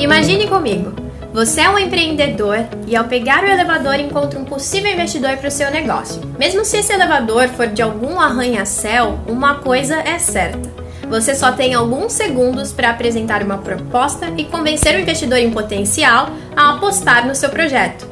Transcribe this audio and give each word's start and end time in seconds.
Imagine 0.00 0.48
comigo. 0.48 0.94
Você 1.30 1.60
é 1.60 1.68
um 1.68 1.78
empreendedor 1.78 2.64
e 2.86 2.96
ao 2.96 3.04
pegar 3.04 3.44
o 3.44 3.46
elevador 3.46 3.96
encontra 3.96 4.40
um 4.40 4.46
possível 4.46 4.90
investidor 4.90 5.36
para 5.36 5.48
o 5.48 5.50
seu 5.50 5.70
negócio. 5.70 6.22
Mesmo 6.38 6.64
se 6.64 6.78
esse 6.78 6.90
elevador 6.90 7.48
for 7.48 7.66
de 7.66 7.82
algum 7.82 8.18
arranha-céu, 8.18 9.20
uma 9.28 9.56
coisa 9.56 9.96
é 9.96 10.18
certa. 10.18 10.70
Você 11.06 11.34
só 11.34 11.52
tem 11.52 11.74
alguns 11.74 12.14
segundos 12.14 12.72
para 12.72 12.88
apresentar 12.88 13.42
uma 13.42 13.58
proposta 13.58 14.32
e 14.38 14.44
convencer 14.44 14.96
o 14.96 15.00
investidor 15.00 15.38
em 15.38 15.50
potencial 15.50 16.30
a 16.56 16.76
apostar 16.76 17.26
no 17.26 17.34
seu 17.34 17.50
projeto. 17.50 18.08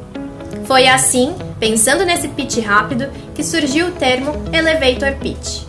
Foi 0.65 0.87
assim, 0.87 1.35
pensando 1.59 2.05
nesse 2.05 2.29
pitch 2.29 2.59
rápido, 2.59 3.09
que 3.35 3.43
surgiu 3.43 3.87
o 3.87 3.93
termo 3.93 4.35
Elevator 4.53 5.15
Pitch. 5.15 5.63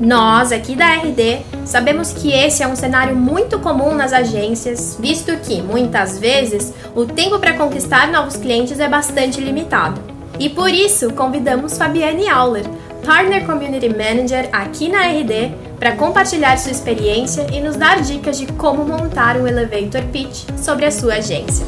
Nós, 0.00 0.50
aqui 0.50 0.74
da 0.74 0.94
RD, 0.94 1.42
sabemos 1.66 2.10
que 2.10 2.32
esse 2.32 2.62
é 2.62 2.66
um 2.66 2.74
cenário 2.74 3.14
muito 3.14 3.58
comum 3.58 3.94
nas 3.94 4.14
agências, 4.14 4.96
visto 4.98 5.36
que, 5.36 5.60
muitas 5.60 6.18
vezes, 6.18 6.72
o 6.94 7.04
tempo 7.04 7.38
para 7.38 7.52
conquistar 7.52 8.10
novos 8.10 8.34
clientes 8.34 8.80
é 8.80 8.88
bastante 8.88 9.42
limitado. 9.42 10.00
E 10.38 10.48
por 10.48 10.70
isso, 10.70 11.12
convidamos 11.12 11.76
Fabiane 11.76 12.30
Auler, 12.30 12.64
Partner 13.04 13.44
Community 13.44 13.90
Manager 13.90 14.48
aqui 14.52 14.88
na 14.88 15.02
RD, 15.02 15.52
para 15.78 15.94
compartilhar 15.94 16.56
sua 16.56 16.72
experiência 16.72 17.46
e 17.52 17.60
nos 17.60 17.76
dar 17.76 18.00
dicas 18.00 18.38
de 18.38 18.46
como 18.46 18.86
montar 18.86 19.36
um 19.36 19.46
elevator 19.46 20.02
pitch 20.10 20.46
sobre 20.56 20.86
a 20.86 20.90
sua 20.90 21.16
agência. 21.16 21.66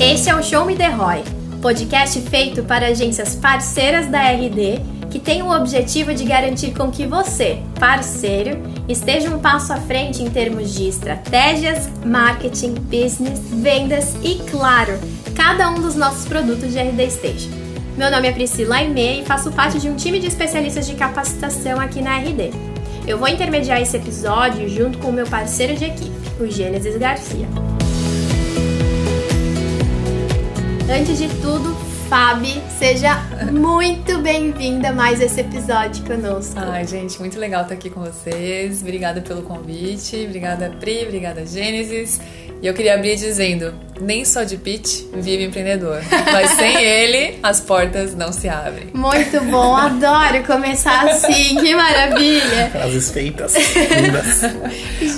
Esse 0.00 0.30
é 0.30 0.34
o 0.34 0.42
Show 0.42 0.64
Me 0.64 0.74
The 0.74 0.88
ROI, 0.88 1.22
podcast 1.60 2.18
feito 2.22 2.62
para 2.62 2.86
agências 2.86 3.34
parceiras 3.34 4.06
da 4.06 4.22
RD 4.22 4.96
que 5.10 5.18
tem 5.18 5.42
o 5.42 5.50
objetivo 5.50 6.14
de 6.14 6.24
garantir 6.24 6.72
com 6.72 6.90
que 6.90 7.06
você, 7.06 7.60
parceiro, 7.78 8.58
esteja 8.88 9.30
um 9.30 9.38
passo 9.38 9.72
à 9.72 9.76
frente 9.76 10.22
em 10.22 10.30
termos 10.30 10.74
de 10.74 10.88
estratégias, 10.88 11.88
marketing, 12.04 12.74
business, 12.74 13.40
vendas 13.50 14.16
e, 14.22 14.36
claro, 14.50 14.98
cada 15.34 15.70
um 15.70 15.80
dos 15.80 15.94
nossos 15.94 16.26
produtos 16.26 16.72
de 16.72 16.78
RD 16.78 17.10
Station. 17.10 17.50
Meu 17.96 18.10
nome 18.10 18.28
é 18.28 18.32
Priscila 18.32 18.76
Aimee 18.76 19.22
e 19.22 19.24
faço 19.24 19.50
parte 19.50 19.78
de 19.78 19.88
um 19.88 19.96
time 19.96 20.20
de 20.20 20.26
especialistas 20.26 20.86
de 20.86 20.94
capacitação 20.94 21.80
aqui 21.80 22.00
na 22.00 22.18
RD. 22.18 22.50
Eu 23.06 23.18
vou 23.18 23.26
intermediar 23.26 23.80
esse 23.80 23.96
episódio 23.96 24.68
junto 24.68 24.98
com 24.98 25.08
o 25.08 25.12
meu 25.12 25.26
parceiro 25.26 25.74
de 25.74 25.86
equipe, 25.86 26.12
o 26.38 26.46
Gênesis 26.46 26.96
Garcia. 26.96 27.48
Antes 30.90 31.18
de 31.18 31.28
tudo, 31.40 31.76
Fabi, 32.08 32.62
seja 32.78 33.18
muito 33.52 34.16
bem-vinda 34.22 34.88
a 34.88 34.92
mais 34.92 35.20
esse 35.20 35.42
episódio 35.42 36.02
conosco. 36.06 36.54
Ai, 36.56 36.86
gente, 36.86 37.20
muito 37.20 37.38
legal 37.38 37.64
estar 37.64 37.74
aqui 37.74 37.90
com 37.90 38.00
vocês. 38.00 38.80
Obrigada 38.80 39.20
pelo 39.20 39.42
convite. 39.42 40.24
Obrigada, 40.24 40.70
Pri. 40.80 41.04
Obrigada, 41.04 41.44
Gênesis. 41.44 42.18
E 42.62 42.66
eu 42.66 42.72
queria 42.72 42.94
abrir 42.94 43.16
dizendo: 43.16 43.74
nem 44.00 44.24
só 44.24 44.42
de 44.42 44.56
pitch 44.56 45.04
vive 45.14 45.44
empreendedor, 45.44 46.00
mas 46.32 46.50
sem 46.50 46.76
ele 46.82 47.38
as 47.42 47.60
portas 47.60 48.14
não 48.14 48.32
se 48.32 48.48
abrem. 48.48 48.88
Muito 48.92 49.40
bom, 49.42 49.76
adoro 49.76 50.42
começar 50.44 51.08
assim, 51.08 51.56
que 51.56 51.74
maravilha! 51.74 52.70
Frases 52.70 53.10
feitas, 53.10 53.54
lindas. 53.74 54.42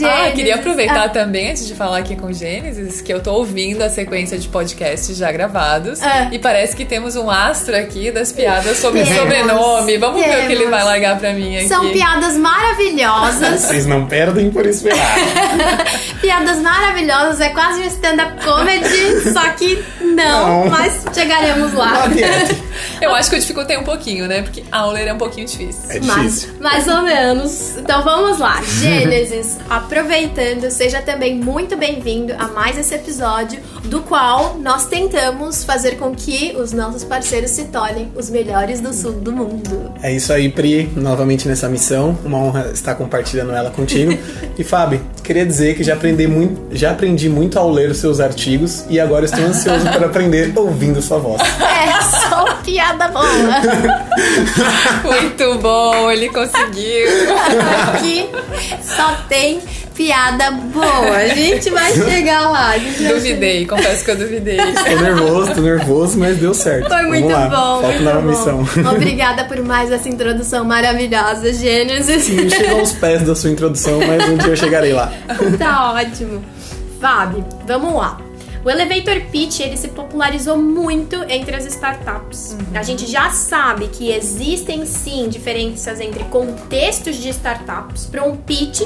ah, 0.05 0.31
queria 0.33 0.57
aproveitar 0.57 1.05
ah. 1.05 1.09
também, 1.09 1.51
antes 1.51 1.67
de 1.67 1.75
falar 1.75 1.99
aqui 1.99 2.17
com 2.17 2.33
Gênesis, 2.33 3.01
que 3.01 3.13
eu 3.13 3.23
tô 3.23 3.33
ouvindo 3.35 3.83
a 3.83 3.89
sequência 3.89 4.39
de 4.39 4.49
podcasts 4.49 5.17
já 5.17 5.31
gravados 5.31 6.03
ah. 6.03 6.29
e 6.33 6.39
parece 6.39 6.77
que 6.77 6.85
temos 6.85 7.17
um 7.17 7.31
astro 7.31 7.77
aqui 7.77 8.11
das 8.11 8.33
piadas 8.33 8.79
sobre 8.79 9.03
temos, 9.03 9.19
sobrenome. 9.19 9.99
Vamos 9.99 10.21
temos. 10.21 10.37
ver 10.37 10.45
o 10.45 10.47
que 10.47 10.53
ele 10.53 10.67
vai 10.67 10.85
largar 10.85 11.19
pra 11.19 11.33
mim 11.33 11.57
aqui. 11.57 11.69
São 11.69 11.91
piadas 11.91 12.37
maravilhosas. 12.37 13.63
Vocês 13.63 13.87
não 13.87 14.07
perdem 14.07 14.51
por 14.51 14.67
esperar. 14.67 15.17
piadas 16.21 16.59
maravilhosas 16.59 17.41
é 17.41 17.51
quase 17.51 17.81
um 17.81 17.87
stand-up 17.87 18.45
comedy, 18.45 18.70
só 19.33 19.49
que 19.51 19.83
não, 20.01 20.65
não, 20.65 20.71
mas 20.71 21.03
chegaremos 21.15 21.73
lá. 21.73 22.05
Eu 23.01 23.15
acho 23.15 23.31
que 23.31 23.37
eu 23.37 23.41
dificultei 23.41 23.77
um 23.79 23.85
pouquinho, 23.85 24.27
né? 24.27 24.43
Porque 24.43 24.63
Auler 24.71 25.09
é 25.09 25.13
um 25.13 25.19
pouquinho 25.19 25.47
difícil. 25.47 25.83
É 25.89 25.99
difícil. 25.99 26.51
Mais, 26.61 26.87
mais 26.87 26.89
ou 26.89 27.03
menos. 27.03 27.77
Então 27.79 28.03
vamos 28.05 28.39
lá. 28.39 28.61
Gênesis, 28.81 29.59
aproveitando, 29.69 30.71
seja 30.71 31.01
também 31.01 31.35
muito 31.35 31.77
bem-vindo 31.77 32.35
a 32.39 32.49
mais 32.49 32.79
esse 32.79 32.95
episódio, 32.95 33.59
do 33.85 34.03
qual 34.03 34.59
nós 34.59 34.87
tentamos 34.87 35.65
fazer 35.65 35.97
com 35.97 36.15
que 36.15 36.55
os 36.57 36.73
nossos 36.73 37.05
parceiros 37.05 37.51
se 37.51 37.65
tornem 37.65 38.11
os 38.15 38.29
melhores 38.29 38.81
do 38.81 38.93
sul 38.93 39.13
do 39.13 39.33
mundo. 39.33 39.93
É 40.03 40.13
isso 40.13 40.33
aí, 40.33 40.51
Pri, 40.51 40.91
novamente 40.95 41.49
nessa 41.49 41.69
missão. 41.69 42.17
Uma 42.25 42.39
honra 42.39 42.71
estar 42.73 42.95
compartilhando 42.95 43.53
ela 43.53 43.71
contigo. 43.71 44.17
e 44.59 44.65
Fábio, 44.65 45.01
queria 45.25 45.47
dizer 45.47 45.75
que 45.75 45.83
já 45.83 45.95
aprendi 45.95 46.27
muito, 46.27 46.77
já 46.77 46.91
aprendi 46.91 47.29
muito 47.29 47.59
ao 47.59 47.71
ler 47.71 47.91
os 47.91 47.99
seus 47.99 48.21
artigos 48.21 48.60
e 48.89 49.01
agora 49.01 49.25
estou 49.25 49.45
ansioso 49.45 49.85
para 49.85 50.07
aprender 50.07 50.53
ouvindo 50.57 51.01
sua 51.01 51.19
voz. 51.19 51.41
É, 51.61 52.01
só 52.03 52.55
piada 52.63 53.09
boa. 53.09 53.27
muito 55.05 55.59
bom, 55.59 56.11
ele 56.11 56.29
conseguiu. 56.29 57.09
Aqui 57.95 58.29
só 58.83 59.17
tem 59.29 59.61
piada 59.95 60.51
boa. 60.51 61.17
A 61.17 61.29
gente 61.29 61.69
vai 61.71 61.93
chegar 61.93 62.51
lá. 62.51 62.73
duvidei, 62.77 63.67
confesso 63.67 64.05
que 64.05 64.11
eu 64.11 64.17
duvidei. 64.17 64.57
Tô 64.57 65.03
nervoso, 65.03 65.55
tô 65.55 65.61
nervoso, 65.61 66.19
mas 66.19 66.39
deu 66.39 66.55
certo. 66.55 66.89
Foi 66.89 67.03
muito 67.03 67.29
Vamos 67.29 67.51
lá. 67.53 67.75
bom. 67.77 67.83
Falta 67.83 68.01
nova 68.01 68.23
missão. 68.23 68.69
Obrigada 68.93 69.45
por 69.45 69.63
mais 69.63 69.93
essa 69.93 70.09
introdução 70.09 70.65
maravilhosa, 70.65 71.53
Gênesis. 71.53 72.25
Sim, 72.25 72.49
chegou 72.49 72.81
aos 72.81 72.93
pés 72.93 73.23
da 73.23 73.35
sua 73.35 73.51
introdução, 73.51 74.01
mas 74.07 74.29
um 74.29 74.37
dia 74.37 74.49
eu 74.49 74.57
chegarei 74.57 74.93
lá. 74.93 75.13
Tá 75.59 75.93
ótimo. 75.93 76.43
Fábio, 77.01 77.45
vamos 77.67 77.95
lá. 77.95 78.19
O 78.63 78.69
elevator 78.69 79.21
pitch 79.31 79.61
ele 79.61 79.77
se 79.77 79.89
popularizou 79.89 80.59
muito 80.59 81.17
entre 81.29 81.57
as 81.57 81.65
startups. 81.65 82.53
Uhum. 82.53 82.79
A 82.79 82.83
gente 82.83 83.07
já 83.07 83.31
sabe 83.31 83.89
que 83.89 84.11
existem 84.11 84.85
sim 84.85 85.29
diferenças 85.29 85.99
entre 85.99 86.25
contextos 86.25 87.17
de 87.17 87.31
startups 87.31 88.07
para 88.07 88.23
um 88.23 88.37
pitch 88.37 88.83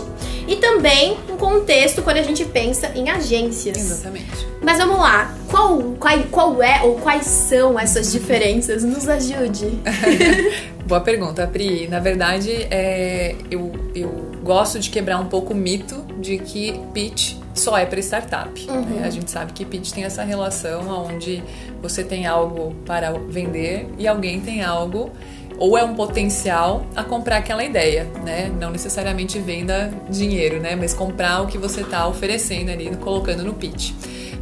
e 0.47 0.57
também 0.57 1.17
um 1.29 1.37
contexto 1.37 2.03
quando 2.03 2.19
a 2.19 2.23
gente 2.23 2.45
pensa 2.45 2.93
em 2.95 3.11
agências. 3.11 3.77
Exatamente. 3.77 4.47
Mas 4.63 4.79
vamos 4.79 4.99
lá, 4.99 5.35
qual, 5.49 5.83
qual, 5.99 6.19
qual 6.31 6.63
é 6.63 6.83
ou 6.83 6.97
quais 7.01 7.27
são 7.27 7.79
essas 7.79 8.13
diferenças? 8.13 8.85
Nos 8.85 9.09
ajude. 9.09 9.79
Boa 10.87 11.01
pergunta, 11.01 11.47
Pri. 11.47 11.89
Na 11.89 11.99
verdade, 11.99 12.67
é, 12.71 13.35
eu, 13.51 13.73
eu 13.95 14.34
gosto 14.45 14.79
de 14.79 14.91
quebrar 14.91 15.19
um 15.19 15.27
pouco 15.27 15.55
o 15.55 15.57
mito 15.57 16.05
de 16.21 16.39
que 16.39 16.79
pitch 16.93 17.35
só 17.55 17.79
é 17.79 17.87
para 17.87 17.99
startup. 18.01 18.67
Uhum. 18.69 18.81
Né? 18.83 19.03
A 19.05 19.11
gente 19.11 19.31
sabe 19.31 19.53
que 19.53 19.65
pitch 19.65 19.93
tem 19.93 20.05
essa 20.05 20.23
relação 20.23 21.07
onde 21.07 21.43
você 21.81 22.05
tem 22.05 22.27
algo 22.27 22.75
para 22.85 23.13
vender 23.13 23.89
e 23.99 24.07
alguém 24.07 24.41
tem 24.41 24.63
algo 24.63 25.11
ou 25.59 25.79
é 25.79 25.85
um 25.85 25.95
potencial 25.95 26.85
a 26.97 27.05
comprar 27.05 27.37
aquela 27.37 27.65
ideia, 27.65 28.09
né? 28.25 28.51
Não 28.61 28.71
necessariamente 28.71 29.39
venda 29.39 29.93
dinheiro, 30.11 30.61
né? 30.61 30.75
Mas 30.75 30.93
comprar 30.93 31.43
o 31.43 31.47
que 31.47 31.57
você 31.57 31.83
está 31.83 32.07
oferecendo 32.09 32.71
ali, 32.71 32.91
colocando 32.97 33.45
no 33.45 33.55
pitch. 33.55 33.93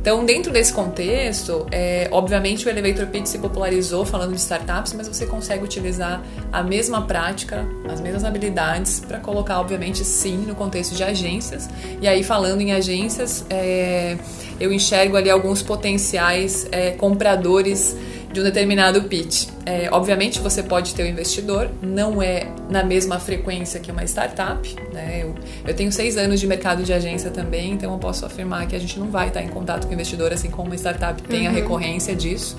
Então, 0.03 0.25
dentro 0.25 0.53
desse 0.53 0.73
contexto, 0.73 1.65
é, 1.71 2.09
obviamente 2.11 2.67
o 2.67 2.69
Elevator 2.69 3.07
Pitch 3.07 3.27
se 3.27 3.39
popularizou 3.39 4.05
falando 4.05 4.33
de 4.33 4.41
startups, 4.41 4.95
mas 4.95 5.07
você 5.07 5.27
consegue 5.27 5.63
utilizar 5.63 6.21
a 6.53 6.61
mesma 6.61 7.03
prática, 7.03 7.65
as 7.89 8.01
mesmas 8.01 8.25
habilidades 8.25 8.99
para 8.99 9.21
colocar, 9.21 9.61
obviamente, 9.61 10.05
sim, 10.05 10.39
no 10.39 10.57
contexto 10.57 10.97
de 10.97 11.05
agências. 11.05 11.71
E 12.01 12.09
aí, 12.09 12.25
falando 12.25 12.61
em 12.63 12.73
agências, 12.73 13.47
é, 13.49 14.17
eu 14.59 14.73
enxergo 14.73 15.17
ali 15.17 15.31
alguns 15.31 15.63
potenciais 15.63 16.67
é, 16.73 16.91
compradores 16.91 17.97
de 18.33 18.41
um 18.41 18.43
determinado 18.43 19.03
pitch. 19.03 19.49
É, 19.67 19.89
obviamente 19.93 20.41
você 20.41 20.63
pode 20.63 20.95
ter 20.95 21.03
o 21.03 21.07
um 21.07 21.09
investidor, 21.09 21.71
não 21.83 22.23
é 22.23 22.49
na 22.69 22.83
mesma 22.83 23.19
frequência 23.19 23.79
que 23.79 23.93
uma 23.93 24.03
startup. 24.05 24.75
Né? 24.93 25.21
Eu, 25.23 25.35
eu, 25.67 25.75
tenho 25.75 25.93
seis 25.93 26.17
anos 26.17 26.41
de 26.41 26.47
mercado 26.47 26.83
de 26.83 26.93
agência 26.93 27.31
também, 27.31 27.73
então 27.73 27.93
eu 27.93 27.99
posso 27.99 28.25
afirmar 28.25 28.67
que 28.67 28.75
a 28.75 28.79
gente 28.79 28.99
não 28.99 29.11
vai 29.11 29.29
estar 29.29 29.43
em 29.43 29.49
contato 29.49 29.85
com 29.85 29.91
o 29.91 29.95
investidor 29.95 30.33
assim 30.33 30.51
como 30.51 30.69
uma 30.69 30.77
startup 30.77 31.23
tem 31.23 31.43
uhum. 31.43 31.49
a 31.49 31.51
recorrência 31.51 32.15
disso. 32.17 32.57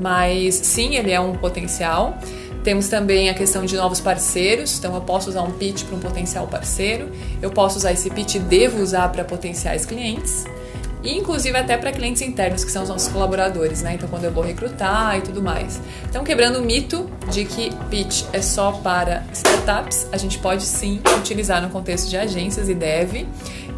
Mas 0.00 0.54
sim, 0.54 0.94
ele 0.94 1.10
é 1.10 1.18
um 1.18 1.34
potencial. 1.34 2.16
Temos 2.62 2.88
também 2.88 3.28
a 3.28 3.34
questão 3.34 3.64
de 3.64 3.76
novos 3.76 4.00
parceiros, 4.00 4.78
então 4.78 4.94
eu 4.94 5.00
posso 5.00 5.30
usar 5.30 5.42
um 5.42 5.52
pitch 5.52 5.84
para 5.84 5.96
um 5.96 6.00
potencial 6.00 6.46
parceiro, 6.46 7.10
eu 7.40 7.50
posso 7.50 7.78
usar 7.78 7.92
esse 7.92 8.10
pitch 8.10 8.36
e 8.36 8.38
devo 8.38 8.82
usar 8.82 9.08
para 9.10 9.24
potenciais 9.24 9.86
clientes 9.86 10.44
inclusive 11.04 11.56
até 11.56 11.76
para 11.76 11.92
clientes 11.92 12.22
internos, 12.22 12.64
que 12.64 12.70
são 12.70 12.82
os 12.82 12.88
nossos 12.88 13.08
colaboradores, 13.08 13.82
né? 13.82 13.94
Então, 13.94 14.08
quando 14.08 14.24
eu 14.24 14.32
vou 14.32 14.42
recrutar 14.42 15.18
e 15.18 15.22
tudo 15.22 15.42
mais. 15.42 15.80
Então, 16.08 16.24
quebrando 16.24 16.58
o 16.58 16.62
mito 16.62 17.08
de 17.30 17.44
que 17.44 17.70
pitch 17.90 18.24
é 18.32 18.42
só 18.42 18.72
para 18.72 19.24
startups, 19.32 20.08
a 20.12 20.16
gente 20.16 20.38
pode 20.38 20.64
sim 20.64 21.00
utilizar 21.18 21.62
no 21.62 21.70
contexto 21.70 22.08
de 22.08 22.16
agências 22.16 22.68
e 22.68 22.74
deve. 22.74 23.26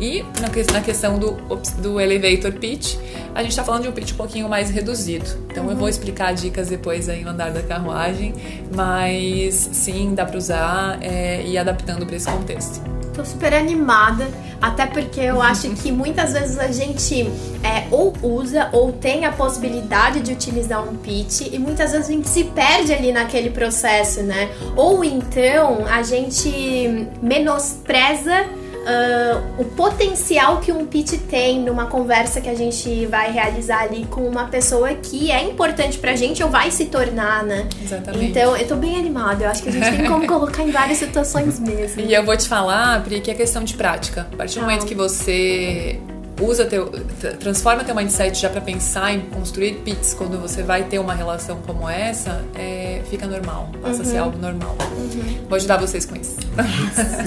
E 0.00 0.24
na 0.40 0.80
questão 0.80 1.18
do, 1.18 1.32
do 1.78 2.00
elevator 2.00 2.52
pitch, 2.52 2.96
a 3.34 3.42
gente 3.42 3.50
está 3.50 3.62
falando 3.62 3.82
de 3.82 3.88
um 3.88 3.92
pitch 3.92 4.12
um 4.12 4.16
pouquinho 4.16 4.48
mais 4.48 4.70
reduzido. 4.70 5.26
Então 5.50 5.64
uhum. 5.64 5.70
eu 5.70 5.76
vou 5.76 5.84
uhum. 5.84 5.90
explicar 5.90 6.32
dicas 6.32 6.68
depois 6.68 7.08
aí 7.08 7.22
no 7.22 7.30
andar 7.30 7.50
da 7.50 7.62
carruagem, 7.62 8.34
mas 8.74 9.54
sim, 9.72 10.14
dá 10.14 10.24
para 10.24 10.38
usar 10.38 10.98
é, 11.02 11.42
e 11.42 11.52
ir 11.52 11.58
adaptando 11.58 12.06
para 12.06 12.16
esse 12.16 12.30
contexto. 12.30 12.80
tô 13.14 13.22
super 13.26 13.52
animada, 13.52 14.26
até 14.58 14.86
porque 14.86 15.20
eu 15.20 15.42
acho 15.42 15.68
que 15.76 15.92
muitas 15.92 16.32
vezes 16.32 16.58
a 16.58 16.68
gente 16.68 17.30
é, 17.62 17.86
ou 17.90 18.14
usa 18.22 18.70
ou 18.72 18.92
tem 18.92 19.26
a 19.26 19.32
possibilidade 19.32 20.20
de 20.20 20.32
utilizar 20.32 20.82
um 20.82 20.96
pitch 20.96 21.42
e 21.52 21.58
muitas 21.58 21.92
vezes 21.92 22.08
a 22.08 22.12
gente 22.12 22.28
se 22.28 22.44
perde 22.44 22.94
ali 22.94 23.12
naquele 23.12 23.50
processo, 23.50 24.22
né? 24.22 24.48
Ou 24.74 25.04
então 25.04 25.84
a 25.86 26.02
gente 26.02 27.06
menospreza 27.20 28.46
uh, 28.90 29.60
o 29.60 29.64
potencial 29.64 30.58
que 30.58 30.72
um 30.72 30.86
pitch 30.86 31.12
tem 31.28 31.60
numa 31.60 31.86
conversa 31.86 32.40
que 32.40 32.48
a 32.48 32.54
gente 32.54 33.06
vai 33.06 33.30
realizar 33.32 33.82
ali 33.82 34.06
com 34.06 34.22
uma 34.22 34.46
pessoa 34.46 34.92
que 34.94 35.30
é 35.30 35.42
importante 35.44 35.98
pra 35.98 36.16
gente 36.16 36.42
ou 36.42 36.50
vai 36.50 36.70
se 36.70 36.86
tornar, 36.86 37.44
né? 37.44 37.68
Exatamente. 37.82 38.24
Então, 38.26 38.56
eu 38.56 38.66
tô 38.66 38.76
bem 38.76 38.98
animada. 38.98 39.44
Eu 39.44 39.50
acho 39.50 39.62
que 39.62 39.68
a 39.68 39.72
gente 39.72 39.96
tem 39.96 40.06
como 40.06 40.26
colocar 40.28 40.62
em 40.62 40.70
várias 40.70 40.98
situações 40.98 41.58
mesmo. 41.58 42.00
E 42.00 42.12
eu 42.12 42.24
vou 42.24 42.36
te 42.36 42.48
falar, 42.48 43.02
Pri, 43.02 43.20
que 43.20 43.30
é 43.30 43.34
questão 43.34 43.64
de 43.64 43.74
prática. 43.74 44.26
A 44.32 44.36
partir 44.36 44.56
do 44.56 44.62
momento 44.62 44.86
que 44.86 44.94
você 44.94 46.00
usa 46.40 46.64
teu, 46.64 46.90
transforma 47.38 47.84
teu 47.84 47.94
mindset 47.94 48.40
já 48.40 48.48
para 48.48 48.60
pensar 48.60 49.14
em 49.14 49.20
construir 49.20 49.74
pits 49.84 50.14
quando 50.14 50.40
você 50.40 50.62
vai 50.62 50.84
ter 50.84 50.98
uma 50.98 51.14
relação 51.14 51.58
como 51.66 51.88
essa, 51.88 52.42
é, 52.54 53.00
fica 53.10 53.26
normal, 53.26 53.70
passa 53.80 53.96
uhum. 53.96 54.02
a 54.02 54.04
ser 54.04 54.16
uhum. 54.16 54.24
algo 54.24 54.38
normal. 54.38 54.76
Uhum. 54.96 55.36
Vou 55.48 55.56
ajudar 55.56 55.76
vocês 55.78 56.04
com 56.04 56.16
isso. 56.16 56.36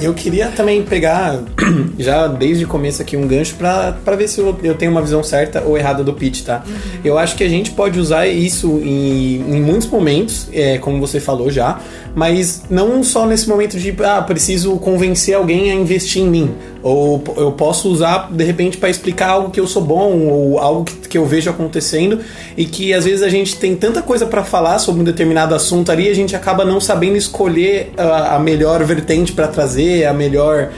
Eu 0.02 0.14
queria 0.14 0.50
também 0.50 0.84
pegar 0.84 1.40
já 1.98 2.28
desde 2.28 2.66
o 2.66 2.68
começo 2.68 3.02
aqui 3.02 3.16
um 3.18 3.28
gancho 3.28 3.56
para 3.56 4.16
ver 4.16 4.28
se 4.28 4.40
eu, 4.40 4.58
eu, 4.64 4.76
tenho 4.76 4.92
uma 4.92 5.02
visão 5.02 5.24
certa 5.24 5.62
ou 5.62 5.78
errada 5.78 6.04
do 6.04 6.14
pitch, 6.14 6.44
tá? 6.44 6.64
Uhum. 6.66 6.74
Eu 7.04 7.18
acho 7.18 7.36
que 7.36 7.44
a 7.44 7.50
gente 7.50 7.72
pode 7.72 8.00
usar 8.00 8.28
isso 8.28 8.80
em, 8.84 9.56
em 9.56 9.62
muitos 9.62 9.88
momentos, 9.88 10.48
é, 10.52 10.78
como 10.78 11.00
você 11.00 11.20
falou 11.20 11.50
já, 11.52 11.80
mas 12.16 12.64
não 12.70 13.04
só 13.04 13.26
nesse 13.26 13.48
momento 13.48 13.78
de 13.78 13.96
ah, 14.04 14.22
preciso 14.22 14.78
convencer 14.78 15.36
alguém 15.36 15.72
a 15.72 15.76
investir 15.76 16.22
em 16.22 16.30
mim 16.30 16.56
ou 16.84 17.24
eu 17.38 17.54
posso 17.54 17.90
usar, 17.90 18.30
de 18.30 18.44
repente, 18.44 18.78
para 18.78 18.90
explicar 18.90 19.30
algo 19.30 19.50
que 19.50 19.60
eu 19.60 19.66
sou 19.66 19.82
bom, 19.82 20.28
ou 20.28 20.60
algo 20.60 20.84
que, 20.84 20.94
que 21.08 21.18
eu 21.18 21.26
vejo 21.26 21.50
acontecendo, 21.50 22.20
e 22.58 22.66
que 22.66 22.94
às 22.94 23.06
vezes 23.06 23.24
a 23.24 23.30
gente 23.30 23.56
tem 23.56 23.74
tanta 23.74 24.02
coisa 24.02 24.26
para 24.26 24.44
falar 24.44 24.78
sobre 24.80 25.00
um 25.00 25.04
determinado 25.06 25.56
assunto 25.56 25.90
ali, 25.92 26.10
a 26.10 26.14
gente 26.14 26.36
acaba 26.36 26.66
não 26.66 26.82
sabendo 26.82 27.16
escolher 27.16 27.94
a, 27.96 28.36
a 28.36 28.40
melhor 28.40 28.84
vertente 28.84 29.32
para 29.32 29.48
trazer, 29.48 30.06
a 30.06 30.14
melhor 30.14 30.72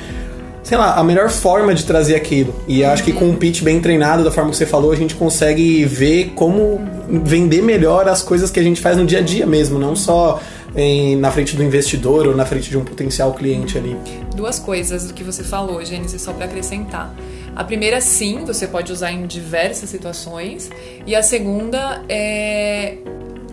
sei 0.62 0.80
lá, 0.80 0.96
a 0.96 1.04
melhor 1.04 1.30
forma 1.30 1.76
de 1.76 1.86
trazer 1.86 2.16
aquilo. 2.16 2.56
E 2.68 2.84
acho 2.84 3.04
que 3.04 3.14
com 3.14 3.26
um 3.26 3.36
pitch 3.36 3.62
bem 3.62 3.80
treinado, 3.80 4.24
da 4.24 4.32
forma 4.32 4.50
que 4.50 4.58
você 4.58 4.66
falou, 4.66 4.92
a 4.92 4.96
gente 4.96 5.14
consegue 5.14 5.86
ver 5.86 6.34
como 6.36 6.82
vender 7.08 7.62
melhor 7.62 8.10
as 8.10 8.24
coisas 8.24 8.50
que 8.50 8.60
a 8.60 8.64
gente 8.64 8.82
faz 8.82 8.98
no 8.98 9.06
dia 9.06 9.20
a 9.20 9.22
dia 9.22 9.46
mesmo, 9.46 9.78
não 9.78 9.96
só 9.96 10.40
em, 10.76 11.16
na 11.16 11.32
frente 11.32 11.56
do 11.56 11.64
investidor 11.64 12.28
ou 12.28 12.36
na 12.36 12.46
frente 12.46 12.70
de 12.70 12.78
um 12.78 12.84
potencial 12.84 13.34
cliente 13.34 13.78
ali. 13.78 13.96
Duas 14.36 14.60
coisas 14.60 15.08
do 15.08 15.14
que 15.14 15.24
você 15.24 15.44
falou, 15.44 15.84
Gênesis, 15.84 16.22
só 16.22 16.34
para 16.34 16.46
acrescentar. 16.46 17.16
A 17.56 17.64
primeira, 17.64 18.02
sim, 18.02 18.44
você 18.44 18.68
pode 18.68 18.92
usar 18.92 19.12
em 19.12 19.26
diversas 19.26 19.90
situações. 19.90 20.70
E 21.08 21.16
a 21.16 21.24
segunda 21.24 22.04
é. 22.10 22.98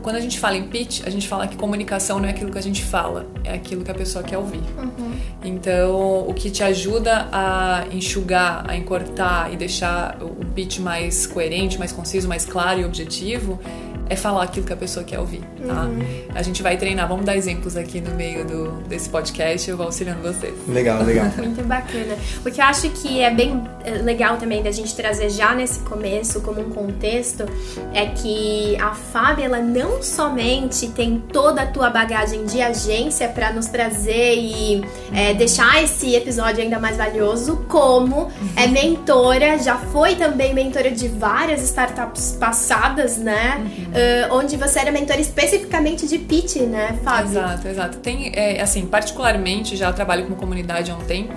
Quando 0.02 0.16
a 0.16 0.20
gente 0.20 0.40
fala 0.40 0.56
em 0.56 0.64
pitch, 0.64 1.02
a 1.06 1.10
gente 1.10 1.28
fala 1.28 1.46
que 1.46 1.56
comunicação 1.56 2.18
não 2.18 2.26
é 2.26 2.32
aquilo 2.32 2.50
que 2.50 2.58
a 2.58 2.62
gente 2.62 2.82
fala, 2.82 3.24
é 3.44 3.54
aquilo 3.54 3.84
que 3.84 3.90
a 3.92 3.94
pessoa 3.94 4.24
quer 4.24 4.36
ouvir. 4.36 4.60
Uhum. 4.76 5.12
Então, 5.44 6.26
o 6.26 6.34
que 6.34 6.50
te 6.50 6.64
ajuda 6.64 7.28
a 7.30 7.84
enxugar, 7.92 8.68
a 8.68 8.76
encurtar 8.76 9.52
e 9.52 9.56
deixar 9.56 10.18
o 10.20 10.44
pitch 10.44 10.80
mais 10.80 11.24
coerente, 11.24 11.78
mais 11.78 11.92
conciso, 11.92 12.26
mais 12.26 12.44
claro 12.44 12.80
e 12.80 12.84
objetivo 12.84 13.60
é 14.08 14.16
falar 14.16 14.42
aquilo 14.42 14.66
que 14.66 14.72
a 14.72 14.76
pessoa 14.76 15.04
quer 15.04 15.18
ouvir, 15.18 15.42
tá? 15.66 15.84
Uhum. 15.84 16.02
A 16.34 16.42
gente 16.42 16.62
vai 16.62 16.76
treinar, 16.76 17.08
vamos 17.08 17.24
dar 17.24 17.36
exemplos 17.36 17.76
aqui 17.76 18.00
no 18.00 18.14
meio 18.14 18.44
do, 18.44 18.72
desse 18.82 19.08
podcast, 19.08 19.68
eu 19.70 19.76
vou 19.76 19.86
auxiliando 19.86 20.20
vocês. 20.20 20.54
Legal, 20.68 21.02
legal. 21.02 21.26
Muito 21.38 21.62
bacana. 21.64 22.16
O 22.44 22.50
que 22.50 22.60
eu 22.60 22.64
acho 22.64 22.90
que 22.90 23.20
é 23.20 23.30
bem 23.32 23.62
eh, 23.84 24.02
legal 24.02 24.36
também 24.36 24.62
da 24.62 24.70
gente 24.70 24.94
trazer 24.94 25.30
já 25.30 25.54
nesse 25.54 25.80
começo, 25.80 26.40
como 26.42 26.60
um 26.60 26.70
contexto, 26.70 27.46
é 27.94 28.06
que 28.06 28.76
a 28.80 28.92
Fábio, 28.92 29.44
ela 29.44 29.60
não 29.60 30.02
somente 30.02 30.88
tem 30.88 31.18
toda 31.32 31.62
a 31.62 31.66
tua 31.66 31.88
bagagem 31.88 32.44
de 32.44 32.60
agência 32.60 33.28
para 33.28 33.52
nos 33.52 33.66
trazer 33.66 34.34
e 34.36 34.84
é, 35.14 35.32
deixar 35.32 35.82
esse 35.82 36.14
episódio 36.14 36.62
ainda 36.62 36.78
mais 36.78 36.96
valioso, 36.96 37.64
como 37.68 38.30
é 38.56 38.66
mentora, 38.66 39.58
já 39.58 39.76
foi 39.76 40.16
também 40.16 40.52
mentora 40.52 40.90
de 40.90 41.08
várias 41.08 41.62
startups 41.62 42.36
passadas, 42.38 43.16
né? 43.16 43.56
Uhum 43.58 44.01
uh, 44.02 44.34
onde 44.34 44.56
você 44.56 44.80
era 44.80 44.90
mentor 44.90 45.18
especificamente 45.18 46.06
de 46.06 46.18
pitch, 46.18 46.56
né, 46.56 46.98
Fábio? 47.02 47.30
Exato, 47.30 47.68
exato. 47.68 47.98
Tem, 47.98 48.32
é, 48.34 48.60
assim, 48.60 48.86
particularmente 48.86 49.76
já 49.76 49.92
trabalho 49.92 50.26
com 50.26 50.34
comunidade 50.34 50.90
há 50.90 50.96
um 50.96 51.04
tempo, 51.04 51.34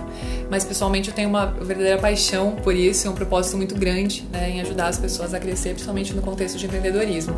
mas 0.50 0.64
pessoalmente 0.64 1.10
eu 1.10 1.16
tenho 1.16 1.30
uma 1.30 1.46
verdadeira 1.46 1.98
paixão 1.98 2.52
por 2.64 2.76
isso, 2.76 3.08
é 3.08 3.10
um 3.10 3.16
propósito 3.16 3.58
muito 3.58 3.76
grande 3.76 4.26
né, 4.32 4.50
em 4.50 4.62
ajudar 4.62 4.88
as 4.88 4.98
pessoas 4.98 5.34
a 5.34 5.40
crescer, 5.40 5.70
principalmente 5.70 6.14
no 6.14 6.22
contexto 6.22 6.58
de 6.58 6.66
empreendedorismo. 6.66 7.36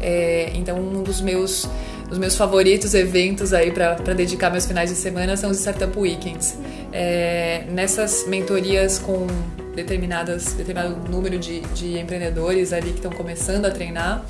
É, 0.00 0.50
então, 0.54 0.78
um 0.78 1.02
dos 1.02 1.20
meus 1.20 1.68
os 2.10 2.18
meus 2.18 2.36
favoritos 2.36 2.94
eventos 2.94 3.52
aí 3.52 3.72
para 3.72 3.94
dedicar 4.14 4.48
meus 4.50 4.64
finais 4.64 4.90
de 4.90 4.96
semana 4.96 5.36
são 5.36 5.50
os 5.50 5.58
Startup 5.58 5.98
Weekends. 5.98 6.56
É, 6.92 7.64
nessas 7.68 8.26
mentorias 8.28 8.98
com 8.98 9.26
determinadas, 9.74 10.52
determinado 10.54 10.96
número 11.10 11.38
de, 11.38 11.60
de 11.60 11.98
empreendedores 11.98 12.72
ali 12.72 12.90
que 12.90 12.96
estão 12.96 13.10
começando 13.10 13.66
a 13.66 13.70
treinar, 13.70 14.24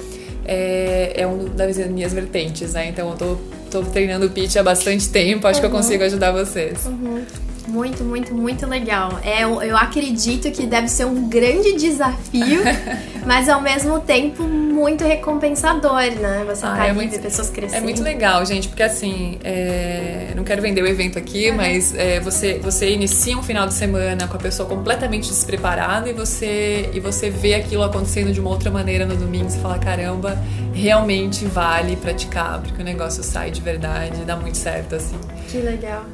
é, 0.46 1.12
é 1.16 1.26
uma 1.26 1.48
das 1.50 1.76
minhas 1.88 2.12
vertentes, 2.12 2.72
né? 2.72 2.88
Então 2.88 3.10
eu 3.10 3.16
tô, 3.16 3.36
tô 3.70 3.82
treinando 3.90 4.30
pitch 4.30 4.56
há 4.56 4.62
bastante 4.62 5.08
tempo, 5.08 5.46
acho 5.46 5.60
uhum. 5.60 5.68
que 5.68 5.74
eu 5.74 5.78
consigo 5.78 6.04
ajudar 6.04 6.32
vocês. 6.32 6.86
Uhum. 6.86 7.24
Muito, 7.68 8.04
muito, 8.04 8.34
muito 8.34 8.66
legal. 8.66 9.18
É, 9.22 9.44
eu, 9.44 9.62
eu 9.62 9.76
acredito 9.76 10.50
que 10.50 10.66
deve 10.66 10.88
ser 10.88 11.04
um 11.04 11.28
grande 11.28 11.74
desafio, 11.74 12.62
mas 13.26 13.48
ao 13.48 13.60
mesmo 13.60 14.00
tempo 14.00 14.42
muito 14.44 15.04
recompensador, 15.04 16.02
né? 16.20 16.44
Você 16.46 16.64
ah, 16.64 16.76
tá 16.76 16.86
é 16.86 16.92
muito, 16.92 17.18
pessoas 17.18 17.50
crescendo. 17.50 17.78
É 17.78 17.80
muito 17.82 18.02
legal, 18.02 18.44
gente, 18.44 18.68
porque 18.68 18.82
assim, 18.82 19.38
é, 19.42 20.32
não 20.36 20.44
quero 20.44 20.62
vender 20.62 20.82
o 20.82 20.86
evento 20.86 21.18
aqui, 21.18 21.50
uhum. 21.50 21.56
mas 21.56 21.94
é, 21.94 22.20
você, 22.20 22.58
você 22.58 22.90
inicia 22.90 23.36
um 23.36 23.42
final 23.42 23.66
de 23.66 23.74
semana 23.74 24.28
com 24.28 24.36
a 24.36 24.40
pessoa 24.40 24.68
completamente 24.68 25.28
despreparada 25.28 26.08
e 26.08 26.12
você, 26.12 26.90
e 26.92 27.00
você 27.00 27.30
vê 27.30 27.54
aquilo 27.54 27.82
acontecendo 27.82 28.32
de 28.32 28.40
uma 28.40 28.50
outra 28.50 28.70
maneira 28.70 29.06
no 29.06 29.16
domingo, 29.16 29.50
você 29.50 29.58
fala, 29.58 29.78
caramba, 29.78 30.38
realmente 30.72 31.44
vale 31.46 31.96
praticar, 31.96 32.60
porque 32.60 32.80
o 32.80 32.84
negócio 32.84 33.22
sai 33.22 33.50
de 33.50 33.60
verdade, 33.60 34.24
dá 34.24 34.36
muito 34.36 34.58
certo, 34.58 34.94
assim. 34.94 35.16
Que 35.48 35.58
legal. 35.58 36.04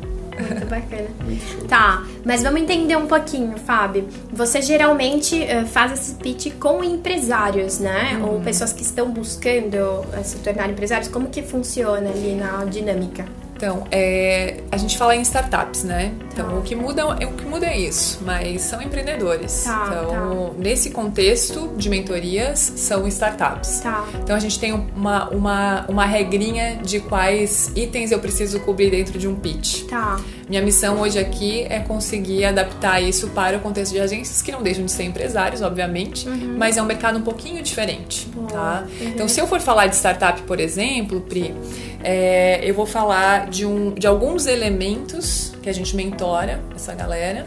Muito 0.40 0.66
bacana. 0.66 1.08
tá, 1.68 2.06
mas 2.24 2.42
vamos 2.42 2.62
entender 2.62 2.96
um 2.96 3.06
pouquinho, 3.06 3.56
Fábio. 3.58 4.08
Você 4.32 4.62
geralmente 4.62 5.36
uh, 5.42 5.66
faz 5.66 5.92
esse 5.92 6.14
pitch 6.14 6.52
com 6.58 6.82
empresários, 6.82 7.78
né? 7.78 8.16
Uhum. 8.16 8.34
Ou 8.34 8.40
pessoas 8.40 8.72
que 8.72 8.82
estão 8.82 9.10
buscando 9.10 9.76
uh, 9.76 10.24
se 10.24 10.36
tornar 10.38 10.70
empresários. 10.70 11.08
Como 11.08 11.28
que 11.28 11.42
funciona 11.42 12.10
ali 12.10 12.34
na 12.34 12.64
dinâmica? 12.64 13.24
Então, 13.62 13.86
é, 13.92 14.56
a 14.72 14.76
gente 14.76 14.98
fala 14.98 15.14
em 15.14 15.22
startups, 15.22 15.84
né? 15.84 16.10
Então, 16.32 16.48
tá. 16.48 16.56
o, 16.56 16.62
que 16.62 16.74
muda, 16.74 17.02
é, 17.20 17.26
o 17.26 17.32
que 17.34 17.44
muda 17.44 17.64
é 17.64 17.78
isso, 17.78 18.18
mas 18.26 18.62
são 18.62 18.82
empreendedores. 18.82 19.62
Tá, 19.62 19.86
então, 19.86 20.48
tá. 20.48 20.54
nesse 20.58 20.90
contexto 20.90 21.72
de 21.76 21.88
mentorias, 21.88 22.58
são 22.58 23.06
startups. 23.06 23.78
Tá. 23.78 24.04
Então, 24.20 24.34
a 24.34 24.40
gente 24.40 24.58
tem 24.58 24.72
uma, 24.72 25.28
uma, 25.28 25.86
uma 25.88 26.04
regrinha 26.04 26.80
de 26.82 26.98
quais 26.98 27.70
itens 27.76 28.10
eu 28.10 28.18
preciso 28.18 28.58
cobrir 28.58 28.90
dentro 28.90 29.16
de 29.16 29.28
um 29.28 29.36
pitch. 29.36 29.84
Tá. 29.84 30.18
Minha 30.48 30.60
missão 30.60 31.00
hoje 31.00 31.18
aqui 31.18 31.64
é 31.70 31.78
conseguir 31.78 32.44
adaptar 32.44 33.00
isso 33.00 33.28
para 33.28 33.56
o 33.56 33.60
contexto 33.60 33.92
de 33.92 34.00
agências 34.00 34.42
que 34.42 34.50
não 34.50 34.62
deixam 34.62 34.84
de 34.84 34.90
ser 34.90 35.04
empresários, 35.04 35.62
obviamente, 35.62 36.28
uhum. 36.28 36.56
mas 36.58 36.76
é 36.76 36.82
um 36.82 36.84
mercado 36.84 37.18
um 37.18 37.22
pouquinho 37.22 37.62
diferente, 37.62 38.26
Boa. 38.26 38.48
tá? 38.48 38.84
Uhum. 38.86 39.08
Então, 39.08 39.28
se 39.28 39.40
eu 39.40 39.46
for 39.46 39.60
falar 39.60 39.86
de 39.86 39.96
startup, 39.96 40.42
por 40.42 40.58
exemplo, 40.60 41.20
Pri, 41.22 41.54
é, 42.02 42.60
eu 42.62 42.74
vou 42.74 42.86
falar 42.86 43.48
de, 43.48 43.64
um, 43.64 43.92
de 43.92 44.06
alguns 44.06 44.46
elementos 44.46 45.52
que 45.62 45.68
a 45.68 45.72
gente 45.72 45.94
mentora 45.94 46.60
essa 46.74 46.94
galera 46.94 47.46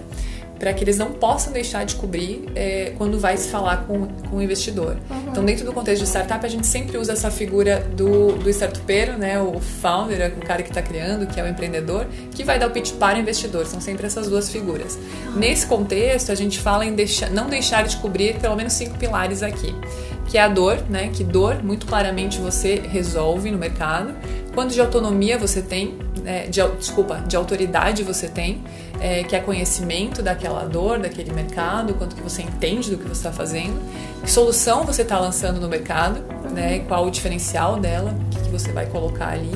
para 0.57 0.73
que 0.73 0.83
eles 0.83 0.97
não 0.97 1.11
possam 1.11 1.51
deixar 1.51 1.85
de 1.85 1.95
cobrir 1.95 2.45
é, 2.55 2.93
quando 2.97 3.19
vai 3.19 3.35
se 3.37 3.49
falar 3.49 3.85
com, 3.85 4.07
com 4.07 4.37
o 4.37 4.41
investidor. 4.41 4.97
Uhum. 5.09 5.25
Então, 5.29 5.45
dentro 5.45 5.65
do 5.65 5.73
contexto 5.73 6.01
de 6.03 6.07
startup, 6.07 6.45
a 6.45 6.49
gente 6.49 6.65
sempre 6.65 6.97
usa 6.97 7.13
essa 7.13 7.29
figura 7.29 7.85
do, 7.95 8.31
do 8.33 8.49
startupeiro, 8.49 9.17
né, 9.17 9.39
o 9.39 9.59
founder, 9.59 10.33
o 10.37 10.45
cara 10.45 10.63
que 10.63 10.69
está 10.69 10.81
criando, 10.81 11.27
que 11.27 11.39
é 11.39 11.43
o 11.43 11.47
empreendedor, 11.47 12.07
que 12.31 12.43
vai 12.43 12.57
dar 12.57 12.67
o 12.67 12.71
pitch 12.71 12.93
para 12.93 13.17
o 13.17 13.21
investidor. 13.21 13.65
São 13.65 13.81
sempre 13.81 14.05
essas 14.05 14.29
duas 14.29 14.49
figuras. 14.49 14.95
Uhum. 14.95 15.35
Nesse 15.35 15.65
contexto, 15.67 16.31
a 16.31 16.35
gente 16.35 16.59
fala 16.59 16.85
em 16.85 16.95
deixar, 16.95 17.29
não 17.29 17.49
deixar 17.49 17.83
de 17.83 17.97
cobrir 17.97 18.39
pelo 18.39 18.55
menos 18.55 18.73
cinco 18.73 18.97
pilares 18.97 19.43
aqui 19.43 19.75
que 20.27 20.39
é 20.39 20.41
a 20.41 20.47
dor, 20.47 20.79
né? 20.89 21.09
Que 21.13 21.23
dor 21.23 21.63
muito 21.63 21.85
claramente 21.85 22.39
você 22.39 22.81
resolve 22.89 23.51
no 23.51 23.57
mercado. 23.57 24.15
Quanto 24.55 24.73
de 24.73 24.79
autonomia 24.79 25.37
você 25.37 25.61
tem, 25.61 25.99
é, 26.25 26.47
de, 26.47 26.65
desculpa, 26.77 27.17
de 27.27 27.35
autoridade 27.35 28.03
você 28.03 28.29
tem, 28.29 28.63
é, 29.01 29.23
que 29.23 29.35
é 29.35 29.39
conhecimento 29.41 30.23
daquela 30.23 30.63
dor, 30.63 30.97
daquele 30.97 31.33
mercado, 31.33 31.93
quanto 31.93 32.15
que 32.15 32.21
você 32.21 32.41
entende 32.41 32.89
do 32.89 32.97
que 32.97 33.03
você 33.03 33.27
está 33.27 33.33
fazendo, 33.33 33.79
que 34.23 34.31
solução 34.31 34.85
você 34.85 35.01
está 35.01 35.19
lançando 35.19 35.59
no 35.59 35.67
mercado, 35.67 36.21
né? 36.51 36.79
Qual 36.87 37.05
o 37.05 37.11
diferencial 37.11 37.77
dela, 37.77 38.15
o 38.27 38.29
que, 38.29 38.43
que 38.43 38.49
você 38.49 38.71
vai 38.71 38.85
colocar 38.85 39.27
ali 39.27 39.51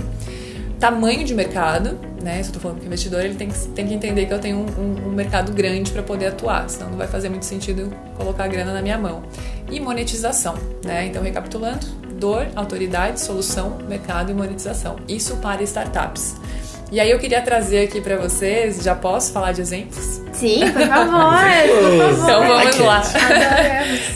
tamanho 0.79 1.25
de 1.25 1.36
mercado, 1.36 2.00
né? 2.24 2.41
Se 2.41 2.50
eu 2.50 2.53
tô 2.53 2.60
falando 2.60 2.77
com 2.77 2.84
o 2.84 2.88
investidor, 2.88 3.24
ele 3.24 3.36
tem 3.36 3.50
que, 3.50 3.68
tem 3.70 3.86
que 3.86 3.94
entender 3.94 4.25
que 4.25 4.34
eu 4.34 4.39
tenho 4.39 4.58
um, 4.58 4.82
um, 4.82 5.08
um 5.10 5.12
mercado 5.12 5.51
grande 5.51 5.91
para 5.91 6.01
poder 6.01 6.27
atuar, 6.27 6.70
senão 6.70 6.91
não 6.91 6.98
vai 6.98 7.08
fazer 7.08 7.27
muito 7.29 7.46
sentido 7.46 7.91
colocar 8.15 8.46
a 8.46 8.48
grana 8.48 8.74
na 8.74 8.82
minha 8.82 8.98
mão. 8.98 9.24
E 9.70 9.79
monetização, 9.79 10.56
né? 10.84 11.06
Então, 11.06 11.22
recapitulando, 11.22 11.86
dor, 12.20 12.48
autoridade, 12.56 13.20
solução, 13.20 13.78
mercado 13.88 14.32
e 14.32 14.34
monetização. 14.34 14.98
Isso 15.08 15.38
para 15.38 15.64
startups. 15.64 16.36
E 16.92 17.00
aí 17.00 17.10
eu 17.10 17.20
queria 17.20 17.42
trazer 17.42 17.86
aqui 17.86 18.02
para 18.02 18.18
vocês, 18.18 18.84
já 18.84 18.96
posso 18.96 19.32
falar 19.32 19.52
de 19.52 19.62
exemplos? 19.62 20.22
Sim, 20.39 20.72
por 20.72 20.88
favor, 20.88 21.19
por 21.67 22.15
favor. 22.15 22.24
Então 22.24 22.48
vamos 22.48 22.79
lá. 22.79 23.03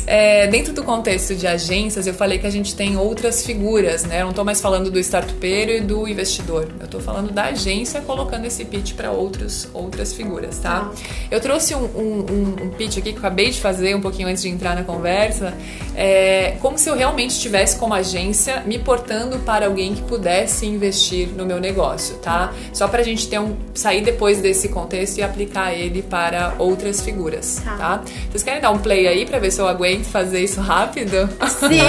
É, 0.05 0.47
dentro 0.47 0.73
do 0.73 0.83
contexto 0.83 1.33
de 1.33 1.47
agências, 1.47 2.05
eu 2.05 2.13
falei 2.13 2.37
que 2.37 2.45
a 2.45 2.49
gente 2.49 2.75
tem 2.75 2.97
outras 2.97 3.45
figuras, 3.45 4.03
né? 4.03 4.19
Eu 4.19 4.23
não 4.23 4.29
estou 4.29 4.43
mais 4.43 4.61
falando 4.61 4.91
do 4.91 4.99
startupeiro 4.99 5.71
e 5.71 5.79
do 5.79 6.07
investidor. 6.07 6.67
Eu 6.79 6.85
estou 6.85 6.99
falando 6.99 7.31
da 7.31 7.45
agência 7.45 8.01
colocando 8.01 8.45
esse 8.45 8.65
pitch 8.65 8.93
para 8.93 9.11
outros 9.11 9.67
outras 9.73 10.13
figuras, 10.13 10.59
tá? 10.59 10.91
Eu 11.31 11.39
trouxe 11.39 11.73
um, 11.73 11.83
um, 11.83 12.55
um, 12.63 12.69
pitch 12.69 12.97
aqui 12.97 13.11
que 13.11 13.17
eu 13.17 13.19
acabei 13.19 13.49
de 13.49 13.59
fazer 13.59 13.95
um 13.95 14.01
pouquinho 14.01 14.27
antes 14.27 14.43
de 14.43 14.49
entrar 14.49 14.75
na 14.75 14.83
conversa, 14.83 15.53
é, 15.95 16.57
como 16.59 16.77
se 16.77 16.89
eu 16.89 16.95
realmente 16.95 17.31
estivesse 17.31 17.77
como 17.77 17.93
agência 17.93 18.61
me 18.65 18.77
portando 18.77 19.39
para 19.39 19.65
alguém 19.65 19.95
que 19.95 20.01
pudesse 20.01 20.65
investir 20.65 21.29
no 21.29 21.45
meu 21.45 21.59
negócio, 21.59 22.17
tá? 22.17 22.53
Só 22.71 22.87
para 22.87 23.01
a 23.01 23.03
gente 23.03 23.27
ter 23.27 23.39
um 23.39 23.55
sair 23.73 24.01
depois 24.01 24.41
desse 24.41 24.69
contexto 24.69 25.17
e 25.17 25.23
aplicar 25.23 25.73
ele 25.73 26.01
para 26.13 26.53
outras 26.59 27.01
figuras, 27.01 27.59
Tá. 27.65 27.75
tá? 27.75 28.01
Vocês 28.29 28.43
querem 28.43 28.61
dar 28.61 28.69
um 28.69 28.77
play 28.77 29.07
aí 29.07 29.25
para 29.25 29.39
ver 29.39 29.49
se 29.49 29.59
eu 29.59 29.67
aguento 29.67 30.05
fazer 30.05 30.41
isso 30.43 30.61
rápido? 30.61 31.27
Sim! 31.49 31.79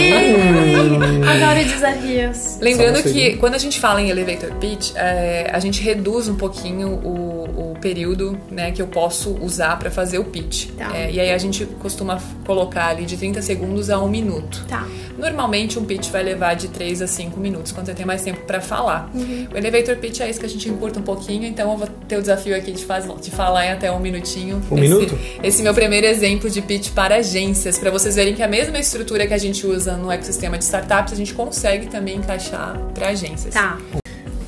Adoro 1.29 1.69
desafios. 1.69 2.59
Lembrando 2.59 3.03
que 3.03 3.37
quando 3.37 3.55
a 3.55 3.59
gente 3.59 3.79
fala 3.79 4.01
em 4.01 4.09
elevator 4.09 4.51
pitch, 4.55 4.93
é, 4.95 5.51
a 5.53 5.59
gente 5.59 5.83
reduz 5.83 6.27
um 6.27 6.37
pouquinho 6.37 6.89
o, 7.05 7.34
o 7.45 7.75
período 7.81 8.39
né, 8.51 8.71
que 8.71 8.81
eu 8.81 8.87
posso 8.87 9.37
usar 9.43 9.79
para 9.79 9.91
fazer 9.91 10.19
o 10.19 10.25
pitch. 10.25 10.71
Tá. 10.77 10.97
É, 10.97 11.11
e 11.11 11.21
aí 11.21 11.33
a 11.33 11.39
gente 11.39 11.65
costuma 11.81 12.21
colocar 12.47 12.89
ali 12.89 13.05
de 13.05 13.17
30 13.17 13.43
segundos 13.43 13.91
a 13.91 13.99
um 14.01 14.09
minuto. 14.09 14.65
Tá. 14.69 14.87
Normalmente 15.17 15.79
um 15.79 15.85
pitch 15.85 16.11
vai 16.11 16.23
levar 16.23 16.55
de 16.55 16.69
3 16.69 17.03
a 17.03 17.07
5 17.07 17.39
minutos, 17.39 17.73
quando 17.73 17.87
você 17.87 17.95
tem 17.95 18.05
mais 18.05 18.23
tempo 18.23 18.41
para 18.41 18.61
falar. 18.61 19.11
Uhum. 19.15 19.49
O 19.53 19.57
elevator 19.57 19.97
pitch 19.97 20.21
é 20.21 20.29
isso 20.29 20.41
que 20.41 20.47
a 20.47 20.49
gente 20.49 20.69
encurta 20.69 20.99
um 20.99 21.03
pouquinho, 21.03 21.45
então 21.45 21.71
eu 21.71 21.79
vou 21.79 21.89
ter 22.09 22.17
o 22.17 22.21
desafio 22.21 22.57
aqui 22.57 22.73
de, 22.73 22.85
faz, 22.85 23.07
de 23.21 23.31
falar 23.31 23.67
em 23.67 23.71
até 23.71 23.91
um 23.93 24.01
minutinho. 24.01 24.61
Um 24.71 24.75
esse, 24.75 24.81
minuto? 24.81 25.19
Esse 25.43 25.63
meu 25.63 25.75
primeiro 25.75 26.07
exemplo 26.07 26.51
de 26.51 26.61
pitch 26.61 26.91
para 26.91 27.17
agências, 27.17 27.79
para 27.79 27.91
vocês 27.91 28.17
verem 28.17 28.35
que 28.35 28.43
a 28.43 28.49
mesma 28.49 28.79
estrutura 28.79 29.27
que 29.27 29.35
a 29.35 29.39
gente 29.39 29.67
usa 29.67 29.97
no 29.97 30.11
ecossistema 30.11 30.59
de 30.59 30.65
startups, 30.65 31.13
a 31.13 31.17
gente 31.17 31.33
consegue 31.33 31.87
também 31.87 32.17
encaixar 32.17 32.79
para 32.93 33.09
agências. 33.09 33.55
Tá. 33.55 33.79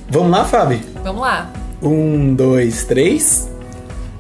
Vamos 0.08 0.30
lá, 0.30 0.44
Fábio? 0.44 0.80
Vamos 1.02 1.22
lá. 1.22 1.65
Um, 1.86 2.34
dois, 2.34 2.82
três. 2.82 3.48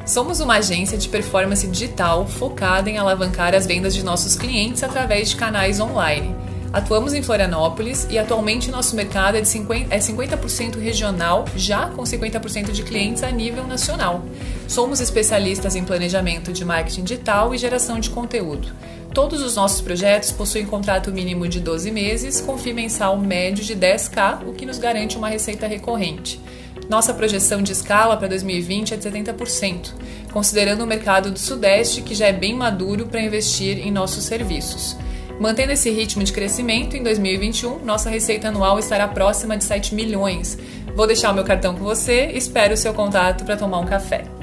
Somos 0.06 0.38
uma 0.38 0.58
agência 0.58 0.96
de 0.96 1.08
performance 1.08 1.66
digital 1.66 2.24
focada 2.24 2.88
em 2.88 2.96
alavancar 2.96 3.56
as 3.56 3.66
vendas 3.66 3.92
de 3.92 4.04
nossos 4.04 4.36
clientes 4.36 4.84
através 4.84 5.30
de 5.30 5.36
canais 5.36 5.80
online. 5.80 6.32
Atuamos 6.72 7.12
em 7.12 7.24
Florianópolis 7.24 8.06
e 8.08 8.18
atualmente 8.18 8.70
nosso 8.70 8.94
mercado 8.94 9.36
é 9.36 9.40
de 9.40 9.48
50%, 9.48 9.86
é 9.90 9.98
50% 9.98 10.78
regional, 10.78 11.44
já 11.56 11.88
com 11.88 12.04
50% 12.04 12.70
de 12.70 12.84
clientes 12.84 13.24
a 13.24 13.32
nível 13.32 13.66
nacional. 13.66 14.22
Somos 14.68 15.00
especialistas 15.00 15.74
em 15.74 15.82
planejamento 15.82 16.52
de 16.52 16.64
marketing 16.64 17.02
digital 17.02 17.52
e 17.52 17.58
geração 17.58 17.98
de 17.98 18.10
conteúdo. 18.10 18.68
Todos 19.12 19.42
os 19.42 19.56
nossos 19.56 19.80
projetos 19.80 20.30
possuem 20.30 20.66
contrato 20.66 21.10
mínimo 21.10 21.48
de 21.48 21.58
12 21.58 21.90
meses, 21.90 22.40
com 22.40 22.56
FII 22.56 22.74
mensal 22.74 23.18
médio 23.18 23.64
de 23.64 23.74
10k, 23.74 24.46
o 24.46 24.52
que 24.52 24.64
nos 24.64 24.78
garante 24.78 25.16
uma 25.16 25.28
receita 25.28 25.66
recorrente. 25.66 26.40
Nossa 26.88 27.12
projeção 27.12 27.62
de 27.62 27.72
escala 27.72 28.16
para 28.16 28.28
2020 28.28 28.94
é 28.94 28.96
de 28.96 29.08
70%, 29.08 29.92
considerando 30.32 30.84
o 30.84 30.86
mercado 30.86 31.30
do 31.30 31.38
Sudeste, 31.38 32.00
que 32.00 32.14
já 32.14 32.26
é 32.26 32.32
bem 32.32 32.54
maduro 32.54 33.06
para 33.06 33.20
investir 33.20 33.78
em 33.78 33.90
nossos 33.90 34.24
serviços. 34.24 34.96
Mantendo 35.40 35.72
esse 35.72 35.90
ritmo 35.90 36.22
de 36.22 36.32
crescimento, 36.32 36.96
em 36.96 37.02
2021, 37.02 37.84
nossa 37.84 38.08
receita 38.08 38.48
anual 38.48 38.78
estará 38.78 39.06
próxima 39.08 39.56
de 39.56 39.64
7 39.64 39.94
milhões. 39.94 40.56
Vou 40.94 41.06
deixar 41.06 41.32
o 41.32 41.34
meu 41.34 41.44
cartão 41.44 41.74
com 41.74 41.84
você, 41.84 42.30
espero 42.34 42.74
o 42.74 42.76
seu 42.76 42.94
contato 42.94 43.44
para 43.44 43.56
tomar 43.56 43.80
um 43.80 43.86
café. 43.86 44.35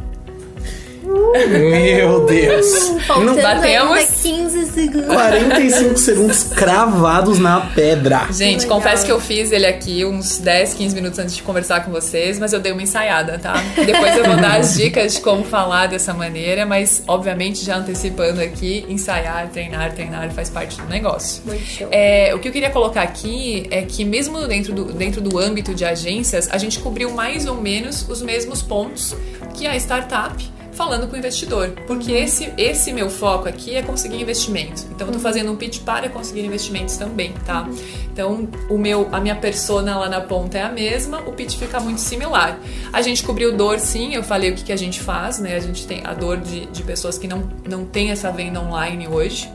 Meu 1.04 2.26
Deus. 2.26 2.96
Faltando 3.06 3.42
batemos? 3.42 3.98
ainda 3.98 4.12
15 4.12 4.66
segundos. 4.68 5.08
45 5.08 5.98
segundos 5.98 6.44
cravados 6.44 7.40
na 7.40 7.62
pedra. 7.62 8.28
Gente, 8.32 8.62
legal. 8.62 8.78
confesso 8.78 9.06
que 9.06 9.12
eu 9.12 9.20
fiz 9.20 9.52
ele 9.52 9.66
aqui 9.66 10.06
uns 10.06 10.38
10, 10.38 10.74
15 10.76 10.96
minutos 10.96 11.20
antes 11.20 11.36
de 11.36 11.44
conversar 11.44 11.84
com 11.84 11.92
vocês, 11.92 12.40
mas 12.40 12.54
eu 12.54 12.60
dei 12.60 12.72
uma 12.72 12.82
ensaiada, 12.82 13.38
tá? 13.38 13.54
Depois 13.76 14.16
eu 14.16 14.24
vou 14.24 14.38
dar 14.38 14.60
as 14.60 14.76
dicas 14.76 15.16
de 15.16 15.22
como 15.22 15.44
falar 15.44 15.88
dessa 15.88 16.14
maneira, 16.14 16.66
mas 16.66 17.04
obviamente 17.08 17.66
já 17.66 17.78
antecipando 17.78 18.42
aqui, 18.42 18.86
ensaiar, 18.88 19.50
treinar, 19.50 19.94
treinar 19.94 20.32
faz 20.32 20.50
parte 20.50 20.80
do 20.82 20.88
negócio. 20.88 21.44
Muito 21.46 21.66
show. 21.66 21.88
É, 21.92 22.34
o 22.34 22.40
que 22.40 22.48
eu 22.48 22.52
queria 22.52 22.70
colocar 22.70 23.02
aqui 23.02 23.68
é 23.70 23.82
que 23.82 24.06
mesmo 24.06 24.48
dentro 24.48 24.74
do, 24.74 24.86
dentro 24.94 25.20
do 25.20 25.38
âmbito 25.38 25.74
de 25.76 25.84
agências, 25.84 26.48
a 26.52 26.58
gente 26.58 26.80
cobriu 26.80 27.12
mais 27.12 27.46
ou 27.46 27.56
menos 27.56 28.08
os 28.08 28.22
mesmos 28.22 28.62
pontos 28.62 29.16
que 29.54 29.68
a 29.68 29.76
startup 29.76 30.54
falando 30.76 31.08
com 31.08 31.16
o 31.16 31.20
investidor. 31.20 31.70
Porque 31.88 32.12
esse, 32.12 32.52
esse 32.58 32.92
meu 32.92 33.10
foco 33.10 33.48
aqui 33.48 33.76
é 33.76 33.82
conseguir 33.82 34.22
investimento. 34.22 34.86
Então 34.92 35.08
eu 35.08 35.14
tô 35.14 35.20
fazendo 35.20 35.52
um 35.52 35.56
pitch 35.56 35.82
para 35.82 36.10
conseguir 36.10 36.46
investimentos 36.46 36.98
também, 36.98 37.34
tá? 37.46 37.68
Então 38.12 38.48
o 38.70 38.78
meu, 38.78 39.10
a 39.12 39.20
minha 39.20 39.36
persona 39.36 39.98
lá 39.98 40.10
na 40.10 40.22
ponta 40.22 40.58
é 40.58 40.64
a 40.64 40.70
mesma, 40.70 41.20
o 41.22 41.34
pitch 41.34 41.56
fica 41.56 41.80
muito 41.80 42.02
similar. 42.02 42.60
A 42.92 43.02
gente 43.02 43.24
cobriu 43.24 43.56
dor 43.56 43.80
sim, 43.80 44.14
eu 44.14 44.24
falei 44.24 44.52
o 44.52 44.56
que, 44.56 44.64
que 44.64 44.72
a 44.72 44.78
gente 44.78 45.00
faz, 45.00 45.40
né? 45.40 45.56
A 45.56 45.60
gente 45.60 45.86
tem 45.88 46.06
a 46.06 46.14
dor 46.14 46.38
de, 46.38 46.66
de 46.68 46.84
pessoas 46.84 47.18
que 47.18 47.28
não, 47.28 47.50
não 47.68 47.86
têm 47.86 48.12
essa 48.12 48.32
venda 48.32 48.60
online 48.60 49.08
hoje. 49.08 49.50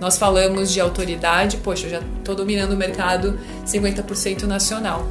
Nós 0.00 0.16
falamos 0.16 0.72
de 0.72 0.80
autoridade, 0.80 1.56
poxa, 1.56 1.86
eu 1.86 1.90
já 1.90 2.00
estou 2.18 2.34
dominando 2.34 2.72
o 2.72 2.76
mercado 2.76 3.38
50% 3.66 4.44
nacional. 4.44 5.08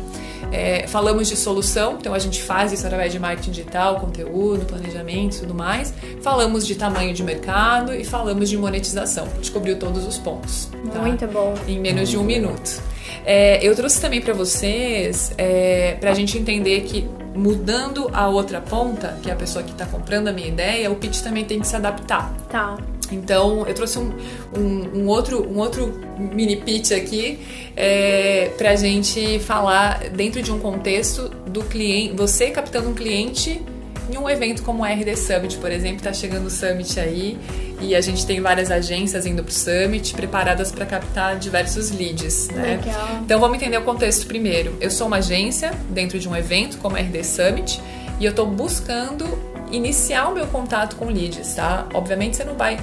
É, 0.51 0.87
falamos 0.87 1.27
de 1.27 1.35
solução, 1.35 1.97
então 1.99 2.13
a 2.13 2.19
gente 2.19 2.41
faz 2.41 2.71
isso 2.71 2.85
através 2.85 3.11
de 3.11 3.19
marketing 3.19 3.51
digital, 3.51 3.99
conteúdo, 3.99 4.65
planejamento 4.65 5.37
e 5.37 5.39
tudo 5.39 5.53
mais. 5.53 5.93
Falamos 6.21 6.65
de 6.65 6.75
tamanho 6.75 7.13
de 7.13 7.23
mercado 7.23 7.93
e 7.93 8.03
falamos 8.03 8.49
de 8.49 8.57
monetização. 8.57 9.27
Descobriu 9.39 9.77
todos 9.77 10.05
os 10.05 10.17
pontos. 10.17 10.69
tá? 10.93 10.99
Muito 10.99 11.27
bom. 11.27 11.53
Em 11.67 11.79
menos 11.79 12.09
de 12.09 12.17
um 12.17 12.23
minuto. 12.23 12.81
É, 13.25 13.65
eu 13.65 13.75
trouxe 13.75 13.99
também 13.99 14.21
para 14.21 14.33
vocês, 14.33 15.31
é, 15.37 15.97
para 15.99 16.11
a 16.11 16.13
gente 16.13 16.37
entender 16.37 16.81
que 16.81 17.07
mudando 17.35 18.09
a 18.13 18.27
outra 18.27 18.59
ponta, 18.59 19.17
que 19.21 19.29
é 19.29 19.33
a 19.33 19.35
pessoa 19.35 19.63
que 19.63 19.71
está 19.71 19.85
comprando 19.85 20.27
a 20.27 20.33
minha 20.33 20.47
ideia, 20.47 20.91
o 20.91 20.95
pitch 20.95 21.21
também 21.21 21.45
tem 21.45 21.59
que 21.59 21.67
se 21.67 21.75
adaptar. 21.75 22.33
Tá. 22.49 22.77
Então, 23.11 23.65
eu 23.67 23.73
trouxe 23.73 23.99
um, 23.99 24.11
um, 24.57 25.01
um 25.01 25.07
outro, 25.07 25.47
um 25.49 25.59
outro 25.59 25.93
mini 26.17 26.57
pitch 26.57 26.91
aqui 26.91 27.39
é, 27.75 28.51
para 28.57 28.71
a 28.71 28.75
gente 28.75 29.39
falar 29.39 30.09
dentro 30.09 30.41
de 30.41 30.51
um 30.51 30.59
contexto 30.59 31.29
do 31.47 31.63
cliente, 31.63 32.13
você 32.15 32.49
captando 32.51 32.89
um 32.89 32.93
cliente 32.93 33.61
em 34.09 34.17
um 34.17 34.29
evento 34.29 34.63
como 34.63 34.83
o 34.83 34.85
RD 34.85 35.15
Summit, 35.17 35.57
por 35.57 35.71
exemplo, 35.71 35.97
está 35.97 36.13
chegando 36.13 36.47
o 36.47 36.49
Summit 36.49 36.99
aí 36.99 37.37
e 37.81 37.95
a 37.95 38.01
gente 38.01 38.25
tem 38.25 38.39
várias 38.41 38.71
agências 38.71 39.25
indo 39.25 39.43
para 39.43 39.51
o 39.51 39.53
Summit 39.53 40.13
preparadas 40.13 40.71
para 40.71 40.85
captar 40.85 41.37
diversos 41.37 41.91
leads. 41.91 42.47
Né? 42.49 42.79
Legal. 42.83 43.19
Então 43.23 43.39
vamos 43.39 43.57
entender 43.57 43.77
o 43.77 43.83
contexto 43.83 44.25
primeiro. 44.25 44.75
Eu 44.79 44.89
sou 44.89 45.07
uma 45.07 45.17
agência 45.17 45.71
dentro 45.89 46.17
de 46.19 46.27
um 46.27 46.35
evento 46.35 46.77
como 46.77 46.95
o 46.95 46.99
RD 46.99 47.23
Summit 47.23 47.81
e 48.19 48.25
eu 48.25 48.31
estou 48.31 48.47
buscando 48.47 49.25
iniciar 49.71 50.29
o 50.29 50.33
meu 50.33 50.47
contato 50.47 50.95
com 50.95 51.05
leads, 51.05 51.55
tá? 51.55 51.87
Obviamente 51.93 52.37
você 52.37 52.43
não 52.43 52.55
vai 52.55 52.79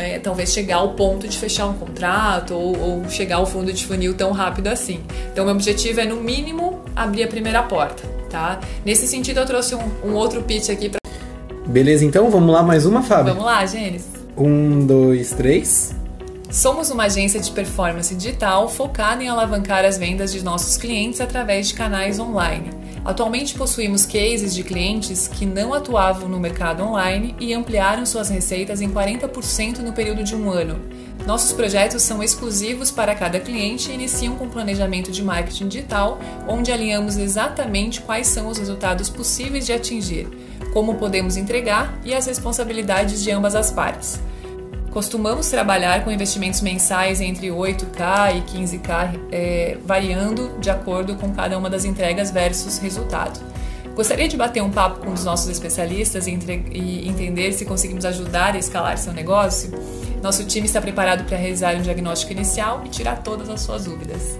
é, 0.00 0.18
talvez 0.18 0.52
chegar 0.52 0.76
ao 0.76 0.94
ponto 0.94 1.28
de 1.28 1.36
fechar 1.36 1.66
um 1.66 1.74
contrato 1.74 2.54
ou, 2.54 2.78
ou 2.78 3.08
chegar 3.10 3.36
ao 3.36 3.46
fundo 3.46 3.72
de 3.72 3.86
funil 3.86 4.14
tão 4.14 4.32
rápido 4.32 4.68
assim. 4.68 5.00
Então, 5.32 5.44
meu 5.44 5.54
objetivo 5.54 6.00
é, 6.00 6.06
no 6.06 6.16
mínimo, 6.16 6.80
abrir 6.96 7.24
a 7.24 7.28
primeira 7.28 7.62
porta, 7.62 8.02
tá? 8.30 8.58
Nesse 8.84 9.06
sentido, 9.06 9.40
eu 9.40 9.46
trouxe 9.46 9.74
um, 9.74 9.90
um 10.04 10.14
outro 10.14 10.42
pitch 10.42 10.70
aqui 10.70 10.88
pra... 10.88 10.98
Beleza, 11.66 12.04
então 12.04 12.30
vamos 12.30 12.50
lá, 12.50 12.62
mais 12.62 12.86
uma, 12.86 13.02
Fábio? 13.02 13.34
Vamos 13.34 13.44
lá, 13.44 13.64
Gênesis? 13.66 14.08
Um, 14.36 14.86
dois, 14.86 15.30
três. 15.32 15.94
Somos 16.50 16.90
uma 16.90 17.04
agência 17.04 17.38
de 17.38 17.50
performance 17.52 18.12
digital 18.12 18.68
focada 18.68 19.22
em 19.22 19.28
alavancar 19.28 19.84
as 19.84 19.96
vendas 19.96 20.32
de 20.32 20.42
nossos 20.42 20.76
clientes 20.76 21.20
através 21.20 21.68
de 21.68 21.74
canais 21.74 22.18
online. 22.18 22.70
Atualmente 23.04 23.54
possuímos 23.54 24.04
cases 24.04 24.54
de 24.54 24.62
clientes 24.62 25.26
que 25.26 25.46
não 25.46 25.72
atuavam 25.72 26.28
no 26.28 26.38
mercado 26.38 26.82
online 26.82 27.34
e 27.40 27.54
ampliaram 27.54 28.04
suas 28.04 28.28
receitas 28.28 28.82
em 28.82 28.90
40% 28.90 29.78
no 29.78 29.92
período 29.92 30.22
de 30.22 30.36
um 30.36 30.50
ano. 30.50 30.78
Nossos 31.26 31.52
projetos 31.52 32.02
são 32.02 32.22
exclusivos 32.22 32.90
para 32.90 33.14
cada 33.14 33.40
cliente 33.40 33.90
e 33.90 33.94
iniciam 33.94 34.36
com 34.36 34.48
planejamento 34.48 35.10
de 35.10 35.22
marketing 35.22 35.68
digital, 35.68 36.18
onde 36.46 36.72
alinhamos 36.72 37.16
exatamente 37.16 38.00
quais 38.02 38.26
são 38.26 38.48
os 38.48 38.58
resultados 38.58 39.08
possíveis 39.08 39.64
de 39.64 39.72
atingir, 39.72 40.28
como 40.72 40.96
podemos 40.96 41.36
entregar 41.36 41.98
e 42.04 42.14
as 42.14 42.26
responsabilidades 42.26 43.22
de 43.22 43.30
ambas 43.30 43.54
as 43.54 43.70
partes. 43.70 44.20
Costumamos 44.90 45.48
trabalhar 45.48 46.04
com 46.04 46.10
investimentos 46.10 46.60
mensais 46.60 47.20
entre 47.20 47.46
8K 47.48 48.36
e 48.36 48.42
15K, 48.42 49.20
é, 49.30 49.78
variando 49.84 50.58
de 50.58 50.68
acordo 50.68 51.14
com 51.14 51.32
cada 51.32 51.56
uma 51.56 51.70
das 51.70 51.84
entregas 51.84 52.32
versus 52.32 52.78
resultado. 52.78 53.40
Gostaria 53.94 54.26
de 54.26 54.36
bater 54.36 54.62
um 54.62 54.70
papo 54.70 55.00
com 55.04 55.12
os 55.12 55.24
nossos 55.24 55.48
especialistas 55.48 56.26
e, 56.26 56.30
entre, 56.30 56.64
e 56.72 57.08
entender 57.08 57.52
se 57.52 57.64
conseguimos 57.64 58.04
ajudar 58.04 58.54
a 58.54 58.58
escalar 58.58 58.98
seu 58.98 59.12
negócio? 59.12 59.70
Nosso 60.22 60.44
time 60.44 60.66
está 60.66 60.80
preparado 60.80 61.24
para 61.24 61.36
realizar 61.36 61.76
um 61.76 61.82
diagnóstico 61.82 62.32
inicial 62.32 62.82
e 62.84 62.88
tirar 62.88 63.22
todas 63.22 63.48
as 63.48 63.60
suas 63.60 63.84
dúvidas. 63.84 64.38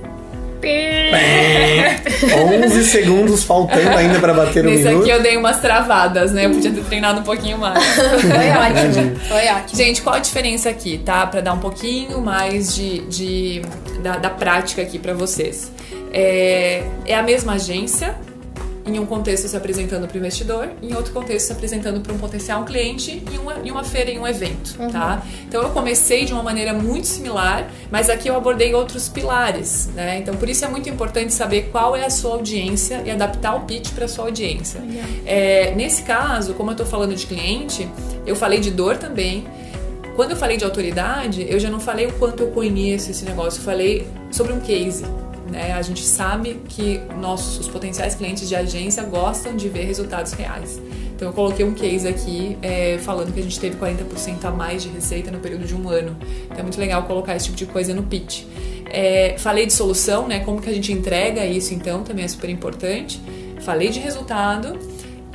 11 2.24 2.84
segundos 2.84 3.44
faltando 3.44 3.90
ainda 3.90 4.18
para 4.18 4.34
bater 4.34 4.64
o 4.64 4.70
Nesse 4.70 4.84
minuto. 4.84 5.02
aqui 5.02 5.10
eu 5.10 5.22
dei 5.22 5.36
umas 5.36 5.60
travadas, 5.60 6.32
né? 6.32 6.46
Eu 6.46 6.50
podia 6.50 6.70
ter 6.70 6.84
treinado 6.84 7.20
um 7.20 7.22
pouquinho 7.22 7.58
mais. 7.58 7.82
Foi 7.94 8.50
ótimo. 8.50 9.16
Foi 9.28 9.48
ótimo. 9.48 9.76
Gente, 9.76 10.02
qual 10.02 10.16
a 10.16 10.18
diferença 10.18 10.68
aqui, 10.68 10.98
tá? 10.98 11.26
Para 11.26 11.40
dar 11.40 11.52
um 11.52 11.58
pouquinho 11.58 12.20
mais 12.20 12.74
de, 12.74 13.00
de 13.00 13.62
da, 14.02 14.16
da 14.16 14.30
prática 14.30 14.82
aqui 14.82 14.98
para 14.98 15.14
vocês. 15.14 15.70
É, 16.12 16.82
é 17.06 17.14
a 17.14 17.22
mesma 17.22 17.54
agência, 17.54 18.16
em 18.86 18.98
um 18.98 19.04
contexto 19.06 19.46
se 19.46 19.56
apresentando 19.56 20.06
para 20.08 20.14
o 20.16 20.18
investidor, 20.18 20.70
em 20.82 20.94
outro 20.94 21.12
contexto 21.12 21.46
se 21.48 21.52
apresentando 21.52 22.00
para 22.00 22.12
um 22.12 22.18
potencial 22.18 22.64
cliente 22.64 23.22
em 23.32 23.38
uma, 23.38 23.54
em 23.64 23.70
uma 23.70 23.84
feira, 23.84 24.10
em 24.10 24.18
um 24.18 24.26
evento, 24.26 24.74
Uhum. 24.80 24.88
tá? 24.90 25.22
Então 25.46 25.62
eu 25.62 25.70
comecei 25.70 26.24
de 26.24 26.32
uma 26.32 26.42
maneira 26.42 26.72
muito 26.72 27.06
similar, 27.06 27.70
mas 27.90 28.08
aqui 28.08 28.28
eu 28.28 28.36
abordei 28.36 28.74
outros 28.74 29.08
pilares, 29.08 29.88
né? 29.94 30.18
Então 30.18 30.34
por 30.34 30.48
isso 30.48 30.64
é 30.64 30.68
muito 30.68 30.88
importante 30.88 31.32
saber 31.32 31.68
qual 31.70 31.94
é 31.94 32.04
a 32.06 32.10
sua 32.10 32.32
audiência 32.32 33.02
e 33.04 33.10
adaptar 33.10 33.54
o 33.54 33.60
pitch 33.60 33.90
para 33.92 34.08
sua 34.08 34.24
audiência. 34.24 34.80
É, 35.26 35.72
nesse 35.76 36.02
caso, 36.02 36.54
como 36.54 36.70
eu 36.70 36.72
estou 36.72 36.86
falando 36.86 37.14
de 37.14 37.26
cliente, 37.26 37.86
eu 38.26 38.34
falei 38.34 38.60
de 38.60 38.70
dor 38.70 38.96
também. 38.96 39.46
Quando 40.16 40.32
eu 40.32 40.36
falei 40.36 40.56
de 40.56 40.64
autoridade, 40.64 41.46
eu 41.48 41.58
já 41.60 41.70
não 41.70 41.80
falei 41.80 42.06
o 42.06 42.12
quanto 42.14 42.42
eu 42.42 42.48
conheço 42.48 43.10
esse 43.10 43.24
negócio, 43.24 43.60
eu 43.60 43.64
falei 43.64 44.06
sobre 44.30 44.52
um 44.52 44.60
case. 44.60 45.04
Né? 45.50 45.72
A 45.72 45.82
gente 45.82 46.04
sabe 46.04 46.60
que 46.68 46.98
nossos 47.20 47.58
os 47.58 47.68
potenciais 47.68 48.14
clientes 48.14 48.48
de 48.48 48.54
agência 48.54 49.02
gostam 49.02 49.56
de 49.56 49.68
ver 49.68 49.84
resultados 49.84 50.32
reais. 50.32 50.80
Então 51.14 51.28
eu 51.28 51.34
coloquei 51.34 51.64
um 51.66 51.74
case 51.74 52.08
aqui 52.08 52.56
é, 52.62 52.98
falando 52.98 53.32
que 53.34 53.40
a 53.40 53.42
gente 53.42 53.60
teve 53.60 53.76
40% 53.76 54.42
a 54.44 54.50
mais 54.50 54.82
de 54.82 54.88
receita 54.88 55.30
no 55.30 55.38
período 55.38 55.66
de 55.66 55.74
um 55.74 55.88
ano. 55.88 56.16
Então 56.46 56.60
é 56.60 56.62
muito 56.62 56.80
legal 56.80 57.02
colocar 57.02 57.36
esse 57.36 57.46
tipo 57.46 57.58
de 57.58 57.66
coisa 57.66 57.92
no 57.92 58.04
pitch. 58.04 58.44
É, 58.86 59.36
falei 59.38 59.66
de 59.66 59.72
solução, 59.72 60.26
né? 60.26 60.40
Como 60.40 60.62
que 60.62 60.70
a 60.70 60.72
gente 60.72 60.92
entrega 60.92 61.44
isso 61.44 61.74
então 61.74 62.02
também 62.02 62.24
é 62.24 62.28
super 62.28 62.48
importante. 62.48 63.20
Falei 63.60 63.90
de 63.90 64.00
resultado 64.00 64.78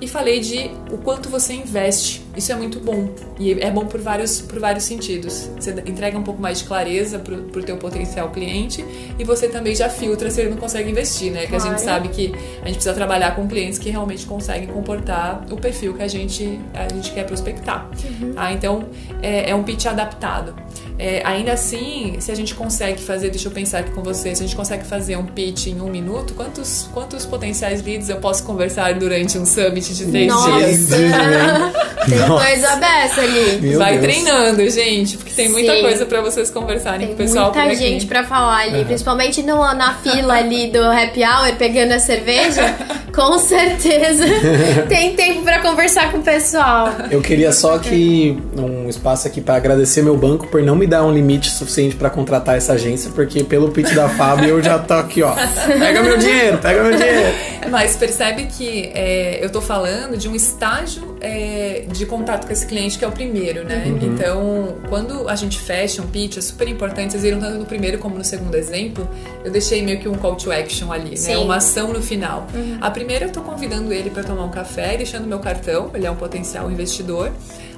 e 0.02 0.08
falei 0.08 0.40
de 0.40 0.72
o 0.92 0.98
quanto 0.98 1.30
você 1.30 1.54
investe. 1.54 2.25
Isso 2.36 2.52
é 2.52 2.56
muito 2.56 2.80
bom 2.80 3.10
e 3.40 3.54
é 3.54 3.72
bom 3.72 3.86
por 3.86 4.02
vários, 4.02 4.42
por 4.42 4.60
vários 4.60 4.84
sentidos. 4.84 5.50
Você 5.56 5.72
entrega 5.86 6.18
um 6.18 6.24
pouco 6.24 6.42
mais 6.42 6.60
de 6.60 6.66
clareza 6.66 7.20
pro, 7.20 7.44
pro 7.44 7.64
teu 7.64 7.78
potencial 7.78 8.30
cliente 8.30 8.86
e 9.18 9.24
você 9.24 9.48
também 9.48 9.76
já 9.76 9.90
filtra 9.90 10.30
se 10.30 10.42
ele 10.42 10.50
não 10.50 10.58
consegue 10.58 10.90
investir, 10.90 11.32
né? 11.32 11.46
Que 11.48 11.56
a 11.56 11.60
gente 11.60 11.82
sabe 11.82 12.10
que 12.10 12.34
a 12.62 12.66
gente 12.66 12.76
precisa 12.76 12.94
trabalhar 12.94 13.36
com 13.36 13.48
clientes 13.48 13.80
que 13.80 13.90
realmente 13.90 14.26
conseguem 14.26 14.68
comportar 14.68 15.46
o 15.52 15.58
perfil 15.58 15.94
que 15.94 16.04
a 16.04 16.08
gente, 16.08 16.60
a 16.74 16.94
gente 16.94 17.12
quer 17.12 17.26
prospectar. 17.26 17.90
Ah, 18.36 18.52
então 18.52 18.86
é, 19.22 19.50
é 19.50 19.56
um 19.56 19.64
pitch 19.64 19.86
adaptado. 19.86 20.56
É, 20.98 21.22
ainda 21.26 21.52
assim, 21.54 22.16
se 22.20 22.32
a 22.32 22.36
gente 22.36 22.56
consegue 22.56 23.02
fazer, 23.02 23.30
deixa 23.30 23.48
eu 23.48 23.52
pensar 23.52 23.80
aqui 23.80 23.92
com 23.92 24.02
você, 24.02 24.34
se 24.34 24.44
a 24.44 24.46
gente 24.46 24.56
consegue 24.56 24.86
fazer 24.86 25.18
um 25.18 25.26
pitch 25.26 25.68
em 25.68 25.82
um 25.82 25.90
minuto, 25.90 26.34
quantos, 26.34 26.90
quantos 26.94 27.26
potenciais 27.26 27.84
leads 27.84 28.08
eu 28.10 28.18
posso 28.18 28.44
conversar 28.44 28.94
durante 28.94 29.38
um 29.38 29.46
summit 29.46 29.94
de 29.94 30.06
três 30.06 30.28
Nossa. 30.28 30.52
dias? 30.52 30.88
Tem 32.08 32.20
Nossa. 32.20 32.46
coisa 32.46 32.76
dessa 32.76 33.22
ali. 33.22 33.60
Meu 33.62 33.80
Vai 33.80 33.98
Deus. 33.98 34.04
treinando, 34.04 34.70
gente, 34.70 35.18
porque 35.18 35.32
tem 35.34 35.50
muita 35.50 35.74
Sim. 35.74 35.82
coisa 35.82 36.06
pra 36.06 36.22
vocês 36.22 36.52
conversarem 36.52 37.00
Tem 37.00 37.08
com 37.08 37.14
o 37.14 37.18
pessoal 37.18 37.46
muita 37.46 37.62
por 37.62 37.68
aqui. 37.72 37.78
gente 37.78 38.06
pra 38.06 38.24
falar 38.24 38.58
ali, 38.60 38.86
principalmente 38.86 39.42
no, 39.42 39.58
na 39.74 39.96
fila 39.96 40.36
ali 40.36 40.68
do 40.68 40.84
happy 40.84 41.24
hour, 41.24 41.56
pegando 41.58 41.94
a 41.94 42.00
cerveja. 42.00 42.76
Com 43.16 43.40
certeza 43.40 44.26
tem 44.90 45.16
tempo 45.16 45.42
pra 45.42 45.62
conversar 45.62 46.12
com 46.12 46.18
o 46.18 46.22
pessoal. 46.22 46.90
Eu 47.10 47.22
queria 47.22 47.52
só 47.54 47.80
que 47.80 48.38
um 48.58 48.85
espaço 48.90 49.28
aqui 49.28 49.42
para 49.42 49.56
agradecer 49.56 50.02
meu 50.02 50.18
banco 50.18 50.48
por 50.48 50.62
não 50.62 50.76
me 50.76 50.88
dar 50.88 51.04
um 51.06 51.14
limite 51.14 51.50
suficiente 51.50 51.96
para 51.96 52.10
contratar 52.10 52.58
essa 52.58 52.74
agência, 52.74 53.12
porque 53.12 53.44
pelo 53.44 53.70
pitch 53.72 53.94
da 53.94 54.10
Fábio 54.10 54.50
eu 54.50 54.64
já 54.64 54.80
tô 54.80 54.94
aqui, 54.94 55.22
ó. 55.24 55.34
Pega 55.68 56.02
meu 56.04 56.18
dinheiro, 56.18 56.58
pega 56.58 56.84
meu 56.84 56.98
dinheiro. 56.98 57.36
Mas 57.70 57.96
percebe 57.96 58.46
que 58.46 58.92
é, 58.94 59.44
eu 59.44 59.50
tô 59.50 59.60
falando 59.60 60.18
de 60.18 60.30
um 60.30 60.36
estágio 60.36 61.18
é, 61.20 61.86
de 61.92 62.06
contato 62.06 62.46
com 62.46 62.54
esse 62.54 62.66
cliente 62.66 62.98
que 62.98 63.04
é 63.04 63.08
o 63.08 63.12
primeiro, 63.12 63.64
né? 63.64 63.86
Uhum. 63.88 64.00
Então, 64.02 64.76
quando 64.88 65.28
a 65.28 65.36
gente 65.36 65.60
fecha 65.60 66.02
um 66.02 66.08
pitch, 66.08 66.38
é 66.38 66.42
super 66.42 66.68
importante. 66.68 67.12
Vocês 67.12 67.24
viram 67.24 67.40
tanto 67.40 67.58
no 67.58 67.66
primeiro 67.66 67.98
como 67.98 68.18
no 68.18 68.24
segundo 68.24 68.56
exemplo, 68.56 69.08
eu 69.44 69.52
deixei 69.52 69.82
meio 69.82 70.00
que 70.00 70.08
um 70.08 70.16
call 70.16 70.36
to 70.36 70.52
action 70.52 70.92
ali, 70.92 71.12
né? 71.12 71.16
Sim. 71.16 71.36
Uhum. 71.36 71.46
Uma 71.46 71.58
ação 71.58 71.92
no 71.92 72.02
final. 72.02 72.48
A 72.80 72.92
primeira 72.92 73.26
eu 73.26 73.32
tô 73.32 73.42
convidando 73.42 73.92
ele 73.92 74.10
para 74.10 74.24
tomar 74.24 74.44
um 74.44 74.52
café 74.52 74.94
e 74.94 74.98
deixando 74.98 75.28
meu 75.28 75.40
cartão, 75.40 75.90
ele 75.94 76.06
é 76.06 76.12
um 76.12 76.16
potencial 76.16 76.72
investidor. 76.72 77.32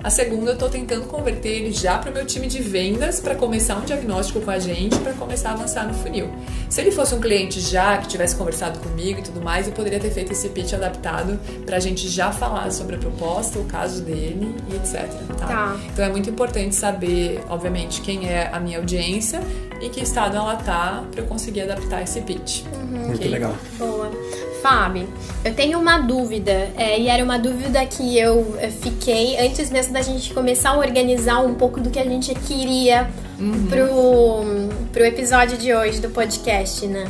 A 0.03 0.10
segunda, 0.10 0.51
eu 0.51 0.57
tô 0.57 0.69
tentando 0.69 1.05
converter 1.07 1.49
ele 1.49 1.71
já 1.71 1.97
para 1.97 2.12
o 2.12 2.13
meu 2.13 2.25
time 2.25 2.47
de 2.47 2.62
vendas 2.62 3.19
para 3.19 3.36
começar 3.36 3.75
um 3.75 3.81
diagnóstico 3.81 4.39
com 4.41 4.51
a 4.51 4.60
gente, 4.60 4.97
para 4.99 5.13
começar 5.13 5.49
a 5.49 5.53
avançar 5.53 5.88
no 5.88 5.93
funil. 5.93 6.29
Se 6.69 6.81
ele 6.81 6.91
fosse 6.91 7.15
um 7.15 7.19
cliente 7.19 7.60
já 7.60 7.97
que 7.97 8.07
tivesse 8.07 8.36
conversado 8.36 8.79
comigo 8.79 9.19
e 9.19 9.23
tudo 9.23 9.41
mais, 9.41 9.67
eu 9.67 9.73
poderia 9.73 9.99
ter 9.99 10.12
feito 10.12 10.31
esse 10.31 10.49
pitch 10.49 10.73
adaptado 10.73 11.39
para 11.65 11.77
a 11.77 11.79
gente 11.79 12.07
já 12.07 12.31
falar 12.31 12.71
sobre 12.71 12.95
a 12.95 12.99
proposta, 12.99 13.60
o 13.60 13.65
caso 13.65 14.01
dele 14.03 14.55
e 14.71 14.75
etc. 14.75 15.10
Tá? 15.38 15.47
Tá. 15.47 15.77
Então 15.91 16.05
é 16.05 16.10
muito 16.10 16.29
importante 16.29 16.75
saber, 16.75 17.43
obviamente, 17.49 18.01
quem 18.01 18.29
é 18.29 18.49
a 18.51 18.60
minha 18.60 18.77
audiência 18.77 19.41
e 19.81 19.89
que 19.89 20.01
estado 20.01 20.36
ela 20.38 20.55
tá 20.55 21.03
para 21.12 21.21
eu 21.21 21.25
conseguir 21.25 21.62
adaptar 21.62 22.01
esse 22.03 22.21
pitch. 22.21 22.63
Muito 22.89 23.15
Ok? 23.15 23.29
legal. 23.29 23.55
Boa. 23.77 24.12
Fábio, 24.62 25.08
eu 25.43 25.54
tenho 25.54 25.80
uma 25.80 26.00
dúvida, 26.00 26.70
é, 26.78 27.00
e 27.00 27.08
era 27.08 27.24
uma 27.24 27.38
dúvida 27.38 27.86
que 27.86 28.17
eu 28.17 28.58
fiquei 28.82 29.38
antes 29.39 29.70
mesmo 29.70 29.93
da 29.93 30.02
gente 30.02 30.34
começar 30.34 30.72
a 30.72 30.78
organizar 30.78 31.39
um 31.41 31.56
pouco 31.56 31.80
do 31.80 31.89
que 31.89 32.00
a 32.00 32.04
gente 32.04 32.34
queria 32.34 33.10
pro, 33.70 34.70
pro 34.91 35.06
episódio 35.06 35.58
de 35.58 35.74
hoje 35.74 36.00
do 36.00 36.10
podcast, 36.10 36.86
né? 36.88 37.06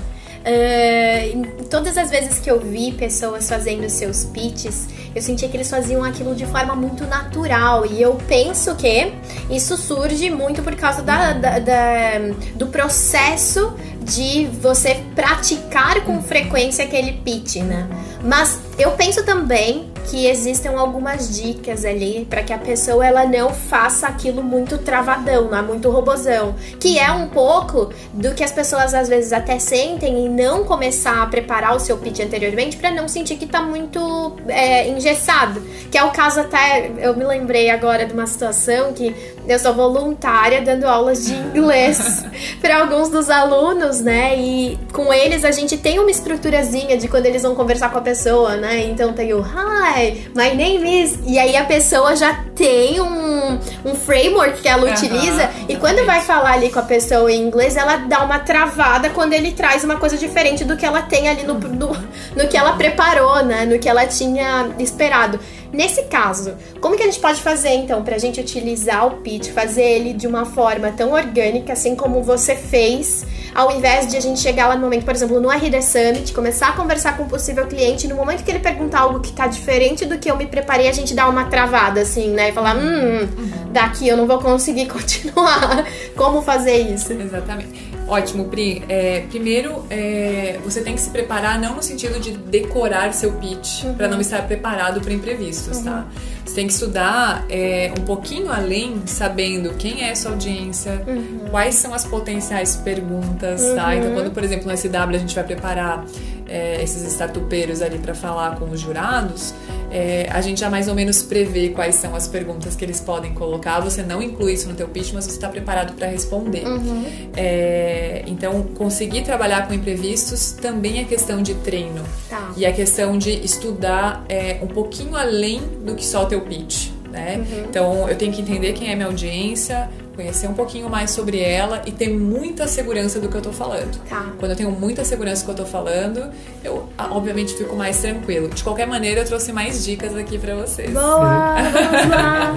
Em 1.34 1.42
todas 1.66 1.98
as 1.98 2.10
vezes 2.10 2.40
que 2.40 2.50
eu 2.50 2.60
vi 2.60 2.94
pessoas 2.94 3.50
fazendo 3.50 3.90
seus 3.90 4.24
pitches, 4.26 4.88
eu 5.18 5.22
sentia 5.22 5.50
que 5.50 5.58
eles 5.58 5.70
faziam 5.70 6.04
aquilo 6.04 6.36
de 6.36 6.46
forma 6.46 6.76
muito 6.76 7.06
natural. 7.06 7.86
E 7.86 8.00
eu 8.02 8.16
penso 8.28 8.76
que 8.76 9.14
isso 9.50 9.76
surge 9.76 10.30
muito 10.30 10.62
por 10.62 10.76
causa 10.76 11.02
da, 11.02 11.34
da- 11.34 11.60
da- 11.60 12.20
do 12.56 12.68
processo 12.68 13.74
de 14.02 14.46
você 14.62 15.04
praticar 15.16 16.02
com 16.06 16.22
frequência 16.22 16.86
aquele 16.86 17.14
pitch, 17.14 17.58
né? 17.58 17.88
Mas 18.24 18.60
eu 18.78 18.92
penso 18.92 19.24
também 19.26 19.87
que 20.08 20.26
existem 20.26 20.74
algumas 20.74 21.36
dicas 21.36 21.84
ali 21.84 22.26
para 22.30 22.42
que 22.42 22.54
a 22.54 22.58
pessoa 22.58 23.06
ela 23.06 23.26
não 23.26 23.54
faça 23.54 24.08
aquilo 24.08 24.42
muito 24.42 24.78
travadão, 24.78 25.50
não 25.50 25.58
é 25.58 25.62
muito 25.62 25.90
robozão, 25.90 26.56
que 26.80 26.98
é 26.98 27.12
um 27.12 27.28
pouco 27.28 27.92
do 28.14 28.34
que 28.34 28.44
as 28.44 28.52
pessoas 28.52 28.94
às 28.94 29.10
vezes 29.10 29.34
até 29.34 29.60
sentem 29.60 30.26
em 30.26 30.30
não 30.30 30.64
começar 30.64 31.22
a 31.22 31.26
preparar 31.26 31.76
o 31.76 31.80
seu 31.80 31.98
pitch 31.98 32.20
anteriormente 32.22 32.78
para 32.78 32.92
não 32.92 33.08
sentir 33.08 33.36
que 33.36 33.46
tá 33.46 33.62
muito 33.62 34.38
é, 34.48 34.88
engessado, 34.90 35.62
que 35.92 35.98
é 35.98 36.04
o 36.04 36.12
caso 36.12 36.40
até 36.40 36.92
eu 37.00 37.16
me 37.16 37.26
lembrei 37.26 37.70
agora 37.70 38.06
de 38.06 38.14
uma 38.14 38.28
situação 38.28 38.94
que 38.94 39.14
eu 39.48 39.60
sou 39.60 39.74
voluntária 39.74 40.62
dando 40.62 40.86
aulas 40.86 41.26
de 41.26 41.34
inglês 41.34 42.26
para 42.62 42.80
alguns 42.80 43.10
dos 43.10 43.30
alunos, 43.30 44.02
né? 44.02 44.38
E 44.38 44.78
com 44.92 45.14
eles 45.14 45.46
a 45.46 45.52
gente 45.52 45.78
tem 45.78 46.00
uma 46.00 46.12
estruturazinha 46.12 46.98
de 46.98 47.08
quando 47.08 47.26
eles 47.26 47.44
vão 47.44 47.56
conversar 47.56 47.90
com 47.92 47.98
a 47.98 48.02
pessoa, 48.02 48.56
né? 48.58 48.86
Então 48.86 49.14
tem 49.14 49.34
o 49.34 49.40
Hi, 49.40 49.97
my 50.36 50.56
name 50.56 51.04
is. 51.04 51.18
E 51.26 51.38
aí 51.38 51.56
a 51.56 51.66
pessoa 51.66 52.16
já 52.16 52.44
tem 52.56 53.00
um, 53.02 53.60
um 53.86 53.96
framework 53.96 54.62
que 54.62 54.68
ela 54.68 54.92
utiliza. 54.92 55.50
E 55.68 55.76
quando 55.76 56.06
vai 56.06 56.22
falar 56.22 56.54
ali 56.54 56.72
com 56.72 56.80
a 56.80 56.84
pessoa 56.84 57.32
em 57.32 57.42
inglês, 57.42 57.76
ela 57.76 57.98
dá 57.98 58.24
uma 58.24 58.40
travada 58.40 59.10
quando 59.10 59.34
ele 59.34 59.52
traz 59.52 59.84
uma 59.84 59.98
coisa 59.98 60.18
diferente 60.18 60.64
do 60.64 60.76
que 60.76 60.86
ela 60.86 61.02
tem 61.02 61.28
ali 61.28 61.44
no, 61.44 61.56
no, 61.56 61.96
no 62.36 62.48
que 62.48 62.58
ela 62.58 62.74
preparou, 62.74 63.44
né? 63.44 63.66
No 63.66 63.80
que 63.80 63.90
ela 63.90 64.06
tinha 64.06 64.70
esperado. 64.80 65.40
Nesse 65.72 66.04
caso, 66.04 66.56
como 66.80 66.96
que 66.96 67.04
a 67.04 67.06
gente 67.06 67.20
pode 67.20 67.42
fazer 67.42 67.70
então 67.70 68.04
pra 68.04 68.18
gente 68.18 68.40
utilizar 68.40 69.06
o 69.06 69.18
pitch, 69.18 69.50
fazer 69.50 69.84
ele 69.84 70.14
de 70.14 70.26
uma 70.26 70.46
forma 70.46 70.92
tão 70.92 71.12
orgânica, 71.12 71.74
assim 71.74 71.96
como 71.96 72.24
você 72.24 72.56
fez, 72.56 73.26
ao 73.54 73.76
invés 73.76 74.08
de 74.08 74.16
a 74.16 74.20
gente 74.20 74.40
chegar 74.40 74.68
lá 74.68 74.76
no 74.76 74.82
momento, 74.82 75.04
por 75.04 75.14
exemplo, 75.14 75.40
no 75.40 75.50
RD 75.50 75.82
Summit, 75.82 76.34
começar 76.34 76.70
a 76.70 76.72
conversar 76.74 77.18
com 77.18 77.24
um 77.24 77.28
possível 77.28 77.68
cliente, 77.68 78.08
no 78.08 78.16
momento 78.16 78.44
que 78.44 78.52
ele 78.52 78.60
perguntar 78.60 79.02
algo 79.02 79.20
que 79.20 79.32
tá 79.34 79.48
diferente 79.48 80.06
do 80.06 80.18
que 80.18 80.30
eu 80.30 80.38
me 80.38 80.48
preparei, 80.48 80.88
a 80.88 80.94
gente 80.94 81.14
dá 81.14 81.28
uma 81.28 81.46
travada, 81.46 82.02
assim, 82.02 82.30
né? 82.30 82.50
E 82.50 82.54
falar, 82.54 82.78
hum, 82.78 83.28
daqui 83.72 84.08
eu 84.08 84.16
não 84.16 84.26
vou 84.26 84.40
conseguir 84.40 84.88
continuar. 84.90 85.86
Como 86.16 86.42
fazer 86.42 86.78
isso? 86.78 87.12
Exatamente. 87.14 87.97
Ótimo, 88.08 88.46
Pri. 88.46 88.84
É, 88.88 89.26
primeiro, 89.30 89.86
é, 89.90 90.60
você 90.64 90.82
tem 90.82 90.96
que 90.96 91.02
se 91.02 91.10
preparar 91.10 91.60
não 91.60 91.76
no 91.76 91.84
sentido 91.84 92.20
de 92.20 92.32
decorar 92.32 93.14
seu 93.14 93.34
pitch 93.34 93.84
para 93.98 94.08
não 94.08 94.22
estar 94.22 94.48
preparado 94.48 95.02
para 95.02 95.12
imprevistos, 95.12 95.80
tá? 95.80 96.08
Você 96.46 96.56
tem 96.56 96.68
que 96.68 96.74
estudar 96.74 97.46
é, 97.50 97.92
um 98.00 98.06
pouquinho 98.06 98.50
além, 98.50 99.02
sabendo 99.06 99.74
quem 99.74 100.04
é 100.04 100.12
a 100.12 100.16
sua 100.16 100.32
audiência, 100.32 101.04
quais 101.52 101.76
são 101.76 101.94
as 101.94 102.06
potenciais 102.06 102.78
perguntas, 102.78 103.62
tá? 103.76 103.96
Então, 103.96 104.14
quando, 104.14 104.32
por 104.32 104.44
exemplo, 104.44 104.72
no 104.72 104.78
SW 104.78 104.88
a 105.10 105.18
gente 105.18 105.36
vai 105.36 105.44
preparar 105.44 106.06
é, 106.48 106.82
esses 106.82 107.04
startupeiros 107.12 107.82
ali 107.82 107.98
para 107.98 108.14
falar 108.14 108.58
com 108.58 108.70
os 108.70 108.80
jurados, 108.80 109.54
é, 109.90 110.28
a 110.30 110.42
gente 110.42 110.60
já 110.60 110.70
mais 110.70 110.88
ou 110.88 110.96
menos 110.96 111.22
prevê 111.24 111.70
quais 111.70 111.96
são 111.96 112.16
as 112.16 112.28
perguntas 112.28 112.76
que 112.76 112.84
eles 112.84 113.00
podem 113.00 113.34
colocar. 113.34 113.80
Você 113.80 114.04
não 114.04 114.22
inclui 114.22 114.54
isso 114.54 114.68
no 114.68 114.76
teu 114.76 114.88
pitch, 114.88 115.14
mas 115.14 115.26
você 115.26 115.32
está 115.32 115.50
preparado 115.50 115.94
para 115.94 116.08
responder. 116.08 116.66
Uhum. 116.66 117.06
É, 117.36 118.24
então, 118.28 118.64
conseguir 118.76 119.22
trabalhar 119.22 119.68
com 119.68 119.74
imprevistos 119.74 120.52
também 120.52 121.00
é 121.00 121.04
questão 121.04 121.42
de 121.42 121.54
treino. 121.56 122.04
Tá. 122.30 122.52
E 122.58 122.66
é 122.66 122.72
questão 122.72 123.18
de 123.18 123.32
estudar 123.32 124.26
é, 124.28 124.60
um 124.62 124.68
pouquinho 124.68 125.16
além 125.16 125.62
do 125.86 125.96
que 125.96 126.06
só 126.06 126.24
o 126.24 126.26
teu 126.28 126.42
pitch. 126.42 126.90
Né? 127.10 127.38
Uhum. 127.38 127.66
Então, 127.70 128.10
eu 128.10 128.18
tenho 128.18 128.34
que 128.34 128.42
entender 128.42 128.74
quem 128.74 128.92
é 128.92 128.96
minha 128.96 129.08
audiência, 129.08 129.90
conhecer 130.18 130.48
um 130.48 130.54
pouquinho 130.54 130.90
mais 130.90 131.12
sobre 131.12 131.40
ela 131.40 131.84
e 131.86 131.92
ter 131.92 132.10
muita 132.10 132.68
segurança 132.68 133.20
do 133.20 133.30
que 133.30 133.38
eu 133.38 133.42
tô 133.42 133.52
falando. 133.54 134.02
Tá. 134.10 134.34
Quando 134.40 134.52
eu 134.52 134.58
tenho 134.58 134.72
muita 134.72 135.06
segurança 135.06 135.44
do 135.44 135.46
que 135.46 135.52
eu 135.52 135.66
tô 135.66 135.72
falando, 135.72 136.32
eu 136.64 136.90
obviamente 136.98 137.54
fico 137.54 137.76
mais 137.76 138.02
tranquilo. 138.02 138.50
De 138.50 138.64
qualquer 138.64 138.88
maneira, 138.88 139.22
eu 139.22 139.26
trouxe 139.26 139.54
mais 139.54 139.86
dicas 139.86 140.16
aqui 140.16 140.40
para 140.40 140.56
vocês. 140.56 140.92
Boa! 140.92 141.56
Vamos 141.62 142.10
lá! 142.10 142.56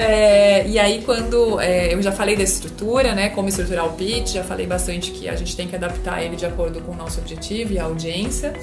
é, 0.00 0.66
e 0.66 0.78
aí, 0.78 1.02
quando 1.02 1.60
é, 1.60 1.92
eu 1.92 2.00
já 2.00 2.10
falei 2.10 2.34
da 2.34 2.42
estrutura, 2.42 3.14
né? 3.14 3.28
Como 3.28 3.48
estruturar 3.48 3.84
o 3.86 3.92
pitch, 3.92 4.32
já 4.32 4.42
falei 4.42 4.66
bastante 4.66 5.10
que 5.10 5.28
a 5.28 5.36
gente 5.36 5.54
tem 5.54 5.68
que 5.68 5.76
adaptar 5.76 6.22
ele 6.22 6.34
de 6.34 6.46
acordo 6.46 6.80
com 6.80 6.92
o 6.92 6.96
nosso 6.96 7.20
objetivo 7.20 7.74
e 7.74 7.78
a 7.78 7.84
audiência. 7.84 8.54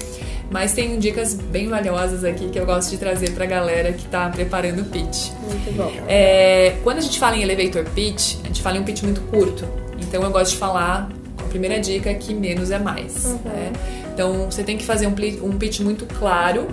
Mas 0.50 0.72
tem 0.72 0.98
dicas 0.98 1.34
bem 1.34 1.68
valiosas 1.68 2.24
aqui 2.24 2.48
que 2.48 2.58
eu 2.58 2.66
gosto 2.66 2.90
de 2.90 2.98
trazer 2.98 3.30
pra 3.30 3.46
galera 3.46 3.92
que 3.92 4.06
tá 4.06 4.28
preparando 4.28 4.82
o 4.82 4.84
pitch. 4.84 5.30
Muito 5.40 5.76
bom. 5.76 5.92
É, 6.08 6.76
quando 6.82 6.98
a 6.98 7.00
gente 7.00 7.18
fala 7.18 7.36
em 7.36 7.42
elevator 7.42 7.84
pitch, 7.94 8.23
a 8.42 8.46
gente 8.46 8.62
fala 8.62 8.76
em 8.76 8.80
um 8.80 8.84
pitch 8.84 9.02
muito 9.02 9.20
curto. 9.22 9.66
Então 10.00 10.22
eu 10.22 10.30
gosto 10.30 10.52
de 10.52 10.58
falar, 10.58 11.10
a 11.38 11.42
primeira 11.44 11.80
dica 11.80 12.10
é 12.10 12.14
que 12.14 12.34
menos 12.34 12.70
é 12.70 12.78
mais. 12.78 13.24
Uhum. 13.24 13.38
Né? 13.44 13.72
Então 14.12 14.50
você 14.50 14.62
tem 14.62 14.76
que 14.76 14.84
fazer 14.84 15.06
um, 15.06 15.14
um 15.42 15.58
pitch 15.58 15.80
muito 15.80 16.06
claro, 16.06 16.68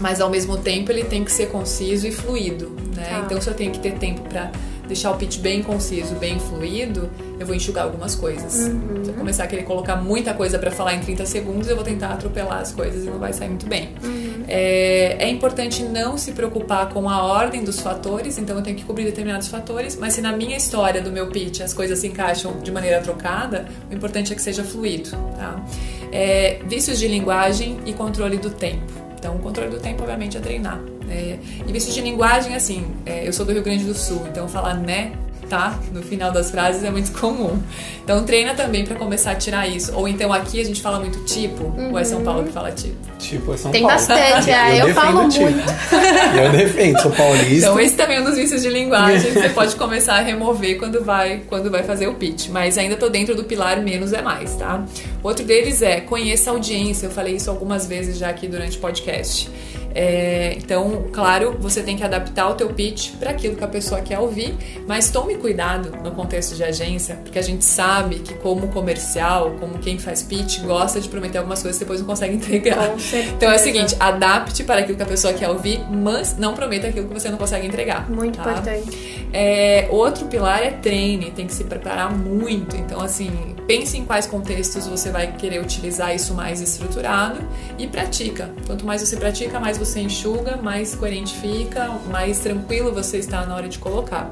mas 0.00 0.20
ao 0.20 0.30
mesmo 0.30 0.56
tempo 0.56 0.90
ele 0.90 1.04
tem 1.04 1.24
que 1.24 1.32
ser 1.32 1.46
conciso 1.46 2.06
e 2.06 2.12
fluido. 2.12 2.70
Né? 2.94 3.04
Tá. 3.08 3.22
Então 3.24 3.40
você 3.40 3.52
tem 3.52 3.70
que 3.70 3.78
ter 3.78 3.94
tempo 3.94 4.22
para 4.22 4.50
deixar 4.90 5.12
o 5.12 5.16
pitch 5.16 5.38
bem 5.38 5.62
conciso, 5.62 6.16
bem 6.16 6.38
fluido, 6.40 7.08
eu 7.38 7.46
vou 7.46 7.54
enxugar 7.54 7.84
algumas 7.84 8.16
coisas. 8.16 8.66
Uhum. 8.66 9.04
Se 9.04 9.10
eu 9.10 9.14
começar 9.14 9.44
a 9.44 9.46
querer 9.46 9.62
colocar 9.62 9.96
muita 9.96 10.34
coisa 10.34 10.58
para 10.58 10.70
falar 10.70 10.94
em 10.94 11.00
30 11.00 11.24
segundos, 11.26 11.68
eu 11.68 11.76
vou 11.76 11.84
tentar 11.84 12.08
atropelar 12.08 12.60
as 12.60 12.72
coisas 12.72 13.04
e 13.04 13.06
não 13.08 13.18
vai 13.18 13.32
sair 13.32 13.48
muito 13.48 13.66
bem. 13.66 13.94
Uhum. 14.02 14.44
É, 14.48 15.16
é, 15.20 15.28
importante 15.28 15.84
não 15.84 16.18
se 16.18 16.32
preocupar 16.32 16.88
com 16.88 17.08
a 17.08 17.22
ordem 17.22 17.62
dos 17.62 17.78
fatores, 17.78 18.36
então 18.36 18.56
eu 18.56 18.62
tenho 18.62 18.76
que 18.76 18.84
cobrir 18.84 19.04
determinados 19.04 19.46
fatores, 19.46 19.96
mas 19.96 20.14
se 20.14 20.20
na 20.20 20.32
minha 20.32 20.56
história 20.56 21.00
do 21.00 21.12
meu 21.12 21.28
pitch 21.28 21.60
as 21.60 21.72
coisas 21.72 22.00
se 22.00 22.08
encaixam 22.08 22.58
de 22.58 22.72
maneira 22.72 23.00
trocada, 23.00 23.68
o 23.88 23.94
importante 23.94 24.32
é 24.32 24.36
que 24.36 24.42
seja 24.42 24.64
fluido. 24.64 25.10
Tá? 25.36 25.64
É, 26.10 26.60
vícios 26.66 26.98
de 26.98 27.06
linguagem 27.06 27.78
e 27.86 27.92
controle 27.92 28.38
do 28.38 28.50
tempo. 28.50 29.09
Então, 29.20 29.36
o 29.36 29.38
controle 29.38 29.70
do 29.70 29.78
tempo, 29.78 30.00
obviamente, 30.00 30.38
é 30.38 30.40
treinar. 30.40 30.80
É, 31.10 31.38
e 31.66 31.70
de 31.92 32.00
linguagem, 32.00 32.54
assim, 32.54 32.86
é, 33.04 33.28
eu 33.28 33.32
sou 33.34 33.44
do 33.44 33.52
Rio 33.52 33.62
Grande 33.62 33.84
do 33.84 33.92
Sul, 33.92 34.26
então 34.26 34.48
falar 34.48 34.74
né 34.74 35.12
tá 35.50 35.78
no 35.92 36.00
final 36.00 36.30
das 36.30 36.50
frases 36.50 36.84
é 36.84 36.90
muito 36.90 37.10
comum. 37.18 37.60
Então 38.02 38.24
treina 38.24 38.54
também 38.54 38.84
para 38.84 38.96
começar 38.96 39.32
a 39.32 39.34
tirar 39.34 39.68
isso. 39.68 39.92
Ou 39.94 40.08
então 40.08 40.32
aqui 40.32 40.60
a 40.60 40.64
gente 40.64 40.80
fala 40.80 40.98
muito 41.00 41.22
tipo, 41.24 41.64
uhum. 41.64 41.90
ou 41.90 41.98
é 41.98 42.04
São 42.04 42.22
Paulo 42.22 42.44
que 42.44 42.52
fala 42.52 42.70
tipo? 42.70 42.94
Tipo 43.18 43.52
é 43.52 43.56
São 43.56 43.70
Tem 43.70 43.82
Paulo. 43.82 43.96
Tem 44.06 44.16
bastante, 44.16 44.50
é, 44.50 44.80
eu, 44.80 44.88
eu 44.88 44.94
falo 44.94 45.28
tipo. 45.28 45.44
muito. 45.44 45.60
eu 46.42 46.52
defendo, 46.52 47.02
sou 47.02 47.10
paulista. 47.10 47.66
Então 47.66 47.80
esse 47.80 47.96
também 47.96 48.16
é 48.16 48.20
um 48.20 48.24
dos 48.24 48.36
vícios 48.36 48.62
de 48.62 48.70
linguagem 48.70 49.32
que 49.32 49.38
você 49.38 49.48
pode 49.50 49.76
começar 49.76 50.14
a 50.14 50.20
remover 50.20 50.78
quando 50.78 51.04
vai, 51.04 51.42
quando 51.48 51.70
vai 51.70 51.82
fazer 51.82 52.06
o 52.06 52.14
pitch. 52.14 52.48
Mas 52.48 52.78
ainda 52.78 52.96
tô 52.96 53.08
dentro 53.08 53.34
do 53.34 53.44
pilar 53.44 53.82
menos 53.82 54.12
é 54.12 54.22
mais, 54.22 54.54
tá? 54.54 54.84
Outro 55.22 55.44
deles 55.44 55.82
é 55.82 56.00
conheça 56.00 56.50
a 56.50 56.52
audiência. 56.54 57.06
Eu 57.06 57.10
falei 57.10 57.34
isso 57.34 57.50
algumas 57.50 57.86
vezes 57.86 58.16
já 58.16 58.30
aqui 58.30 58.46
durante 58.46 58.78
o 58.78 58.80
podcast. 58.80 59.50
É, 59.94 60.54
então, 60.56 61.06
claro, 61.12 61.56
você 61.58 61.82
tem 61.82 61.96
que 61.96 62.04
adaptar 62.04 62.48
o 62.48 62.54
teu 62.54 62.68
pitch 62.68 63.12
para 63.18 63.30
aquilo 63.30 63.56
que 63.56 63.64
a 63.64 63.68
pessoa 63.68 64.00
quer 64.00 64.18
ouvir, 64.18 64.56
mas 64.86 65.10
tome 65.10 65.36
cuidado 65.36 65.96
no 66.02 66.12
contexto 66.12 66.54
de 66.54 66.62
agência, 66.62 67.16
porque 67.16 67.38
a 67.38 67.42
gente 67.42 67.64
sabe 67.64 68.20
que 68.20 68.34
como 68.34 68.68
comercial, 68.68 69.56
como 69.58 69.78
quem 69.78 69.98
faz 69.98 70.22
pitch, 70.22 70.60
gosta 70.60 71.00
de 71.00 71.08
prometer 71.08 71.38
algumas 71.38 71.62
coisas 71.62 71.78
que 71.78 71.84
depois 71.84 72.00
não 72.00 72.06
consegue 72.06 72.34
entregar. 72.36 72.94
Então 73.36 73.50
é 73.50 73.56
o 73.56 73.58
seguinte, 73.58 73.96
adapte 73.98 74.62
para 74.64 74.80
aquilo 74.80 74.96
que 74.96 75.02
a 75.02 75.06
pessoa 75.06 75.32
quer 75.32 75.48
ouvir, 75.48 75.80
mas 75.90 76.36
não 76.36 76.54
prometa 76.54 76.88
aquilo 76.88 77.08
que 77.08 77.14
você 77.14 77.28
não 77.28 77.38
consegue 77.38 77.66
entregar. 77.66 78.08
Muito 78.10 78.38
tá? 78.38 78.50
importante. 78.50 79.28
É, 79.32 79.86
outro 79.90 80.26
pilar 80.26 80.62
é 80.62 80.70
treine, 80.70 81.30
tem 81.30 81.46
que 81.46 81.54
se 81.54 81.64
preparar 81.64 82.12
muito. 82.12 82.76
Então, 82.76 83.00
assim, 83.00 83.30
pense 83.66 83.96
em 83.96 84.04
quais 84.04 84.26
contextos 84.26 84.86
você 84.86 85.10
vai 85.10 85.32
querer 85.32 85.60
utilizar 85.60 86.14
isso 86.14 86.34
mais 86.34 86.60
estruturado 86.60 87.38
e 87.78 87.86
pratica. 87.86 88.50
Quanto 88.66 88.84
mais 88.84 89.00
você 89.00 89.16
pratica, 89.16 89.60
mais 89.60 89.78
você 89.80 90.00
enxuga, 90.00 90.56
mais 90.56 90.94
coerente 90.94 91.34
fica, 91.34 91.88
mais 92.10 92.38
tranquilo 92.38 92.92
você 92.92 93.16
está 93.16 93.44
na 93.46 93.56
hora 93.56 93.68
de 93.68 93.78
colocar. 93.78 94.30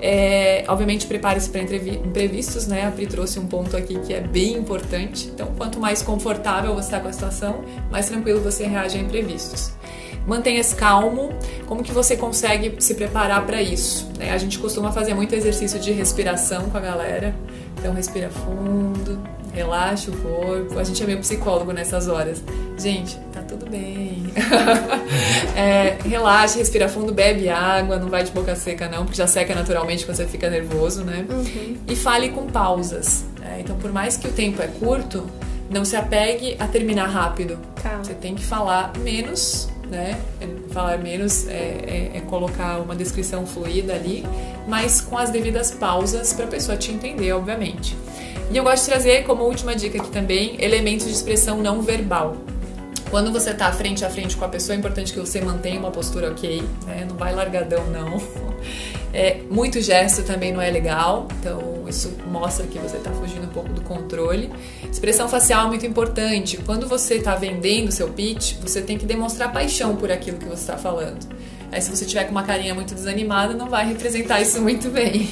É, 0.00 0.64
obviamente, 0.68 1.06
prepare-se 1.06 1.50
para 1.50 1.60
imprevistos, 1.60 2.66
né? 2.66 2.86
A 2.86 2.90
Pri 2.90 3.06
trouxe 3.06 3.38
um 3.38 3.46
ponto 3.46 3.76
aqui 3.76 3.98
que 3.98 4.14
é 4.14 4.20
bem 4.20 4.54
importante. 4.54 5.28
Então, 5.32 5.52
quanto 5.56 5.78
mais 5.78 6.02
confortável 6.02 6.74
você 6.74 6.86
está 6.86 7.00
com 7.00 7.08
a 7.08 7.12
situação, 7.12 7.64
mais 7.90 8.08
tranquilo 8.08 8.40
você 8.40 8.64
reage 8.64 8.96
a 8.96 9.00
imprevistos. 9.00 9.72
Mantenha-se 10.26 10.74
calmo. 10.74 11.30
Como 11.66 11.82
que 11.82 11.92
você 11.92 12.16
consegue 12.16 12.76
se 12.80 12.94
preparar 12.94 13.44
para 13.44 13.60
isso? 13.60 14.08
Né? 14.18 14.30
A 14.30 14.38
gente 14.38 14.58
costuma 14.58 14.92
fazer 14.92 15.14
muito 15.14 15.34
exercício 15.34 15.80
de 15.80 15.90
respiração 15.92 16.70
com 16.70 16.78
a 16.78 16.80
galera. 16.80 17.34
Então, 17.78 17.92
respira 17.92 18.30
fundo, 18.30 19.20
relaxa 19.58 20.10
o 20.10 20.16
corpo. 20.16 20.78
A 20.78 20.84
gente 20.84 21.02
é 21.02 21.06
meio 21.06 21.18
psicólogo 21.18 21.72
nessas 21.72 22.06
horas. 22.06 22.42
Gente, 22.78 23.16
tá 23.32 23.42
tudo 23.42 23.68
bem. 23.68 24.32
é, 25.56 25.98
relaxa, 26.08 26.58
respira 26.58 26.88
fundo, 26.88 27.12
bebe 27.12 27.48
água, 27.48 27.98
não 27.98 28.08
vai 28.08 28.22
de 28.22 28.30
boca 28.30 28.54
seca 28.54 28.88
não, 28.88 29.04
porque 29.04 29.16
já 29.16 29.26
seca 29.26 29.54
naturalmente 29.54 30.04
quando 30.04 30.16
você 30.16 30.26
fica 30.26 30.48
nervoso, 30.48 31.04
né? 31.04 31.26
Uhum. 31.28 31.76
E 31.88 31.96
fale 31.96 32.28
com 32.30 32.46
pausas. 32.46 33.24
Né? 33.40 33.58
Então, 33.60 33.76
por 33.76 33.92
mais 33.92 34.16
que 34.16 34.28
o 34.28 34.32
tempo 34.32 34.62
é 34.62 34.68
curto, 34.68 35.26
não 35.68 35.84
se 35.84 35.96
apegue 35.96 36.56
a 36.60 36.68
terminar 36.68 37.06
rápido. 37.06 37.58
Tá. 37.82 37.98
Você 37.98 38.14
tem 38.14 38.36
que 38.36 38.44
falar 38.44 38.92
menos 38.98 39.68
né? 39.90 40.20
Falar 40.70 40.98
menos 40.98 41.48
é, 41.48 41.52
é, 41.52 42.10
é, 42.16 42.20
colocar 42.20 42.78
uma 42.78 42.94
descrição 42.94 43.46
fluida 43.46 43.94
ali, 43.94 44.22
mas 44.66 45.00
com 45.00 45.16
as 45.16 45.30
devidas 45.30 45.70
pausas 45.70 46.32
para 46.34 46.44
a 46.44 46.48
pessoa 46.48 46.76
te 46.76 46.92
entender, 46.92 47.32
obviamente. 47.32 47.96
E 48.50 48.56
eu 48.56 48.64
gosto 48.64 48.84
de 48.84 48.90
trazer 48.90 49.24
como 49.24 49.44
última 49.44 49.74
dica 49.74 50.00
aqui 50.00 50.10
também 50.10 50.56
elementos 50.58 51.06
de 51.06 51.12
expressão 51.12 51.60
não 51.60 51.82
verbal. 51.82 52.36
Quando 53.10 53.30
você 53.32 53.50
está 53.50 53.70
frente 53.72 54.04
a 54.04 54.10
frente 54.10 54.36
com 54.36 54.44
a 54.44 54.48
pessoa, 54.48 54.74
é 54.74 54.78
importante 54.78 55.12
que 55.12 55.18
você 55.18 55.40
mantenha 55.40 55.78
uma 55.78 55.90
postura 55.90 56.30
ok, 56.30 56.62
né? 56.86 57.06
Não 57.08 57.16
vai 57.16 57.34
largadão, 57.34 57.84
não. 57.86 58.20
É, 59.12 59.40
muito 59.50 59.80
gesto 59.80 60.22
também 60.22 60.52
não 60.52 60.60
é 60.60 60.70
legal, 60.70 61.26
então 61.40 61.84
isso 61.88 62.14
mostra 62.26 62.66
que 62.66 62.78
você 62.78 62.98
está 62.98 63.10
fugindo 63.10 63.44
um 63.44 63.50
pouco 63.50 63.70
do 63.70 63.80
controle. 63.80 64.50
Expressão 64.90 65.28
facial 65.28 65.64
é 65.64 65.68
muito 65.68 65.86
importante. 65.86 66.58
Quando 66.58 66.86
você 66.86 67.14
está 67.14 67.34
vendendo 67.34 67.90
seu 67.90 68.08
pitch, 68.08 68.56
você 68.60 68.82
tem 68.82 68.98
que 68.98 69.06
demonstrar 69.06 69.50
paixão 69.52 69.96
por 69.96 70.12
aquilo 70.12 70.36
que 70.36 70.44
você 70.44 70.60
está 70.60 70.76
falando. 70.76 71.26
Aí, 71.72 71.80
se 71.80 71.90
você 71.90 72.04
tiver 72.04 72.24
com 72.24 72.30
uma 72.30 72.42
carinha 72.42 72.74
muito 72.74 72.94
desanimada, 72.94 73.54
não 73.54 73.68
vai 73.68 73.86
representar 73.86 74.40
isso 74.40 74.60
muito 74.60 74.90
bem. 74.90 75.28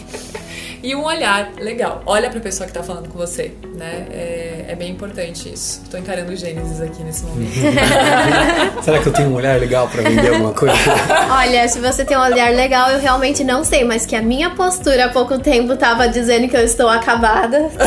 E 0.82 0.94
um 0.94 1.04
olhar 1.04 1.52
legal. 1.58 2.02
Olha 2.06 2.28
para 2.30 2.38
a 2.38 2.42
pessoa 2.42 2.66
que 2.66 2.70
está 2.70 2.82
falando 2.82 3.08
com 3.08 3.18
você, 3.18 3.52
né? 3.76 4.06
É, 4.10 4.64
é 4.68 4.74
bem 4.74 4.90
importante 4.90 5.52
isso. 5.52 5.82
Estou 5.84 6.00
encarando 6.00 6.32
o 6.32 6.36
Gênesis 6.36 6.80
aqui 6.80 7.02
nesse 7.02 7.24
momento. 7.24 7.52
Será 8.82 8.98
que 8.98 9.08
eu 9.08 9.12
tenho 9.12 9.28
um 9.28 9.34
olhar 9.34 9.58
legal 9.60 9.88
para 9.88 10.02
vender 10.02 10.28
alguma 10.28 10.52
coisa? 10.52 10.74
Olha, 11.30 11.68
se 11.68 11.78
você 11.78 12.04
tem 12.04 12.16
um 12.16 12.20
olhar 12.20 12.52
legal, 12.52 12.90
eu 12.90 12.98
realmente 12.98 13.44
não 13.44 13.64
sei, 13.64 13.84
mas 13.84 14.06
que 14.06 14.16
a 14.16 14.22
minha 14.22 14.50
postura 14.50 15.06
há 15.06 15.08
pouco 15.08 15.38
tempo 15.38 15.72
estava 15.74 16.08
dizendo 16.08 16.48
que 16.48 16.56
eu 16.56 16.64
estou 16.64 16.88
acabada. 16.88 17.70
Tá 17.76 17.86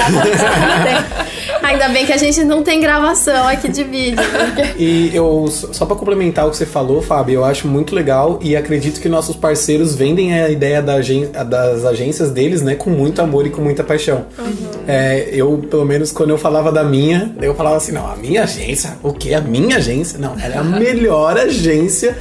Ainda 1.68 1.90
bem 1.90 2.06
que 2.06 2.14
a 2.14 2.18
gente 2.18 2.44
não 2.44 2.64
tem 2.64 2.80
gravação 2.80 3.48
aqui 3.48 3.68
de 3.68 3.84
vídeo. 3.84 4.24
Porque... 4.24 4.82
E 4.82 5.16
eu, 5.16 5.48
só 5.48 5.86
para 5.86 5.96
complementar 5.96 6.48
o 6.48 6.52
que 6.52 6.58
você 6.58 6.66
falou, 6.66 7.02
Fábio, 7.02 7.36
eu 7.36 7.46
acho 7.46 7.68
muito 7.68 7.94
legal 7.94 8.40
e 8.42 8.56
acredito 8.56 9.00
que 9.00 9.10
nossos 9.10 9.36
parceiros 9.36 9.96
vendem 9.96 10.34
a 10.34 10.50
ideia 10.50 10.82
da 10.82 11.00
das 11.44 11.86
agências 11.86 12.32
deles, 12.32 12.62
né, 12.62 12.76
com 12.80 12.90
muito 12.90 13.22
amor 13.22 13.46
e 13.46 13.50
com 13.50 13.62
muita 13.62 13.84
paixão. 13.84 14.26
Uhum. 14.40 14.56
É, 14.88 15.30
eu, 15.32 15.58
pelo 15.70 15.86
menos, 15.86 16.12
quando 16.12 16.32
eu 16.32 16.38
falava 16.38 16.72
da 16.72 16.84
minha, 16.84 17.32
eu 17.42 17.54
falava 17.54 17.78
assim: 17.78 17.92
não, 17.92 18.08
a 18.10 18.16
minha 18.16 18.44
agência, 18.44 18.98
o 19.04 19.14
que? 19.14 19.34
A 19.34 19.42
minha 19.42 19.78
agência? 19.78 20.18
Não, 20.18 20.34
ela 20.40 20.56
é 20.56 20.58
a 20.58 20.64
melhor 20.80 21.38
agência 21.38 22.18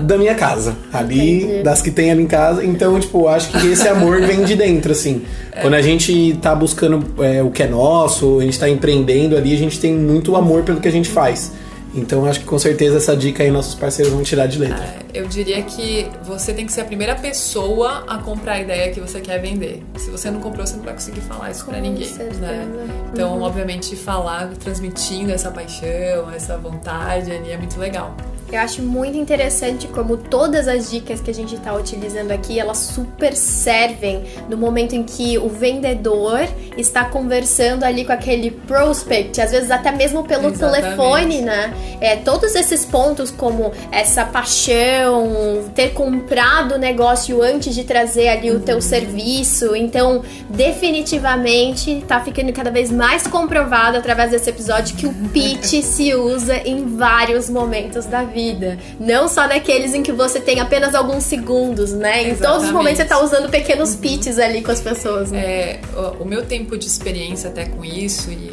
da 0.00 0.16
minha 0.16 0.34
casa. 0.34 0.74
Ali, 0.92 1.42
Entendi. 1.42 1.62
das 1.62 1.82
que 1.82 1.90
tem 1.90 2.10
ali 2.10 2.22
em 2.22 2.26
casa. 2.26 2.64
Então, 2.64 2.98
tipo, 2.98 3.28
acho 3.28 3.50
que 3.50 3.66
esse 3.66 3.86
amor 3.88 4.22
vem 4.22 4.44
de 4.44 4.54
dentro, 4.54 4.92
assim. 4.92 5.22
É. 5.52 5.60
Quando 5.60 5.74
a 5.74 5.82
gente 5.82 6.38
tá 6.40 6.54
buscando 6.54 7.04
é, 7.22 7.42
o 7.42 7.50
que 7.50 7.62
é 7.62 7.66
nosso, 7.66 8.38
a 8.38 8.42
gente 8.42 8.58
tá 8.58 8.68
empreendendo 8.68 9.36
ali, 9.36 9.52
a 9.52 9.58
gente 9.58 9.78
tem 9.78 9.92
muito 9.92 10.36
amor 10.36 10.62
pelo 10.62 10.80
que 10.80 10.88
a 10.88 10.92
gente 10.92 11.08
faz. 11.08 11.52
Então 11.96 12.26
acho 12.26 12.40
que 12.40 12.46
com 12.46 12.58
certeza 12.58 12.98
essa 12.98 13.16
dica 13.16 13.42
aí 13.42 13.50
nossos 13.50 13.74
parceiros 13.74 14.12
vão 14.12 14.22
tirar 14.22 14.46
de 14.46 14.58
letra. 14.58 14.84
É, 14.84 15.20
eu 15.20 15.26
diria 15.26 15.62
que 15.62 16.06
você 16.22 16.52
tem 16.52 16.66
que 16.66 16.72
ser 16.72 16.82
a 16.82 16.84
primeira 16.84 17.14
pessoa 17.14 18.04
a 18.06 18.18
comprar 18.18 18.54
a 18.54 18.60
ideia 18.60 18.92
que 18.92 19.00
você 19.00 19.20
quer 19.20 19.40
vender. 19.40 19.82
Se 19.96 20.10
você 20.10 20.30
não 20.30 20.40
comprou, 20.40 20.66
você 20.66 20.76
não 20.76 20.84
vai 20.84 20.92
conseguir 20.92 21.22
falar 21.22 21.50
isso 21.50 21.64
para 21.64 21.80
ninguém. 21.80 22.08
Né? 22.08 22.68
Então, 23.12 23.36
uhum. 23.36 23.42
obviamente, 23.42 23.96
falar 23.96 24.50
transmitindo 24.62 25.32
essa 25.32 25.50
paixão, 25.50 26.30
essa 26.34 26.58
vontade 26.58 27.32
ali 27.32 27.50
é 27.50 27.56
muito 27.56 27.78
legal. 27.80 28.14
Eu 28.52 28.60
acho 28.60 28.80
muito 28.80 29.18
interessante 29.18 29.88
como 29.88 30.16
todas 30.16 30.68
as 30.68 30.88
dicas 30.88 31.20
que 31.20 31.30
a 31.30 31.34
gente 31.34 31.56
está 31.56 31.74
utilizando 31.74 32.30
aqui, 32.30 32.60
elas 32.60 32.78
super 32.78 33.34
servem 33.34 34.22
no 34.48 34.56
momento 34.56 34.94
em 34.94 35.02
que 35.02 35.36
o 35.36 35.48
vendedor 35.48 36.46
está 36.76 37.04
conversando 37.06 37.82
ali 37.82 38.04
com 38.04 38.12
aquele 38.12 38.52
prospect, 38.52 39.40
às 39.40 39.50
vezes 39.50 39.70
até 39.70 39.90
mesmo 39.90 40.22
pelo 40.22 40.48
Exatamente. 40.48 40.82
telefone, 40.84 41.42
né? 41.42 41.74
É, 42.00 42.16
todos 42.16 42.54
esses 42.54 42.84
pontos 42.84 43.30
como 43.30 43.72
essa 43.90 44.24
paixão, 44.24 45.64
ter 45.74 45.90
comprado 45.90 46.74
o 46.74 46.78
negócio 46.78 47.42
antes 47.42 47.74
de 47.74 47.84
trazer 47.84 48.28
ali 48.28 48.50
o 48.50 48.60
teu 48.60 48.80
serviço, 48.80 49.74
então 49.74 50.22
definitivamente 50.48 51.98
está 51.98 52.20
ficando 52.20 52.52
cada 52.52 52.70
vez 52.70 52.90
mais 52.90 53.26
comprovado 53.26 53.96
através 53.96 54.30
desse 54.30 54.50
episódio 54.50 54.96
que 54.96 55.06
o 55.06 55.14
pitch 55.32 55.82
se 55.84 56.14
usa 56.14 56.56
em 56.64 56.96
vários 56.96 57.48
momentos 57.48 58.06
da 58.06 58.22
vida. 58.22 58.78
Não 58.98 59.28
só 59.28 59.46
naqueles 59.46 59.94
em 59.94 60.02
que 60.02 60.12
você 60.12 60.40
tem 60.40 60.60
apenas 60.60 60.94
alguns 60.94 61.24
segundos, 61.24 61.92
né? 61.92 62.22
Em 62.22 62.30
Exatamente. 62.30 62.42
todos 62.42 62.66
os 62.66 62.72
momentos 62.72 62.98
você 62.98 63.04
tá 63.04 63.22
usando 63.22 63.48
pequenos 63.50 63.94
uhum. 63.94 64.00
pitches 64.00 64.38
ali 64.38 64.62
com 64.62 64.70
as 64.70 64.80
pessoas. 64.80 65.30
Né? 65.30 65.38
É, 65.38 65.80
o, 65.94 66.22
o, 66.22 66.26
meu 66.26 66.44
tempo 66.44 66.76
de 66.76 66.86
experiência 66.86 67.50
até 67.50 67.64
com 67.64 67.84
isso 67.84 68.30
e 68.30 68.45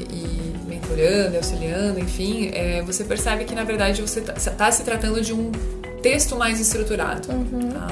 mentorando, 0.93 1.37
auxiliando, 1.37 1.99
enfim, 1.99 2.51
é, 2.53 2.81
você 2.83 3.03
percebe 3.03 3.43
que 3.45 3.55
na 3.55 3.63
verdade 3.63 4.01
você 4.01 4.21
tá, 4.21 4.33
tá, 4.33 4.71
se 4.71 4.83
tratando 4.83 5.21
de 5.21 5.33
um 5.33 5.51
texto 6.01 6.35
mais 6.35 6.59
estruturado. 6.59 7.31
Uhum. 7.31 7.69
Tá? 7.69 7.87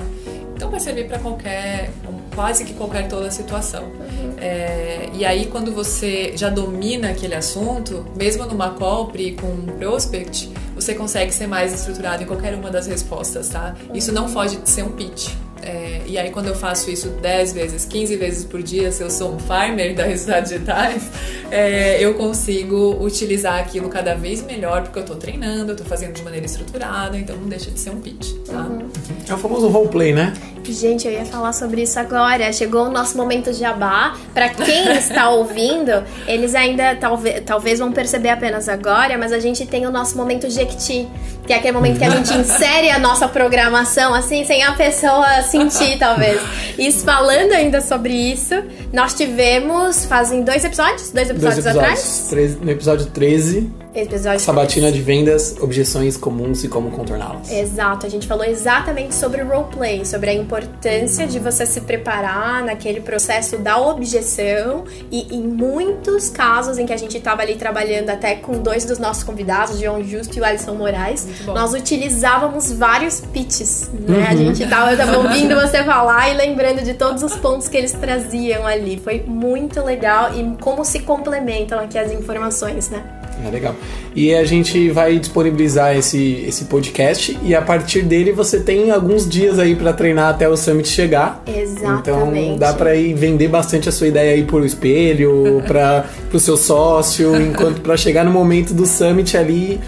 Então 0.56 0.70
vai 0.70 0.80
servir 0.80 1.08
para 1.08 1.18
qualquer, 1.18 1.90
quase 2.36 2.64
que 2.64 2.74
qualquer 2.74 3.08
toda 3.08 3.32
situação. 3.32 3.84
Uhum. 3.84 4.36
É, 4.38 5.10
e 5.14 5.26
aí 5.26 5.48
quando 5.48 5.74
você 5.74 6.34
já 6.36 6.50
domina 6.50 7.10
aquele 7.10 7.34
assunto, 7.34 8.06
mesmo 8.16 8.46
numa 8.46 8.72
call 8.72 9.12
com 9.40 9.48
um 9.48 9.66
prospect, 9.78 10.52
você 10.76 10.94
consegue 10.94 11.34
ser 11.34 11.48
mais 11.48 11.74
estruturado 11.74 12.24
em 12.24 12.26
qualquer 12.26 12.54
uma 12.54 12.70
das 12.70 12.88
respostas, 12.88 13.50
tá? 13.50 13.76
Isso 13.94 14.12
não 14.12 14.28
foge 14.28 14.58
de 14.58 14.70
ser 14.70 14.84
um 14.84 14.92
pitch. 14.92 15.32
É, 15.64 16.02
e 16.08 16.18
aí, 16.18 16.30
quando 16.32 16.48
eu 16.48 16.56
faço 16.56 16.90
isso 16.90 17.10
10 17.10 17.54
vezes, 17.54 17.86
15 17.86 18.16
vezes 18.16 18.46
por 18.46 18.62
dia, 18.62 18.92
se 18.92 19.04
eu 19.04 19.10
sou 19.10 19.36
um 19.36 19.40
farmer 19.40 19.94
da 19.96 20.04
resultados 20.04 20.50
digitais, 20.50 21.10
é, 21.50 22.04
eu 22.04 22.14
consigo 22.16 22.98
utilizar 23.04 23.60
aquilo 23.60 23.90
cada 23.90 24.16
vez 24.16 24.44
melhor, 24.44 24.84
porque 24.84 25.00
eu 25.00 25.06
tô 25.06 25.16
treinando, 25.16 25.72
eu 25.72 25.76
tô 25.76 25.84
fazendo 25.84 26.14
de 26.14 26.24
maneira 26.24 26.46
estruturada, 26.46 27.18
então 27.18 27.36
não 27.36 27.48
deixa 27.48 27.70
de 27.70 27.80
ser 27.80 27.92
um 27.92 28.02
pitch, 28.02 28.34
tá? 28.46 28.64
Uhum. 28.64 28.90
É 29.28 29.34
o 29.34 29.38
famoso 29.38 29.68
roleplay, 29.68 30.14
né? 30.14 30.34
Gente, 30.66 31.08
eu 31.08 31.14
ia 31.14 31.26
falar 31.26 31.54
sobre 31.54 31.84
isso 31.84 32.00
agora. 32.00 32.52
Chegou 32.54 32.86
o 32.86 32.92
nosso 32.92 33.18
momento 33.18 33.52
de 33.52 33.60
jabá. 33.60 34.16
Para 34.34 34.50
quem 34.50 34.92
está 34.98 35.30
ouvindo, 35.30 36.04
eles 36.28 36.56
ainda 36.56 36.96
talvez, 36.96 37.42
talvez 37.46 37.80
vão 37.80 37.92
perceber 37.92 38.30
apenas 38.30 38.70
agora, 38.70 39.18
mas 39.18 39.32
a 39.32 39.40
gente 39.40 39.66
tem 39.66 39.86
o 39.86 39.92
nosso 39.92 40.18
momento 40.18 40.50
Jequiti, 40.50 41.08
que 41.46 41.54
é 41.54 41.58
aquele 41.58 41.74
momento 41.74 41.98
que 41.98 42.06
a 42.06 42.10
gente 42.10 42.34
insere 42.38 42.90
a 42.90 43.00
nossa 43.00 43.28
programação, 43.28 44.14
assim, 44.14 44.44
sem 44.46 44.64
a 44.64 44.74
pessoa 44.74 45.42
sentir, 45.44 45.98
talvez. 45.98 46.42
E 46.78 46.92
falando 46.92 47.54
ainda 47.54 47.82
sobre 47.82 48.14
isso, 48.14 48.56
nós 48.94 49.14
tivemos, 49.14 50.06
fazem 50.06 50.44
dois 50.44 50.64
episódios? 50.64 51.12
Dois 51.12 51.30
episódios, 51.30 51.64
dois 51.64 51.76
episódios 51.76 52.32
atrás? 52.32 52.58
no 52.62 52.72
episódio 52.72 53.06
13, 53.08 53.82
Episódio 53.94 54.40
Sabatina 54.40 54.88
3. 54.88 54.94
de 54.96 55.02
vendas, 55.02 55.56
objeções 55.60 56.16
comuns 56.16 56.64
e 56.64 56.70
como 56.70 56.92
contorná-las. 56.92 57.52
Exato, 57.52 58.06
a 58.06 58.10
gente 58.10 58.26
falou 58.26 58.46
exatamente 58.46 59.14
sobre 59.14 59.42
o 59.42 59.48
roleplay, 59.48 60.06
sobre 60.06 60.30
a 60.30 60.34
importância 60.52 61.26
de 61.26 61.40
você 61.40 61.66
se 61.66 61.80
preparar 61.80 62.62
naquele 62.62 63.00
processo 63.00 63.58
da 63.58 63.78
objeção 63.78 64.84
e 65.10 65.34
em 65.34 65.42
muitos 65.42 66.30
casos 66.30 66.78
em 66.78 66.86
que 66.86 66.92
a 66.92 66.98
gente 66.98 67.18
estava 67.18 67.42
ali 67.42 67.56
trabalhando 67.56 68.10
até 68.10 68.36
com 68.36 68.62
dois 68.62 68.84
dos 68.84 69.00
nossos 69.00 69.24
convidados, 69.24 69.80
João 69.80 70.04
Justo 70.04 70.38
e 70.38 70.42
o 70.42 70.46
Alisson 70.46 70.76
Moraes, 70.76 71.26
nós 71.46 71.74
utilizávamos 71.74 72.70
vários 72.74 73.22
pitches, 73.22 73.90
né? 73.94 74.18
Uhum. 74.18 74.28
A 74.28 74.36
gente 74.36 74.68
tava, 74.68 74.98
tava 74.98 75.16
ouvindo 75.24 75.56
você 75.56 75.84
falar 75.86 76.30
e 76.30 76.34
lembrando 76.34 76.84
de 76.84 76.96
todos 76.96 77.24
os 77.24 77.38
pontos 77.38 77.70
que 77.70 77.78
eles 77.78 77.94
traziam 77.94 78.68
ali. 78.68 79.00
Foi 79.02 79.24
muito 79.26 79.82
legal 79.82 80.36
e 80.36 80.58
como 80.60 80.84
se 80.84 81.00
complementam 81.00 81.80
aqui 81.80 81.98
as 81.98 82.12
informações, 82.12 82.90
né? 82.90 83.21
É 83.46 83.50
legal. 83.50 83.76
E 84.16 84.34
a 84.34 84.44
gente 84.44 84.90
vai 84.90 85.18
disponibilizar 85.18 85.96
esse, 85.96 86.44
esse 86.48 86.66
podcast 86.66 87.38
e 87.44 87.56
a 87.56 87.62
partir 87.62 88.04
dele 88.04 88.32
você 88.32 88.60
tem 88.60 88.92
alguns 88.92 89.28
dias 89.28 89.58
aí 89.58 89.76
para 89.76 89.94
treinar 89.94 90.30
até 90.30 90.48
o 90.48 90.58
Summit 90.58 90.88
chegar. 90.88 91.42
Exatamente. 91.48 92.40
Então 92.50 92.58
dá 92.58 92.74
para 92.74 92.96
ir 92.96 93.14
vender 93.14 93.48
bastante 93.48 93.90
a 93.90 93.92
sua 93.92 94.08
ideia 94.08 94.36
aí 94.36 94.44
por 94.44 94.66
espelho, 94.66 95.64
para 95.66 96.06
o 96.32 96.40
seu 96.40 96.58
sócio, 96.58 97.36
enquanto 97.42 97.82
para 97.82 97.96
chegar 97.98 98.24
no 98.24 98.32
momento 98.32 98.74
do 98.74 98.86
Summit 98.86 99.36
ali 99.38 99.80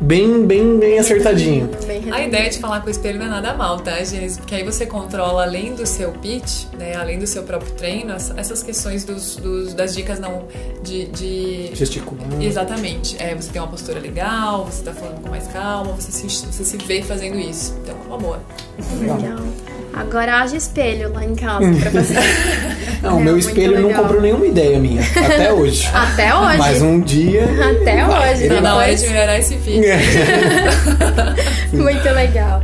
bem, 0.00 0.46
bem, 0.46 0.78
bem 0.78 0.98
acertadinho. 0.98 1.70
A 2.12 2.22
ideia 2.22 2.50
de 2.50 2.58
falar 2.58 2.80
com 2.80 2.86
o 2.86 2.90
espelho 2.90 3.18
não 3.18 3.26
é 3.26 3.30
nada 3.30 3.54
mal, 3.54 3.78
tá, 3.80 4.02
Gênesis? 4.02 4.38
Porque 4.38 4.54
aí 4.54 4.64
você 4.64 4.86
controla, 4.86 5.42
além 5.42 5.74
do 5.74 5.86
seu 5.86 6.12
pitch, 6.12 6.64
né, 6.78 6.94
além 6.96 7.18
do 7.18 7.26
seu 7.26 7.42
próprio 7.42 7.72
treino, 7.72 8.12
essas 8.12 8.62
questões 8.62 9.04
dos, 9.04 9.36
dos 9.36 9.74
das 9.74 9.94
dicas 9.94 10.18
não 10.18 10.44
de... 10.82 11.06
de... 11.06 11.70
Gesticular. 11.74 12.26
Exatamente. 12.40 13.16
É, 13.22 13.34
você 13.34 13.50
tem 13.50 13.60
uma 13.60 13.68
postura 13.68 14.00
legal, 14.00 14.64
você 14.64 14.82
tá 14.82 14.92
falando 14.92 15.22
com 15.22 15.30
mais 15.30 15.46
calma, 15.48 15.92
você 15.92 16.10
se, 16.10 16.46
você 16.46 16.64
se 16.64 16.76
vê 16.78 17.02
fazendo 17.02 17.38
isso. 17.38 17.76
Então, 17.82 17.96
é 17.96 18.06
uma 18.06 18.18
boa. 18.18 18.40
Legal. 19.00 19.38
Agora 19.92 20.40
haja 20.40 20.56
espelho 20.56 21.12
lá 21.12 21.24
em 21.24 21.34
casa 21.34 21.66
pra 21.80 21.90
você. 21.90 22.14
Não, 23.02 23.20
é, 23.20 23.22
meu 23.22 23.38
espelho 23.38 23.80
não 23.80 23.92
comprou 23.92 24.20
nenhuma 24.20 24.46
ideia 24.46 24.78
minha. 24.78 25.02
Até 25.02 25.52
hoje. 25.54 25.88
Até 25.92 26.34
hoje. 26.34 26.58
Mas 26.58 26.82
um 26.82 27.00
dia. 27.00 27.44
Até 27.80 28.06
hoje. 28.06 28.48
Tá 28.48 28.60
na 28.60 28.76
hora 28.76 28.94
de 28.94 29.08
melhorar 29.08 29.38
esse 29.38 29.56
vídeo. 29.56 29.82
muito 31.72 32.08
legal. 32.10 32.62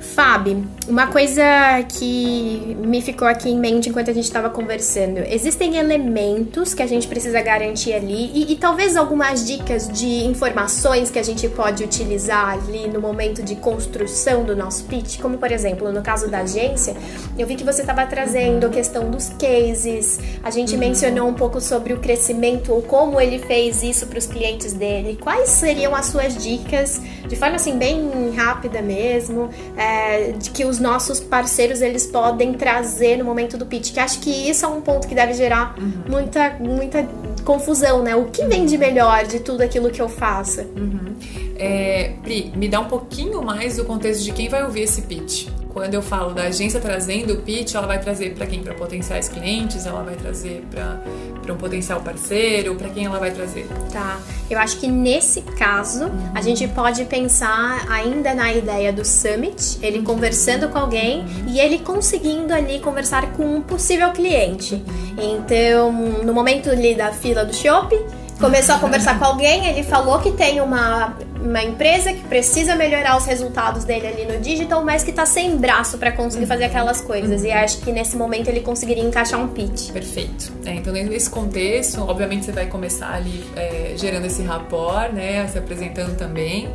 Fábio, 0.00 0.64
uma 0.88 1.08
coisa 1.08 1.42
que 1.88 2.76
me 2.80 3.02
ficou 3.02 3.26
aqui 3.26 3.50
em 3.50 3.58
mente 3.58 3.88
enquanto 3.88 4.10
a 4.10 4.14
gente 4.14 4.24
estava 4.24 4.48
conversando: 4.48 5.18
existem 5.18 5.76
elementos 5.76 6.74
que 6.74 6.82
a 6.82 6.86
gente 6.86 7.08
precisa 7.08 7.40
garantir 7.40 7.92
ali 7.92 8.30
e, 8.34 8.52
e, 8.52 8.56
talvez 8.56 8.96
algumas 8.96 9.44
dicas 9.44 9.88
de 9.88 10.24
informações 10.24 11.10
que 11.10 11.18
a 11.18 11.22
gente 11.22 11.48
pode 11.48 11.82
utilizar 11.82 12.50
ali 12.50 12.88
no 12.88 13.00
momento 13.00 13.42
de 13.42 13.56
construção 13.56 14.44
do 14.44 14.54
nosso 14.54 14.84
pitch, 14.84 15.20
como 15.20 15.38
por 15.38 15.50
exemplo, 15.50 15.92
no 15.92 16.02
caso 16.02 16.30
da 16.30 16.40
agência, 16.40 16.94
eu 17.38 17.46
vi 17.46 17.56
que 17.56 17.64
você 17.64 17.80
estava 17.80 18.06
trazendo 18.06 18.66
a 18.66 18.70
questão 18.70 19.10
dos 19.10 19.28
cases, 19.30 20.20
a 20.42 20.50
gente 20.50 20.74
uhum. 20.74 20.80
mencionou 20.80 21.28
um 21.28 21.34
pouco 21.34 21.60
sobre 21.60 21.92
o 21.92 21.98
crescimento 21.98 22.72
ou 22.72 22.82
como 22.82 23.20
ele 23.20 23.38
fez 23.38 23.82
isso 23.82 24.06
para 24.06 24.18
os 24.18 24.26
clientes 24.26 24.72
dele. 24.72 25.18
Quais 25.20 25.48
seriam 25.48 25.94
as 25.94 26.06
suas 26.06 26.36
dicas, 26.36 27.00
de 27.26 27.36
forma 27.36 27.56
assim 27.56 27.76
bem 27.76 28.30
rápida 28.36 28.80
mesmo? 28.80 29.50
É, 29.76 30.32
de 30.32 30.50
que 30.50 30.64
os 30.64 30.75
nossos 30.78 31.20
parceiros 31.20 31.80
eles 31.80 32.06
podem 32.06 32.54
trazer 32.54 33.16
no 33.16 33.24
momento 33.24 33.56
do 33.56 33.66
pitch. 33.66 33.92
Que 33.92 34.00
acho 34.00 34.20
que 34.20 34.30
isso 34.30 34.64
é 34.64 34.68
um 34.68 34.80
ponto 34.80 35.06
que 35.06 35.14
deve 35.14 35.34
gerar 35.34 35.74
uhum. 35.78 36.02
muita, 36.08 36.56
muita 36.60 37.08
confusão, 37.44 38.02
né? 38.02 38.14
O 38.14 38.26
que 38.26 38.44
vem 38.46 38.66
de 38.66 38.76
melhor 38.76 39.24
de 39.26 39.40
tudo 39.40 39.62
aquilo 39.62 39.90
que 39.90 40.00
eu 40.00 40.08
faço? 40.08 40.60
Uhum. 40.60 41.14
É, 41.56 42.14
Pri, 42.22 42.52
me 42.54 42.68
dá 42.68 42.80
um 42.80 42.86
pouquinho 42.86 43.42
mais 43.42 43.76
do 43.76 43.84
contexto 43.84 44.22
de 44.22 44.32
quem 44.32 44.48
vai 44.48 44.62
ouvir 44.62 44.82
esse 44.82 45.02
pitch. 45.02 45.48
Quando 45.76 45.92
eu 45.92 46.00
falo 46.00 46.32
da 46.32 46.44
agência 46.44 46.80
trazendo 46.80 47.34
o 47.34 47.36
pitch, 47.42 47.74
ela 47.74 47.86
vai 47.86 48.00
trazer 48.00 48.34
para 48.34 48.46
quem? 48.46 48.62
Para 48.62 48.72
potenciais 48.72 49.28
clientes? 49.28 49.84
Ela 49.84 50.02
vai 50.02 50.14
trazer 50.14 50.64
para 50.70 51.52
um 51.52 51.58
potencial 51.58 52.00
parceiro? 52.00 52.74
Para 52.76 52.88
quem 52.88 53.04
ela 53.04 53.18
vai 53.18 53.30
trazer? 53.30 53.68
Tá. 53.92 54.18
Eu 54.48 54.58
acho 54.58 54.78
que 54.78 54.88
nesse 54.88 55.42
caso, 55.42 56.06
uhum. 56.06 56.32
a 56.34 56.40
gente 56.40 56.66
pode 56.66 57.04
pensar 57.04 57.84
ainda 57.90 58.32
na 58.32 58.54
ideia 58.54 58.90
do 58.90 59.04
summit, 59.04 59.78
ele 59.82 60.00
conversando 60.00 60.70
com 60.70 60.78
alguém 60.78 61.20
uhum. 61.20 61.48
e 61.48 61.60
ele 61.60 61.78
conseguindo 61.80 62.54
ali 62.54 62.80
conversar 62.80 63.32
com 63.32 63.44
um 63.44 63.60
possível 63.60 64.10
cliente. 64.12 64.76
Uhum. 64.76 65.36
Então, 65.36 65.92
no 65.92 66.32
momento 66.32 66.70
ali 66.70 66.94
da 66.94 67.12
fila 67.12 67.44
do 67.44 67.54
shopping, 67.54 68.02
começou 68.40 68.76
a 68.76 68.78
conversar 68.78 69.18
com 69.18 69.26
alguém, 69.26 69.66
ele 69.66 69.82
falou 69.82 70.20
que 70.20 70.32
tem 70.32 70.58
uma, 70.58 71.14
uma 71.40 71.62
empresa 71.62 72.12
que 72.12 72.22
precisa 72.22 72.74
melhorar 72.74 73.16
os 73.16 73.24
resultados 73.24 73.84
dele 73.84 74.06
ali 74.06 74.24
no 74.24 74.40
digital, 74.40 74.84
mas 74.84 75.02
que 75.02 75.12
tá 75.12 75.26
sem 75.26 75.56
braço 75.56 75.98
para 75.98 76.12
conseguir 76.12 76.46
fazer 76.46 76.64
aquelas 76.64 77.00
coisas. 77.00 77.44
E 77.44 77.50
acho 77.50 77.78
que 77.78 77.92
nesse 77.92 78.16
momento 78.16 78.48
ele 78.48 78.60
conseguiria 78.60 79.02
encaixar 79.02 79.40
um 79.40 79.48
pitch. 79.48 79.90
Perfeito. 79.92 80.52
É, 80.64 80.74
então, 80.74 80.92
dentro 80.92 81.10
desse 81.10 81.30
contexto, 81.30 82.00
obviamente 82.00 82.44
você 82.44 82.52
vai 82.52 82.66
começar 82.66 83.12
ali 83.12 83.44
é, 83.54 83.94
gerando 83.96 84.26
esse 84.26 84.42
rapport, 84.42 85.12
né? 85.12 85.46
Se 85.48 85.58
apresentando 85.58 86.16
também. 86.16 86.68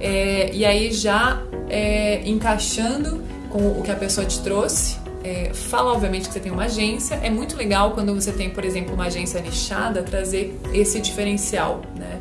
É, 0.00 0.50
e 0.52 0.64
aí 0.64 0.92
já 0.92 1.42
é, 1.68 2.20
encaixando 2.24 3.22
com 3.50 3.78
o 3.78 3.82
que 3.82 3.90
a 3.90 3.96
pessoa 3.96 4.26
te 4.26 4.40
trouxe, 4.40 4.96
é, 5.24 5.52
fala, 5.52 5.92
obviamente, 5.92 6.28
que 6.28 6.34
você 6.34 6.40
tem 6.40 6.52
uma 6.52 6.64
agência. 6.64 7.16
É 7.22 7.30
muito 7.30 7.56
legal 7.56 7.92
quando 7.92 8.14
você 8.14 8.32
tem, 8.32 8.50
por 8.50 8.64
exemplo, 8.64 8.94
uma 8.94 9.06
agência 9.06 9.40
nichada, 9.40 10.02
trazer 10.02 10.58
esse 10.72 11.00
diferencial, 11.00 11.82
né? 11.96 12.18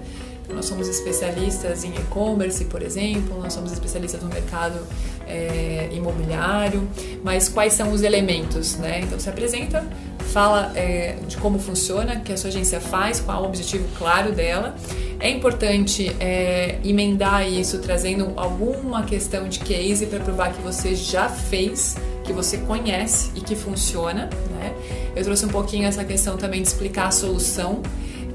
Nós 0.54 0.66
somos 0.66 0.88
especialistas 0.88 1.84
em 1.84 1.94
e-commerce, 1.96 2.66
por 2.66 2.82
exemplo, 2.82 3.40
nós 3.42 3.54
somos 3.54 3.72
especialistas 3.72 4.22
no 4.22 4.30
mercado 4.30 4.80
é, 5.28 5.90
imobiliário, 5.92 6.88
mas 7.24 7.50
quais 7.50 7.74
são 7.74 7.92
os 7.92 8.02
elementos, 8.02 8.78
né? 8.78 9.02
Então 9.04 9.20
se 9.20 9.30
apresenta, 9.30 9.86
fala 10.32 10.72
é, 10.76 11.18
de 11.28 11.38
como 11.38 11.60
funciona, 11.60 12.20
que 12.22 12.32
a 12.32 12.38
sua 12.38 12.50
agência 12.50 12.80
faz, 12.80 13.20
qual 13.20 13.44
o 13.44 13.46
objetivo 13.46 13.86
claro 13.98 14.32
dela. 14.32 14.76
É 15.20 15.30
importante 15.30 16.16
é, 16.20 16.78
emendar 16.84 17.52
isso 17.52 17.80
trazendo 17.80 18.34
alguma 18.36 19.04
questão 19.04 19.50
de 19.50 19.60
case 19.60 20.06
para 20.06 20.20
provar 20.20 20.54
que 20.54 20.62
você 20.62 20.96
já 20.96 21.28
fez, 21.28 21.96
que 22.24 22.32
você 22.32 22.60
conhece 22.60 23.32
e 23.36 23.42
que 23.42 23.56
funciona. 23.56 24.30
Né? 24.52 24.74
Eu 25.16 25.24
trouxe 25.24 25.46
um 25.46 25.50
pouquinho 25.50 25.88
essa 25.88 26.04
questão 26.04 26.38
também 26.38 26.62
de 26.62 26.68
explicar 26.68 27.08
a 27.08 27.12
solução. 27.12 27.82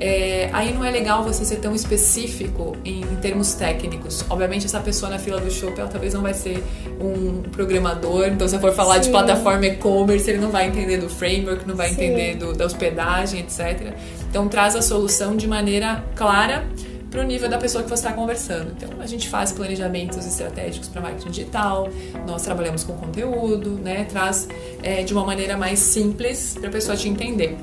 É, 0.05 0.51
aí 0.53 0.73
não 0.73 0.85
é 0.85 0.91
legal 0.91 1.23
você 1.23 1.45
ser 1.45 1.59
tão 1.59 1.77
específico 1.77 2.77
em, 2.85 3.03
em, 3.03 3.17
termos 3.21 3.55
técnicos. 3.55 4.25
Obviamente, 4.29 4.67
essa 4.67 4.81
pessoa 4.81 5.09
na 5.09 5.17
fila 5.17 5.41
do 5.41 5.49
shopping, 5.49 5.87
talvez 5.87 6.13
não 6.13 6.23
vai 6.23 6.35
ser 6.35 6.61
um 7.01 7.43
programador. 7.53 8.27
Então, 8.27 8.49
se 8.49 8.59
for 8.59 8.73
falar 8.75 8.97
Sim. 8.97 9.03
de 9.03 9.11
plataforma 9.11 9.65
e-commerce, 9.65 10.29
ele 10.29 10.41
não 10.41 10.51
vai 10.51 10.67
entender 10.67 10.97
do 10.97 11.09
framework, 11.09 11.69
não 11.69 11.77
vai 11.77 11.91
Sim. 11.91 11.95
entender 11.95 12.35
do, 12.35 12.53
da 12.53 12.67
hospedagem, 12.67 13.39
etc. 13.39 13.95
Então, 14.29 14.49
traz 14.49 14.75
a 14.75 14.83
solução 14.83 15.37
de 15.37 15.47
maneira 15.47 16.05
clara 16.17 16.67
para 17.09 17.21
o 17.21 17.23
nível 17.23 17.49
da 17.49 17.59
pessoa 17.59 17.85
que 17.85 17.89
você 17.89 18.05
está 18.05 18.13
conversando. 18.13 18.73
Então, 18.77 18.91
a 18.99 19.07
gente 19.07 19.29
faz 19.29 19.53
planejamentos 19.53 20.27
estratégicos 20.27 20.89
para 20.89 21.01
marketing 21.01 21.31
digital, 21.31 21.89
nós 22.27 22.43
trabalhamos 22.43 22.83
com 22.83 22.95
conteúdo, 22.95 23.71
né? 23.71 24.05
Traz 24.11 24.49
é, 24.83 25.05
de 25.05 25.13
uma 25.13 25.25
maneira 25.25 25.57
mais 25.57 25.79
simples 25.79 26.57
para 26.59 26.71
a 26.71 26.73
pessoa 26.73 26.97
te 26.97 27.09
entender 27.09 27.57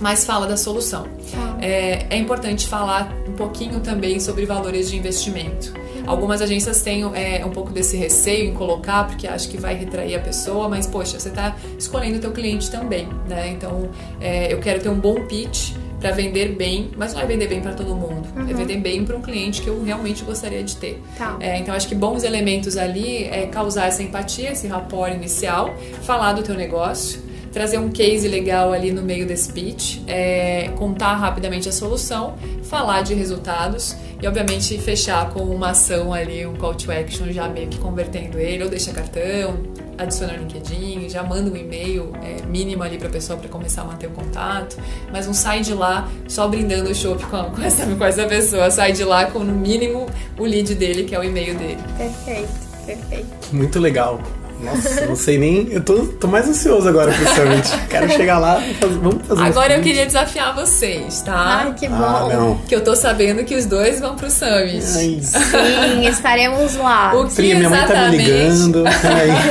mas 0.00 0.24
fala 0.24 0.46
da 0.46 0.56
solução. 0.56 1.06
Ah. 1.34 1.56
É, 1.60 2.06
é, 2.10 2.16
importante 2.16 2.66
falar 2.66 3.12
um 3.28 3.32
pouquinho 3.32 3.80
também 3.80 4.20
sobre 4.20 4.44
valores 4.44 4.90
de 4.90 4.96
investimento. 4.96 5.72
Algumas 6.06 6.40
agências 6.40 6.82
têm 6.82 7.02
é, 7.14 7.44
um 7.44 7.50
pouco 7.50 7.72
desse 7.72 7.96
receio 7.96 8.50
em 8.50 8.54
colocar, 8.54 9.06
porque 9.08 9.26
acham 9.26 9.50
que 9.50 9.58
vai 9.58 9.74
retrair 9.74 10.14
a 10.14 10.20
pessoa, 10.20 10.68
mas 10.68 10.86
poxa, 10.86 11.18
você 11.18 11.28
está 11.28 11.56
escolhendo 11.76 12.18
o 12.18 12.20
teu 12.20 12.30
cliente 12.30 12.70
também, 12.70 13.08
né? 13.28 13.48
Então, 13.50 13.88
é, 14.20 14.52
eu 14.52 14.60
quero 14.60 14.80
ter 14.80 14.88
um 14.88 14.98
bom 14.98 15.26
pitch 15.26 15.72
para 16.00 16.12
vender 16.12 16.54
bem, 16.54 16.90
mas 16.96 17.14
não 17.14 17.20
é 17.20 17.26
vender 17.26 17.48
bem 17.48 17.60
para 17.60 17.72
todo 17.72 17.94
mundo, 17.94 18.28
é 18.36 18.40
uhum. 18.40 18.50
é 18.50 18.54
vender 18.54 18.76
bem 18.76 19.04
para 19.04 19.16
um 19.16 19.22
cliente 19.22 19.62
que 19.62 19.68
eu 19.68 19.82
realmente 19.82 20.22
gostaria 20.24 20.62
de 20.62 20.76
ter. 20.76 21.02
Tá. 21.16 21.36
É, 21.40 21.58
então 21.58 21.74
acho 21.74 21.88
que 21.88 21.94
bons 21.94 22.22
elementos 22.22 22.76
ali 22.76 23.24
é 23.24 23.46
causar 23.46 23.86
essa 23.88 24.02
empatia, 24.02 24.52
esse 24.52 24.66
rapport 24.66 25.12
inicial, 25.12 25.74
falar 26.02 26.34
do 26.34 26.42
teu 26.42 26.54
negócio, 26.54 27.20
trazer 27.56 27.78
um 27.78 27.88
case 27.88 28.28
legal 28.28 28.70
ali 28.70 28.92
no 28.92 29.00
meio 29.00 29.26
desse 29.26 29.50
pitch, 29.50 30.02
é, 30.06 30.68
contar 30.76 31.14
rapidamente 31.14 31.66
a 31.70 31.72
solução, 31.72 32.34
falar 32.62 33.00
de 33.00 33.14
resultados 33.14 33.96
e 34.20 34.28
obviamente 34.28 34.76
fechar 34.76 35.30
com 35.30 35.40
uma 35.40 35.70
ação 35.70 36.12
ali, 36.12 36.44
um 36.44 36.54
call 36.54 36.74
to 36.74 36.92
action 36.92 37.32
já 37.32 37.48
meio 37.48 37.68
que 37.68 37.78
convertendo 37.78 38.38
ele, 38.38 38.62
ou 38.62 38.68
deixa 38.68 38.92
cartão, 38.92 39.56
adiciona 39.96 40.34
no 40.34 40.40
LinkedIn, 40.40 41.08
já 41.08 41.22
manda 41.22 41.50
um 41.50 41.56
e-mail 41.56 42.12
é, 42.22 42.44
mínimo 42.44 42.82
ali 42.82 42.98
para 42.98 43.08
a 43.08 43.10
pessoa 43.10 43.38
para 43.38 43.48
começar 43.48 43.80
a 43.80 43.84
manter 43.86 44.08
o 44.08 44.10
contato, 44.10 44.76
mas 45.10 45.26
não 45.26 45.32
sai 45.32 45.62
de 45.62 45.72
lá 45.72 46.06
só 46.28 46.46
brindando 46.46 46.90
o 46.90 46.94
show 46.94 47.16
com, 47.16 47.52
com, 47.52 47.62
essa, 47.62 47.86
com 47.86 48.04
essa 48.04 48.26
pessoa, 48.26 48.70
sai 48.70 48.92
de 48.92 49.02
lá 49.02 49.30
com 49.30 49.38
no 49.38 49.54
mínimo 49.54 50.04
o 50.38 50.44
lead 50.44 50.74
dele, 50.74 51.04
que 51.04 51.14
é 51.14 51.18
o 51.18 51.24
e-mail 51.24 51.56
dele. 51.56 51.78
Perfeito, 51.96 52.52
perfeito. 52.84 53.26
Muito 53.50 53.80
legal. 53.80 54.20
Nossa, 54.66 55.06
não 55.06 55.16
sei 55.16 55.38
nem. 55.38 55.68
Eu 55.70 55.82
tô, 55.82 56.06
tô 56.06 56.26
mais 56.26 56.48
ansioso 56.48 56.88
agora 56.88 57.12
pro 57.12 57.34
Summit. 57.34 57.68
Quero 57.88 58.10
chegar 58.10 58.38
lá 58.38 58.62
vamos 59.00 59.26
fazer 59.26 59.42
Agora 59.42 59.74
eu 59.74 59.82
queria 59.82 60.06
desafiar 60.06 60.54
vocês, 60.54 61.22
tá? 61.22 61.64
Ai, 61.64 61.74
que 61.74 61.88
bom. 61.88 61.94
Ah, 61.96 62.56
que 62.68 62.74
eu 62.74 62.82
tô 62.82 62.94
sabendo 62.94 63.44
que 63.44 63.54
os 63.54 63.66
dois 63.66 64.00
vão 64.00 64.16
pro 64.16 64.30
Summit. 64.30 64.84
Ai. 64.84 65.20
Sim, 65.22 66.06
estaremos 66.06 66.76
lá. 66.76 67.14
O 67.14 67.26
que 67.28 67.34
Pri, 67.34 67.54
minha 67.54 67.70
mãe 67.70 67.86
tá 67.86 68.08
me 68.08 68.16
ligando. 68.16 68.84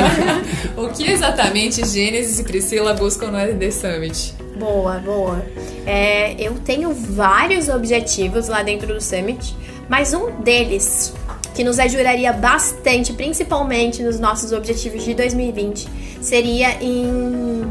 o 0.78 0.88
que 0.90 1.10
exatamente 1.10 1.86
Gênesis 1.88 2.40
e 2.40 2.44
Priscila 2.44 2.94
buscam 2.94 3.32
no 3.32 3.38
RD 3.38 3.72
Summit? 3.72 4.34
Boa, 4.58 5.00
boa. 5.00 5.46
É, 5.86 6.36
eu 6.40 6.54
tenho 6.54 6.94
vários 6.94 7.68
objetivos 7.68 8.48
lá 8.48 8.64
dentro 8.64 8.94
do 8.94 9.02
Summit, 9.02 9.56
mas 9.90 10.14
um 10.14 10.42
deles 10.42 11.14
que 11.56 11.64
nos 11.64 11.80
ajudaria 11.80 12.34
bastante, 12.34 13.14
principalmente 13.14 14.04
nos 14.04 14.20
nossos 14.20 14.52
objetivos 14.52 15.06
de 15.06 15.14
2020, 15.16 15.88
seria 16.22 16.84
em 16.84 17.64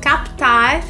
captar 0.00 0.82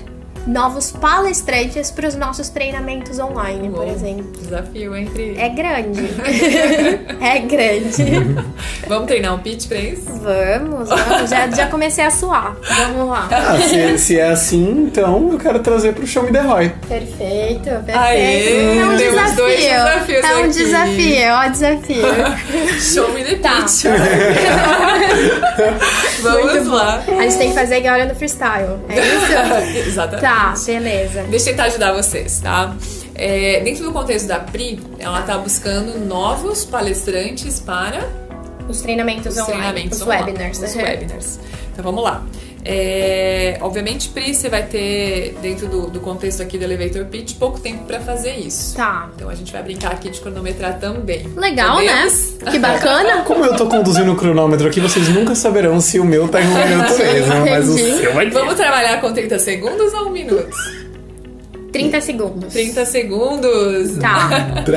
novos 0.46 0.90
palestrantes 0.92 1.90
para 1.90 2.08
os 2.08 2.14
nossos 2.14 2.48
treinamentos 2.48 3.18
online, 3.18 3.68
Uou, 3.68 3.78
por 3.78 3.88
exemplo. 3.88 4.32
Desafio 4.40 4.96
entre. 4.96 5.36
É 5.38 5.48
grande. 5.48 6.02
é 7.20 7.38
grande. 7.38 8.44
vamos 8.88 9.06
treinar 9.06 9.34
um 9.34 9.38
pitch 9.38 9.68
para 9.68 9.78
isso? 9.78 10.04
Vamos, 10.06 10.88
vamos. 10.88 11.30
Já, 11.30 11.50
já 11.50 11.66
comecei 11.68 12.04
a 12.04 12.10
suar. 12.10 12.56
Vamos 12.62 13.08
lá. 13.08 13.28
Ah, 13.30 13.58
se, 13.60 13.98
se, 13.98 14.18
é 14.18 14.30
assim, 14.30 14.88
então 14.90 15.30
eu 15.32 15.38
quero 15.38 15.60
trazer 15.60 15.92
para 15.94 16.04
o 16.04 16.06
Show 16.06 16.24
Me 16.24 16.32
The 16.32 16.40
Roy. 16.40 16.72
Perfeito, 16.88 17.64
perfeito. 17.64 17.98
Aê, 17.98 18.78
é 18.78 18.86
um 18.86 18.96
desafio. 18.96 19.36
Dois 19.36 19.60
desafios 19.60 20.24
é 20.24 20.36
um 20.36 20.40
aqui. 20.40 20.48
desafio, 20.48 21.32
ó, 21.32 21.48
desafio. 21.48 22.02
Show 22.80 23.12
Me 23.12 23.24
The 23.24 23.36
tá. 23.36 23.56
Pitch. 23.62 23.84
vamos 26.20 26.66
lá. 26.66 27.02
A 27.06 27.22
gente 27.22 27.38
tem 27.38 27.48
que 27.50 27.54
fazer 27.54 27.76
agora 27.76 28.04
no 28.06 28.14
freestyle. 28.14 28.78
É 28.88 28.98
isso? 28.98 29.88
Exatamente. 29.88 30.22
Tá. 30.22 30.31
Tá, 30.32 30.54
beleza. 30.64 31.24
Deixa 31.24 31.50
eu 31.50 31.52
tentar 31.52 31.64
ajudar 31.64 31.92
vocês, 31.92 32.40
tá? 32.40 32.74
É, 33.14 33.60
dentro 33.60 33.84
do 33.84 33.92
contexto 33.92 34.26
da 34.26 34.40
PRI, 34.40 34.80
ela 34.98 35.20
está 35.20 35.36
buscando 35.36 35.98
novos 35.98 36.64
palestrantes 36.64 37.60
para 37.60 38.08
os 38.66 38.80
treinamentos 38.80 39.36
os 39.36 39.42
online, 39.42 39.52
treinamentos 39.52 40.00
os 40.00 40.06
online, 40.06 40.24
webinars. 40.24 40.58
Os 40.58 40.74
uhum. 40.74 40.82
webinars. 40.82 41.40
Então 41.70 41.84
vamos 41.84 42.02
lá. 42.02 42.24
É, 42.64 43.58
obviamente, 43.60 44.08
Pri, 44.08 44.34
você 44.34 44.48
vai 44.48 44.62
ter, 44.62 45.36
dentro 45.42 45.66
do, 45.66 45.90
do, 45.90 46.00
contexto 46.00 46.42
aqui 46.42 46.56
do 46.56 46.64
Elevator 46.64 47.04
Pitch, 47.06 47.36
pouco 47.36 47.58
tempo 47.58 47.84
para 47.84 48.00
fazer 48.00 48.36
isso. 48.36 48.76
Tá. 48.76 49.10
Então 49.14 49.28
a 49.28 49.34
gente 49.34 49.52
vai 49.52 49.62
brincar 49.62 49.92
aqui 49.92 50.10
de 50.10 50.20
cronometrar 50.20 50.78
também. 50.78 51.26
Legal, 51.36 51.76
Podemos? 51.76 52.38
né? 52.40 52.50
Que 52.50 52.58
bacana. 52.58 53.22
Como 53.26 53.44
eu 53.44 53.56
tô 53.56 53.66
conduzindo 53.66 54.12
o 54.12 54.16
cronômetro 54.16 54.68
aqui, 54.68 54.80
vocês 54.80 55.08
nunca 55.08 55.34
saberão 55.34 55.80
se 55.80 55.98
o 55.98 56.04
meu 56.04 56.28
tá 56.28 56.40
em 56.40 56.46
um 56.46 56.68
minuto 56.68 56.98
mesmo, 56.98 57.40
mas 57.40 57.68
o 57.68 57.78
seu 57.78 58.14
vai 58.14 58.30
Vamos 58.30 58.54
trabalhar 58.54 59.00
com 59.00 59.12
30 59.12 59.38
segundos 59.38 59.92
ou 59.92 60.08
um 60.08 60.10
minuto? 60.10 60.81
30 61.72 62.00
segundos. 62.02 62.52
30 62.52 62.84
segundos. 62.84 63.98
Tá. 63.98 64.28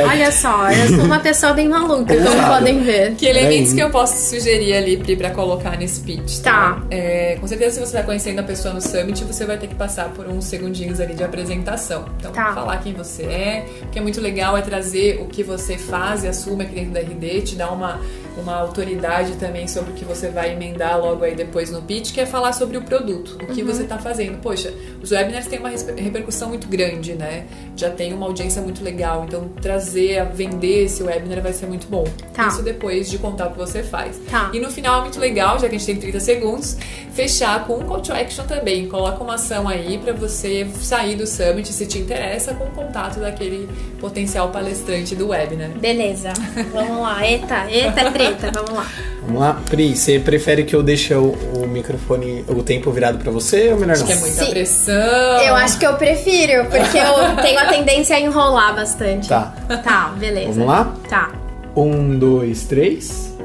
Olha 0.09 0.31
só, 0.31 0.71
eu 0.71 0.87
sou 0.95 1.03
uma 1.03 1.19
pessoa 1.19 1.53
bem 1.53 1.67
maluca, 1.67 2.15
como 2.15 2.47
podem 2.47 2.81
ver. 2.83 3.15
Que 3.15 3.25
elementos 3.25 3.73
que 3.73 3.81
eu 3.81 3.89
posso 3.89 4.29
sugerir 4.29 4.73
ali, 4.73 4.95
Pri, 4.97 5.17
pra 5.17 5.31
colocar 5.31 5.77
nesse 5.77 5.99
pitch? 6.01 6.39
Tá. 6.39 6.51
tá. 6.51 6.83
É, 6.89 7.37
com 7.39 7.47
certeza, 7.47 7.75
se 7.75 7.85
você 7.85 7.97
tá 7.97 8.03
conhecendo 8.03 8.39
a 8.39 8.43
pessoa 8.43 8.73
no 8.73 8.81
Summit, 8.81 9.23
você 9.25 9.45
vai 9.45 9.57
ter 9.57 9.67
que 9.67 9.75
passar 9.75 10.09
por 10.09 10.27
uns 10.27 10.45
segundinhos 10.45 11.01
ali 11.01 11.13
de 11.13 11.23
apresentação. 11.23 12.05
Então, 12.17 12.31
tá. 12.31 12.53
falar 12.53 12.77
quem 12.77 12.93
você 12.93 13.23
é. 13.23 13.65
O 13.83 13.87
que 13.87 13.99
é 13.99 14.01
muito 14.01 14.21
legal 14.21 14.57
é 14.57 14.61
trazer 14.61 15.19
o 15.21 15.25
que 15.25 15.43
você 15.43 15.77
faz 15.77 16.23
e 16.23 16.29
assume 16.29 16.63
aqui 16.63 16.75
dentro 16.75 16.91
da 16.91 17.01
RD, 17.01 17.41
te 17.41 17.55
dar 17.55 17.71
uma 17.71 17.99
uma 18.37 18.55
autoridade 18.55 19.33
também 19.35 19.67
sobre 19.67 19.91
o 19.91 19.93
que 19.93 20.03
você 20.03 20.29
vai 20.29 20.51
emendar 20.51 20.99
logo 20.99 21.23
aí 21.23 21.35
depois 21.35 21.71
no 21.71 21.81
pitch, 21.81 22.13
que 22.13 22.19
é 22.19 22.25
falar 22.25 22.53
sobre 22.53 22.77
o 22.77 22.81
produto, 22.81 23.37
o 23.41 23.47
que 23.47 23.61
uhum. 23.61 23.67
você 23.67 23.83
está 23.83 23.97
fazendo. 23.97 24.39
Poxa, 24.39 24.73
os 25.01 25.11
webinars 25.11 25.47
têm 25.47 25.59
uma 25.59 25.69
repercussão 25.69 26.49
muito 26.49 26.67
grande, 26.67 26.84
né? 27.17 27.45
Já 27.75 27.89
tem 27.89 28.13
uma 28.13 28.25
audiência 28.25 28.61
muito 28.61 28.83
legal, 28.83 29.25
então 29.27 29.49
trazer, 29.61 30.19
a 30.19 30.23
vender 30.23 30.85
esse 30.85 31.03
webinar 31.03 31.41
vai 31.41 31.53
ser 31.53 31.65
muito 31.65 31.87
bom. 31.87 32.05
Tá. 32.33 32.47
Isso 32.47 32.61
depois 32.61 33.09
de 33.09 33.17
contar 33.17 33.47
o 33.47 33.51
que 33.51 33.57
você 33.57 33.83
faz. 33.83 34.17
Tá. 34.29 34.49
E 34.53 34.59
no 34.59 34.71
final 34.71 34.99
é 34.99 35.01
muito 35.01 35.19
legal, 35.19 35.59
já 35.59 35.67
que 35.67 35.75
a 35.75 35.77
gente 35.77 35.85
tem 35.85 35.95
30 35.97 36.19
segundos, 36.19 36.77
fechar 37.13 37.65
com 37.65 37.77
um 37.77 37.85
call 37.85 38.01
to 38.01 38.13
action 38.13 38.45
também. 38.45 38.87
Coloca 38.87 39.23
uma 39.23 39.35
ação 39.35 39.67
aí 39.67 39.97
para 39.97 40.13
você 40.13 40.67
sair 40.81 41.15
do 41.15 41.25
summit, 41.25 41.71
se 41.71 41.85
te 41.85 41.97
interessa, 41.97 42.53
com 42.53 42.65
o 42.65 42.71
contato 42.71 43.19
daquele 43.19 43.67
potencial 43.99 44.49
palestrante 44.49 45.15
do 45.15 45.29
webinar. 45.29 45.69
Beleza. 45.69 46.33
Vamos 46.71 47.01
lá. 47.01 47.25
Eita, 47.27 47.65
eita, 47.69 48.11
treta. 48.11 48.51
Vamos 48.53 48.73
lá. 48.73 48.87
Vamos 49.25 49.41
lá. 49.41 49.61
Pri, 49.69 49.95
você 49.95 50.19
prefere 50.19 50.63
que 50.63 50.75
eu 50.75 50.83
deixe 50.83 51.13
o, 51.13 51.31
o 51.31 51.67
microfone, 51.67 52.45
o 52.47 52.61
tempo 52.61 52.91
virado 52.91 53.17
para 53.17 53.31
você 53.31 53.71
ou 53.73 53.79
melhor 53.79 53.93
acho 53.93 54.03
não? 54.03 54.11
Acho 54.11 54.21
que 54.21 54.25
é 54.25 54.29
muita 54.29 54.45
Sim. 54.45 54.51
pressão. 54.51 55.41
Eu 55.41 55.55
acho 55.55 55.79
que 55.79 55.85
eu 55.85 55.93
prefiro, 55.95 56.65
porque 56.79 56.97
eu 56.97 57.35
tenho 57.41 57.59
a 57.59 57.65
tendência 57.65 58.15
a 58.15 58.19
enrolar 58.19 58.75
bastante. 58.75 59.29
Tá. 59.29 59.53
Tá, 59.83 60.13
beleza. 60.17 60.53
Vamos 60.53 60.67
lá? 60.67 60.93
Tá. 61.09 61.31
Um, 61.75 62.17
dois, 62.17 62.63
três. 62.63 63.35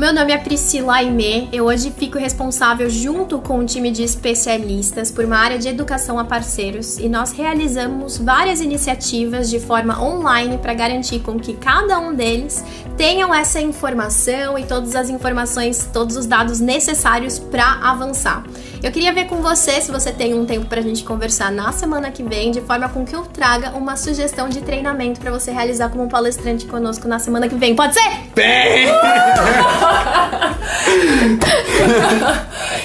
Meu 0.00 0.14
nome 0.14 0.32
é 0.32 0.38
Priscila 0.38 0.94
Aimé. 0.94 1.48
Eu 1.52 1.66
hoje 1.66 1.92
fico 1.94 2.16
responsável 2.16 2.88
junto 2.88 3.38
com 3.38 3.58
um 3.58 3.66
time 3.66 3.90
de 3.90 4.02
especialistas 4.02 5.10
por 5.10 5.26
uma 5.26 5.36
área 5.36 5.58
de 5.58 5.68
educação 5.68 6.18
a 6.18 6.24
parceiros 6.24 6.96
e 6.96 7.06
nós 7.06 7.32
realizamos 7.32 8.16
várias 8.16 8.62
iniciativas 8.62 9.50
de 9.50 9.60
forma 9.60 10.02
online 10.02 10.56
para 10.56 10.72
garantir 10.72 11.20
com 11.20 11.38
que 11.38 11.52
cada 11.52 11.98
um 11.98 12.14
deles 12.14 12.64
tenham 12.96 13.34
essa 13.34 13.60
informação 13.60 14.58
e 14.58 14.64
todas 14.64 14.96
as 14.96 15.10
informações, 15.10 15.90
todos 15.92 16.16
os 16.16 16.24
dados 16.24 16.60
necessários 16.60 17.38
para 17.38 17.80
avançar. 17.82 18.42
Eu 18.82 18.90
queria 18.90 19.12
ver 19.12 19.26
com 19.26 19.42
você, 19.42 19.78
se 19.80 19.90
você 19.90 20.10
tem 20.10 20.32
um 20.32 20.46
tempo 20.46 20.64
pra 20.64 20.80
gente 20.80 21.04
conversar 21.04 21.52
na 21.52 21.70
semana 21.70 22.10
que 22.10 22.22
vem, 22.22 22.50
de 22.50 22.62
forma 22.62 22.88
com 22.88 23.04
que 23.04 23.14
eu 23.14 23.22
traga 23.26 23.72
uma 23.76 23.94
sugestão 23.94 24.48
de 24.48 24.62
treinamento 24.62 25.20
pra 25.20 25.30
você 25.30 25.52
realizar 25.52 25.90
como 25.90 26.08
palestrante 26.08 26.64
conosco 26.66 27.06
na 27.06 27.18
semana 27.18 27.46
que 27.46 27.56
vem. 27.56 27.76
Pode 27.76 27.92
ser? 27.94 28.10
Bem! 28.34 28.86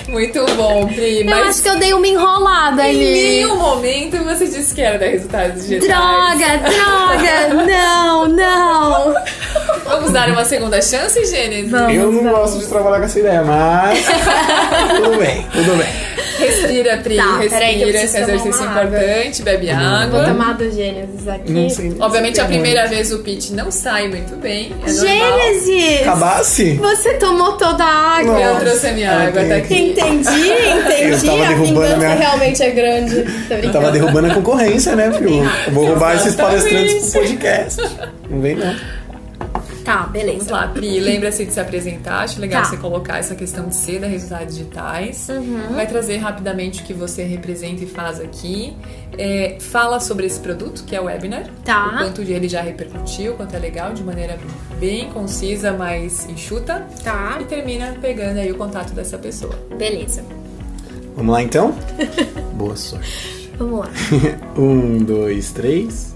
Muito 0.10 0.46
bom, 0.56 0.88
Pri. 0.88 1.22
Eu 1.22 1.26
Mas 1.26 1.48
acho 1.50 1.64
que 1.64 1.70
eu 1.70 1.80
dei 1.80 1.94
uma 1.94 2.08
enrolada 2.08 2.84
em 2.88 2.90
ali. 2.90 3.14
nenhum 3.14 3.56
momento 3.58 4.18
você 4.24 4.46
disse 4.48 4.74
que 4.76 4.82
era 4.82 4.98
dar 5.00 5.08
resultados 5.08 5.66
digitais. 5.66 5.90
Droga, 5.90 6.58
droga! 6.58 7.66
Não, 7.66 8.28
não! 8.28 9.16
Vamos 9.86 10.12
dar 10.12 10.30
uma 10.30 10.44
segunda 10.46 10.82
chance, 10.82 11.24
Gênesis? 11.26 11.72
Vamos. 11.72 11.94
Eu 11.96 12.12
não 12.12 12.24
gosto 12.32 12.60
de 12.60 12.66
trabalhar 12.68 13.00
com 13.00 13.06
essa 13.06 13.20
ideia, 13.20 13.44
mas. 13.44 14.06
tudo 15.04 15.18
bem, 15.18 15.46
tudo 15.52 15.78
bem. 15.78 16.16
Respira, 16.38 16.98
Pri. 16.98 17.16
Tá, 17.16 17.38
respira. 17.38 17.72
eu 17.72 17.90
Esse 17.90 18.18
exercício 18.18 18.64
água. 18.66 18.84
importante. 18.84 19.42
Bebe 19.42 19.68
Vou 19.68 19.76
água. 19.78 20.26
tomar 20.26 20.54
do 20.56 20.70
Gênesis 20.70 21.26
aqui. 21.30 21.50
Não 21.52 21.70
sei. 21.70 21.96
Obviamente, 21.98 22.42
a 22.42 22.44
tem 22.44 22.54
primeira 22.56 22.82
onde. 22.86 22.96
vez 22.96 23.14
o 23.14 23.20
pitch 23.20 23.52
não 23.52 23.72
sai 23.72 24.10
muito 24.10 24.36
bem. 24.36 24.76
É. 24.86 24.90
Gênesis! 24.92 26.02
Acabasse? 26.02 26.74
Você 26.74 27.14
tomou 27.14 27.54
toda 27.54 27.84
a 27.86 28.18
água. 28.20 28.38
Eu 28.40 28.54
Nossa. 28.54 28.66
trouxe 28.66 28.88
a 28.88 28.92
minha 28.92 29.12
Ah, 29.12 29.28
água, 29.28 29.46
tá 29.46 29.56
aqui. 29.56 29.74
Entendi, 29.76 30.30
entendi. 30.30 31.04
Eu 31.16 31.24
tava 31.24 31.44
a 31.44 31.48
derrubando 31.48 31.82
vingança 31.82 31.98
minha- 31.98 32.16
realmente 32.16 32.64
é 32.64 32.70
grande. 32.72 33.26
Eu 33.64 33.72
tava 33.72 33.92
derrubando 33.92 34.28
a 34.32 34.34
concorrência, 34.36 34.96
né, 34.96 35.12
filho? 35.14 35.42
Eu 35.68 35.74
vou 35.74 35.86
roubar 35.86 36.16
esses 36.16 36.28
Exatamente. 36.34 36.64
palestrantes 36.64 37.12
pro 37.12 37.22
podcast. 37.22 37.82
Não 38.30 38.42
vem, 38.42 38.56
não. 38.56 38.76
Tá, 39.86 39.98
Vamos 39.98 40.12
beleza. 40.14 40.52
lá, 40.52 40.68
Pri, 40.68 41.00
lembra-se 41.00 41.46
de 41.46 41.54
se 41.54 41.60
apresentar. 41.60 42.24
Acho 42.24 42.42
legal 42.42 42.64
Tá. 42.64 42.70
você 42.70 42.78
colocar 42.78 43.20
essa 43.20 43.36
questão 43.36 43.68
de 43.70 43.76
ser 43.76 44.00
da 44.02 44.08
resultados 44.08 44.58
digitais. 44.58 45.28
Vai 45.76 45.86
trazer 45.88 46.18
rapidamente 46.18 46.82
o 46.82 46.86
que 46.86 46.94
você 46.94 47.24
representa 47.24 47.84
e 47.84 47.88
faz 47.88 48.20
aqui. 48.20 48.76
É, 49.18 49.58
fala 49.60 50.00
sobre 50.00 50.26
esse 50.26 50.40
produto, 50.40 50.84
que 50.86 50.96
é 50.96 51.00
o 51.00 51.06
webinar. 51.06 51.46
Tá. 51.64 51.88
O 51.88 51.98
quanto 52.00 52.22
ele 52.24 52.50
já 52.50 52.62
repercutiu, 52.62 53.34
quanto 53.36 53.56
é 53.56 53.60
legal, 53.60 53.94
de 53.94 54.04
maneira 54.04 54.38
bem 54.80 55.10
concisa, 55.12 55.72
mas 55.72 56.28
enxuta. 56.28 56.86
Tá, 57.04 57.38
E 57.40 57.44
termina 57.46 57.96
pegando 58.02 58.40
aí 58.40 58.52
o 58.52 58.56
contato 58.56 58.92
dessa 58.94 59.18
pessoa. 59.20 59.54
beleza. 59.78 60.24
Vamos 61.16 61.32
lá, 61.32 61.42
então? 61.44 61.74
Boa 62.56 62.76
sorte. 62.76 63.52
Vamos 63.58 63.82
lá. 63.82 63.90
Um, 64.58 64.98
dois, 64.98 65.52
três. 65.52 66.15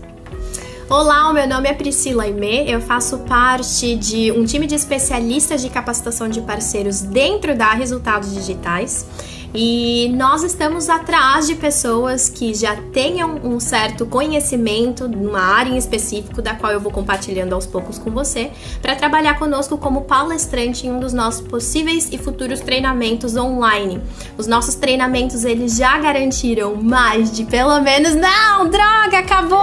Olá, 0.90 1.32
meu 1.32 1.48
nome 1.48 1.70
é 1.70 1.74
Priscila 1.76 2.24
Aimee, 2.24 2.68
eu 2.68 2.82
faço 2.82 3.20
parte 3.20 3.96
de 3.96 4.32
um 4.32 4.44
time 4.44 4.66
de 4.66 4.74
especialistas 4.74 5.62
de 5.62 5.70
capacitação 5.70 6.28
de 6.28 6.42
parceiros 6.42 7.02
dentro 7.02 7.56
da 7.56 7.74
Resultados 7.74 8.34
Digitais. 8.34 9.06
E 9.54 10.12
nós 10.16 10.44
estamos 10.44 10.90
atrás 10.90 11.48
de 11.48 11.56
pessoas 11.56 12.30
que 12.30 12.54
já 12.54 12.76
tenham 12.94 13.40
um 13.44 13.60
certo 13.60 14.06
conhecimento 14.06 15.08
numa 15.08 15.42
área 15.42 15.72
em 15.72 15.78
específico, 15.78 16.42
da 16.42 16.54
qual 16.54 16.72
eu 16.72 16.80
vou 16.80 16.92
compartilhando 16.92 17.54
aos 17.54 17.66
poucos 17.66 17.98
com 17.98 18.12
você, 18.12 18.52
para 18.82 18.96
trabalhar 18.96 19.40
conosco 19.40 19.78
como 19.78 20.02
palestrante 20.02 20.86
em 20.86 20.92
um 20.92 21.00
dos 21.00 21.14
nossos 21.14 21.42
possíveis 21.42 22.10
e 22.12 22.18
futuros 22.18 22.60
treinamentos 22.60 23.36
online. 23.36 24.02
Os 24.38 24.46
nossos 24.46 24.76
treinamentos 24.76 25.44
eles 25.44 25.78
já 25.78 25.98
garantiram 25.98 26.76
mais 26.76 27.32
de 27.32 27.44
pelo 27.46 27.80
menos. 27.82 28.14
Não, 28.16 28.70
droga, 28.70 29.20
acabou! 29.20 29.60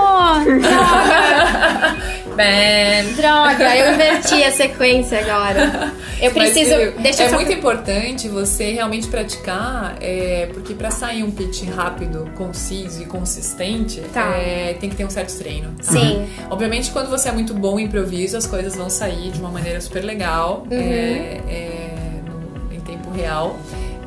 Droga! 0.66 2.16
Bem, 2.37 3.14
Droga, 3.14 3.76
eu 3.76 3.95
inverti 3.95 4.45
a 4.45 4.51
sequência 4.53 5.20
agora. 5.20 5.91
Eu 6.20 6.32
Mas, 6.34 6.53
preciso. 6.53 6.76
viu, 6.76 6.93
deixa 6.99 7.22
é 7.22 7.28
eu 7.28 7.32
muito 7.32 7.51
importante 7.51 8.28
você 8.28 8.72
realmente 8.72 9.07
praticar, 9.09 9.75
é, 10.00 10.48
porque 10.52 10.74
para 10.74 10.90
sair 10.90 11.22
um 11.22 11.30
pitch 11.30 11.64
rápido, 11.68 12.28
conciso 12.36 13.02
e 13.02 13.06
consistente, 13.06 14.00
Tá. 14.12 14.34
é, 14.36 14.74
tem 14.80 14.88
que 14.90 14.96
ter 14.96 15.04
um 15.04 15.10
certo 15.10 15.36
treino. 15.38 15.72
tá? 15.84 15.92
Sim. 15.92 16.26
Obviamente, 16.50 16.90
quando 16.90 17.08
você 17.10 17.28
é 17.28 17.32
muito 17.32 17.54
bom 17.54 17.78
em 17.78 17.84
improviso, 17.84 18.36
as 18.36 18.46
coisas 18.46 18.74
vão 18.76 18.88
sair 18.90 19.30
de 19.30 19.40
uma 19.40 19.50
maneira 19.50 19.80
super 19.80 20.02
legal, 20.04 20.64
Uhum. 20.70 20.76
é, 20.78 21.40
é, 21.48 21.90
no- 22.26 22.74
em 22.74 22.80
tempo 22.80 23.10
real. 23.10 23.56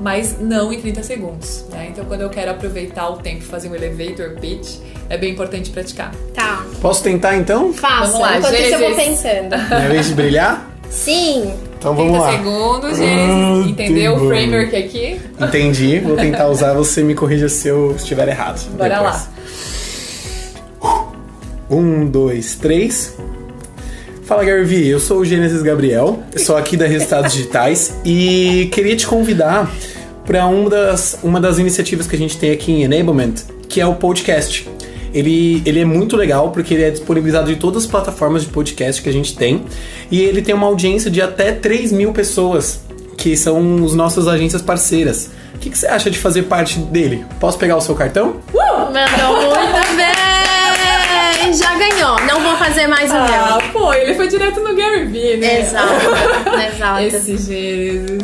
Mas 0.01 0.39
não 0.39 0.72
em 0.72 0.80
30 0.80 1.03
segundos, 1.03 1.65
né? 1.70 1.88
Então, 1.91 2.05
quando 2.05 2.22
eu 2.22 2.30
quero 2.30 2.51
aproveitar 2.51 3.09
o 3.09 3.17
tempo 3.17 3.39
e 3.39 3.45
fazer 3.45 3.67
um 3.70 3.76
elevator 3.76 4.39
pitch, 4.39 4.78
é 5.09 5.17
bem 5.17 5.32
importante 5.34 5.72
praticar. 5.72 6.15
Tá, 6.34 6.63
Posso 6.82 7.03
tentar, 7.03 7.36
então? 7.36 7.74
faça. 7.74 8.05
Vamos 8.13 8.20
lá, 8.22 8.38
Enquanto 8.38 8.53
isso 8.55 8.74
eu 8.76 8.80
vou 8.80 8.95
pensando. 8.95 9.57
Minha 9.57 9.89
vez 9.89 10.07
de 10.07 10.13
brilhar? 10.13 10.70
Sim. 10.89 11.53
Então 11.80 11.96
vamos 11.96 12.12
30 12.12 12.26
lá. 12.26 12.32
segundos, 12.38 12.92
Ah, 12.92 12.96
Gênesis. 12.96 13.72
Entendeu 13.72 14.16
tá 14.16 14.22
o 14.22 14.28
framework 14.28 14.76
aqui? 14.76 15.22
Entendi. 15.40 16.00
Vou 16.00 16.16
tentar 16.18 16.48
usar, 16.50 16.74
você 16.74 17.02
me 17.02 17.16
corrija 17.16 17.48
se 17.50 17.68
eu 17.70 17.96
estiver 17.96 18.28
errado. 18.28 18.70
Bora 18.78 18.96
depois. 18.96 19.14
lá. 19.16 19.30
Um, 21.70 22.06
dois, 22.06 22.56
três. 22.56 23.16
Fala, 24.26 24.44
Garvi. 24.44 24.88
Eu 24.88 25.00
sou 25.00 25.20
o 25.20 25.26
Gênesis 25.26 25.62
Gabriel. 25.62 26.20
Sou 26.36 26.58
aqui 26.58 26.76
da 26.76 26.86
Resultados 26.86 27.32
Digitais 27.32 27.94
e 28.06 28.70
queria 28.74 28.96
te 28.96 29.08
convidar 29.08 29.72
para 30.26 30.46
uma 30.48 30.70
das, 30.70 31.18
uma 31.24 31.40
das 31.40 31.58
iniciativas 31.60 32.06
que 32.08 32.16
a 32.16 32.20
gente 32.20 32.38
tem 32.38 32.52
aqui 32.52 32.72
em 32.72 32.84
Enablement, 32.84 33.34
que 33.68 33.80
é 33.82 33.88
o 33.88 33.96
podcast. 33.96 34.70
Ele, 35.14 35.62
ele 35.66 35.80
é 35.80 35.86
muito 35.86 36.16
legal 36.16 36.51
porque 36.51 36.74
ele 36.74 36.84
é 36.84 36.89
disponibilizado 36.91 37.51
em 37.51 37.55
todas 37.55 37.84
as 37.84 37.89
plataformas 37.89 38.43
de 38.43 38.49
podcast 38.49 39.01
que 39.01 39.10
a 39.10 39.14
gente 39.14 39.36
tem 39.36 39.64
e 40.12 40.22
ele 40.22 40.41
tem 40.41 40.53
uma 40.53 40.68
audiência 40.68 41.10
de 41.10 41.22
até 41.22 41.51
3 41.51 41.91
mil 41.91 42.12
pessoas, 42.14 42.82
que 43.18 43.36
são 43.36 43.84
os 43.84 43.93
nossas 43.95 44.28
agências 44.28 44.62
parceiras. 44.62 45.32
O 45.55 45.57
que, 45.60 45.70
que 45.70 45.78
você 45.78 45.88
acha 45.88 46.10
de 46.10 46.18
fazer 46.18 46.43
parte 46.43 46.80
dele? 46.80 47.26
Posso 47.39 47.57
pegar 47.57 47.76
o 47.76 47.82
seu 47.82 47.93
cartão? 47.95 48.36
Mandou 48.53 49.41
muito 49.49 49.95
bem. 49.97 51.53
Já 51.53 51.74
ganhou. 51.76 52.20
Não 52.28 52.41
vou 52.41 52.55
fazer 52.57 52.86
mais 52.88 53.10
o 53.12 53.16
Ah, 53.16 53.57
meu. 53.62 53.72
pô, 53.72 53.91
ele 53.93 54.14
foi 54.14 54.28
direto 54.28 54.60
no 54.62 54.76
Gary 54.76 55.05
Vee, 55.05 55.38
né? 55.38 55.62
Exato, 55.62 55.93
exato. 56.76 57.01
Esse 57.01 57.38
Gênesis. 57.38 58.24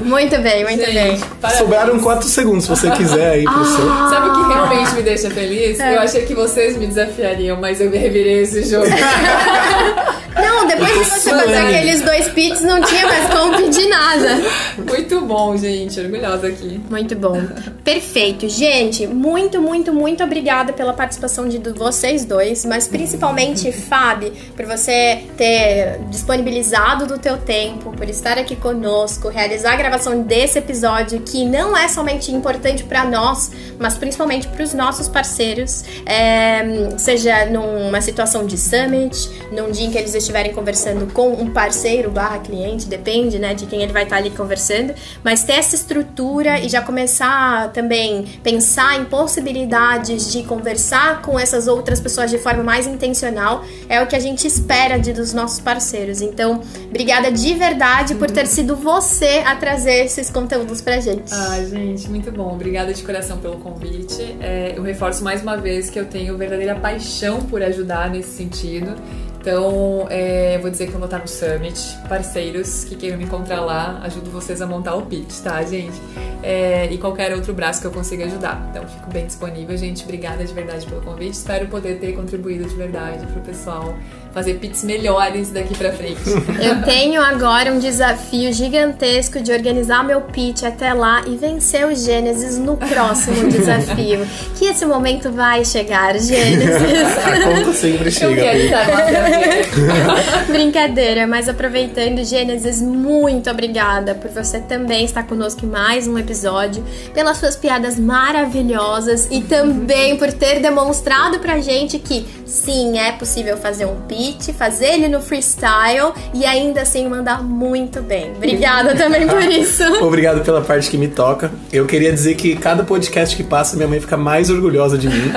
Muito 0.00 0.38
bem, 0.40 0.62
muito 0.64 0.78
bem. 0.84 1.16
Gente, 1.16 1.24
parabéns. 1.40 1.58
Sobraram 1.62 1.98
4 1.98 2.28
segundos, 2.28 2.64
se 2.64 2.70
você 2.70 2.90
quiser 2.92 3.32
aí 3.32 3.44
pro 3.44 3.64
seu. 3.64 3.86
Sabe 4.08 4.28
o 4.28 4.32
que 4.32 4.52
realmente 4.52 4.79
me 5.00 5.02
deixa 5.02 5.30
feliz? 5.30 5.80
É. 5.80 5.96
Eu 5.96 6.00
achei 6.00 6.24
que 6.24 6.34
vocês 6.34 6.76
me 6.76 6.86
desafiariam, 6.86 7.58
mas 7.58 7.80
eu 7.80 7.90
revirei 7.90 8.42
esse 8.42 8.62
jogo. 8.68 8.86
Não, 10.60 10.66
depois 10.66 10.92
de 10.92 11.04
você 11.04 11.30
fazer 11.30 11.56
aqueles 11.56 12.02
dois 12.02 12.28
pits, 12.28 12.60
não 12.60 12.82
tinha 12.82 13.06
mais 13.06 13.32
como 13.32 13.56
pedir 13.56 13.88
nada. 13.88 14.38
Muito 14.86 15.20
bom, 15.22 15.56
gente. 15.56 15.98
Orgulhosa 15.98 16.48
aqui. 16.48 16.78
Muito 16.90 17.16
bom. 17.16 17.40
Perfeito. 17.82 18.46
Gente, 18.48 19.06
muito, 19.06 19.60
muito, 19.60 19.92
muito 19.92 20.22
obrigada 20.22 20.72
pela 20.72 20.92
participação 20.92 21.48
de 21.48 21.58
vocês 21.72 22.24
dois, 22.24 22.64
mas 22.64 22.86
principalmente, 22.86 23.72
Fábio, 23.72 24.32
por 24.54 24.66
você 24.66 25.24
ter 25.36 26.00
disponibilizado 26.10 27.06
do 27.06 27.18
teu 27.18 27.38
tempo, 27.38 27.92
por 27.92 28.08
estar 28.08 28.36
aqui 28.36 28.54
conosco, 28.54 29.28
realizar 29.28 29.72
a 29.72 29.76
gravação 29.76 30.22
desse 30.22 30.58
episódio 30.58 31.20
que 31.20 31.44
não 31.44 31.76
é 31.76 31.88
somente 31.88 32.30
importante 32.32 32.84
para 32.84 33.04
nós, 33.04 33.50
mas 33.78 33.96
principalmente 33.96 34.46
para 34.48 34.62
os 34.62 34.74
nossos 34.74 35.08
parceiros, 35.08 35.84
é, 36.04 36.98
seja 36.98 37.46
numa 37.46 38.00
situação 38.00 38.44
de 38.44 38.58
summit, 38.58 39.30
num 39.50 39.70
dia 39.70 39.86
em 39.86 39.90
que 39.90 39.98
eles 39.98 40.14
estiverem 40.14 40.49
conversando 40.52 41.12
com 41.12 41.32
um 41.32 41.50
parceiro 41.50 42.10
barra 42.10 42.38
cliente, 42.38 42.86
depende, 42.86 43.38
né, 43.38 43.54
de 43.54 43.66
quem 43.66 43.82
ele 43.82 43.92
vai 43.92 44.04
estar 44.04 44.16
ali 44.16 44.30
conversando, 44.30 44.94
mas 45.24 45.44
ter 45.44 45.54
essa 45.54 45.74
estrutura 45.74 46.60
e 46.60 46.68
já 46.68 46.82
começar 46.82 47.72
também 47.72 48.24
pensar 48.42 48.98
em 48.98 49.04
possibilidades 49.04 50.32
de 50.32 50.42
conversar 50.42 51.22
com 51.22 51.38
essas 51.38 51.66
outras 51.66 52.00
pessoas 52.00 52.30
de 52.30 52.38
forma 52.38 52.62
mais 52.62 52.86
intencional 52.86 53.64
é 53.88 54.00
o 54.02 54.06
que 54.06 54.16
a 54.16 54.20
gente 54.20 54.46
espera 54.46 54.98
de, 54.98 55.12
dos 55.12 55.32
nossos 55.32 55.60
parceiros. 55.60 56.20
Então, 56.20 56.60
obrigada 56.88 57.30
de 57.30 57.54
verdade 57.54 58.14
por 58.14 58.30
ter 58.30 58.46
sido 58.46 58.76
você 58.76 59.42
a 59.46 59.56
trazer 59.56 60.04
esses 60.04 60.30
conteúdos 60.30 60.80
pra 60.80 61.00
gente. 61.00 61.32
Ai, 61.32 61.66
gente, 61.66 62.08
muito 62.08 62.30
bom. 62.32 62.52
Obrigada 62.52 62.92
de 62.92 63.02
coração 63.02 63.38
pelo 63.38 63.56
convite. 63.58 64.36
É, 64.40 64.74
eu 64.76 64.82
reforço 64.82 65.22
mais 65.22 65.42
uma 65.42 65.56
vez 65.56 65.90
que 65.90 65.98
eu 65.98 66.06
tenho 66.06 66.36
verdadeira 66.36 66.74
paixão 66.74 67.40
por 67.42 67.62
ajudar 67.62 68.10
nesse 68.10 68.30
sentido. 68.36 68.94
Então, 69.40 70.06
é, 70.10 70.58
vou 70.58 70.70
dizer 70.70 70.86
que 70.86 70.92
eu 70.92 70.98
vou 70.98 71.06
estar 71.06 71.18
no 71.18 71.26
Summit. 71.26 71.96
Parceiros 72.06 72.84
que 72.84 72.94
queiram 72.94 73.16
me 73.16 73.24
encontrar 73.24 73.62
lá, 73.62 73.98
ajudo 74.04 74.30
vocês 74.30 74.60
a 74.60 74.66
montar 74.66 74.94
o 74.94 75.02
pitch, 75.06 75.40
tá, 75.42 75.62
gente? 75.62 75.98
É, 76.42 76.86
e 76.90 76.98
qualquer 76.98 77.34
outro 77.34 77.54
braço 77.54 77.80
que 77.80 77.86
eu 77.86 77.90
consiga 77.90 78.26
ajudar. 78.26 78.68
Então, 78.70 78.86
fico 78.86 79.10
bem 79.10 79.26
disponível, 79.26 79.76
gente. 79.78 80.04
Obrigada 80.04 80.44
de 80.44 80.52
verdade 80.52 80.86
pelo 80.86 81.00
convite. 81.00 81.32
Espero 81.32 81.66
poder 81.68 81.98
ter 81.98 82.12
contribuído 82.12 82.68
de 82.68 82.74
verdade 82.74 83.26
pro 83.28 83.40
pessoal 83.40 83.94
fazer 84.32 84.54
pits 84.54 84.84
melhores 84.84 85.50
daqui 85.50 85.76
pra 85.76 85.92
frente. 85.92 86.20
Eu 86.62 86.82
tenho 86.82 87.20
agora 87.20 87.72
um 87.72 87.78
desafio 87.78 88.52
gigantesco 88.52 89.40
de 89.40 89.52
organizar 89.52 90.04
meu 90.04 90.20
pitch 90.20 90.62
até 90.62 90.92
lá 90.92 91.22
e 91.26 91.36
vencer 91.36 91.86
o 91.86 91.94
Gênesis 91.94 92.58
no 92.58 92.76
próximo 92.76 93.48
desafio. 93.50 94.26
Que 94.56 94.66
esse 94.66 94.86
momento 94.86 95.32
vai 95.32 95.64
chegar, 95.64 96.18
Gênesis. 96.18 97.18
A 97.18 97.40
conta 97.42 97.72
sempre 97.72 98.10
chega. 98.10 98.32
Eu 98.32 98.36
quero 98.36 98.58
estar 98.58 99.29
Brincadeira, 100.48 101.26
mas 101.26 101.48
aproveitando, 101.48 102.24
Gênesis, 102.24 102.80
muito 102.80 103.50
obrigada 103.50 104.14
por 104.14 104.30
você 104.30 104.60
também 104.60 105.04
estar 105.04 105.24
conosco 105.24 105.64
em 105.64 105.68
mais 105.68 106.06
um 106.06 106.18
episódio, 106.18 106.84
pelas 107.14 107.38
suas 107.38 107.56
piadas 107.56 107.98
maravilhosas 107.98 109.28
e 109.30 109.40
também 109.40 110.16
por 110.16 110.32
ter 110.32 110.60
demonstrado 110.60 111.38
pra 111.38 111.60
gente 111.60 111.98
que 111.98 112.26
sim, 112.44 112.98
é 112.98 113.12
possível 113.12 113.56
fazer 113.56 113.86
um 113.86 114.00
pitch, 114.02 114.50
fazer 114.50 114.94
ele 114.94 115.08
no 115.08 115.20
freestyle 115.20 116.12
e 116.34 116.44
ainda 116.44 116.82
assim 116.82 117.08
mandar 117.08 117.42
muito 117.42 118.02
bem. 118.02 118.32
Obrigada 118.36 118.94
também 118.94 119.26
por 119.26 119.42
isso. 119.50 119.84
Obrigado 120.02 120.42
pela 120.42 120.60
parte 120.60 120.90
que 120.90 120.98
me 120.98 121.08
toca. 121.08 121.50
Eu 121.72 121.86
queria 121.86 122.12
dizer 122.12 122.34
que 122.34 122.56
cada 122.56 122.82
podcast 122.82 123.36
que 123.36 123.42
passa, 123.42 123.76
minha 123.76 123.88
mãe 123.88 124.00
fica 124.00 124.16
mais 124.16 124.50
orgulhosa 124.50 124.98
de 124.98 125.08
mim. 125.08 125.30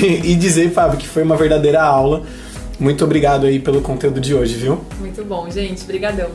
e 0.02 0.34
dizer, 0.34 0.70
Fábio, 0.70 0.98
que 0.98 1.08
foi 1.08 1.22
uma 1.22 1.36
verdadeira 1.36 1.82
aula. 1.82 2.22
Muito 2.78 3.04
obrigado 3.04 3.46
aí 3.46 3.58
pelo 3.58 3.80
conteúdo 3.80 4.20
de 4.20 4.34
hoje, 4.34 4.54
viu? 4.54 4.80
Muito 4.98 5.24
bom, 5.24 5.48
gente. 5.50 5.82
Obrigadão. 5.82 6.30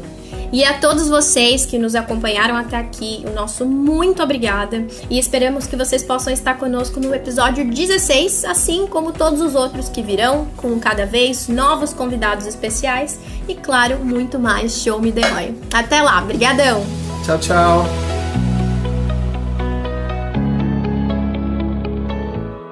E 0.52 0.64
a 0.64 0.74
todos 0.80 1.08
vocês 1.08 1.66
que 1.66 1.78
nos 1.78 1.94
acompanharam 1.94 2.56
até 2.56 2.78
aqui, 2.78 3.24
o 3.28 3.34
nosso 3.34 3.66
muito 3.66 4.24
obrigada. 4.24 4.86
E 5.10 5.20
esperamos 5.20 5.68
que 5.68 5.76
vocês 5.76 6.02
possam 6.02 6.34
estar 6.34 6.58
conosco 6.58 7.00
no 7.00 7.14
episódio 7.14 7.70
16, 7.70 8.46
assim 8.46 8.88
como 8.88 9.12
todos 9.12 9.42
os 9.42 9.54
outros 9.54 9.90
que 9.90 10.02
virão, 10.02 10.48
com 10.58 10.80
cada 10.80 11.06
vez 11.06 11.48
novos 11.48 11.94
convidados 11.94 12.48
especiais 12.48 13.20
e, 13.48 13.54
claro, 13.54 14.00
muito 14.04 14.40
mais 14.40 14.82
Show 14.82 15.00
Me 15.00 15.12
The 15.12 15.28
Roy. 15.30 15.56
Até 15.72 16.02
lá, 16.02 16.20
brigadão! 16.22 16.84
Tchau, 17.24 17.38
tchau! 17.38 18.19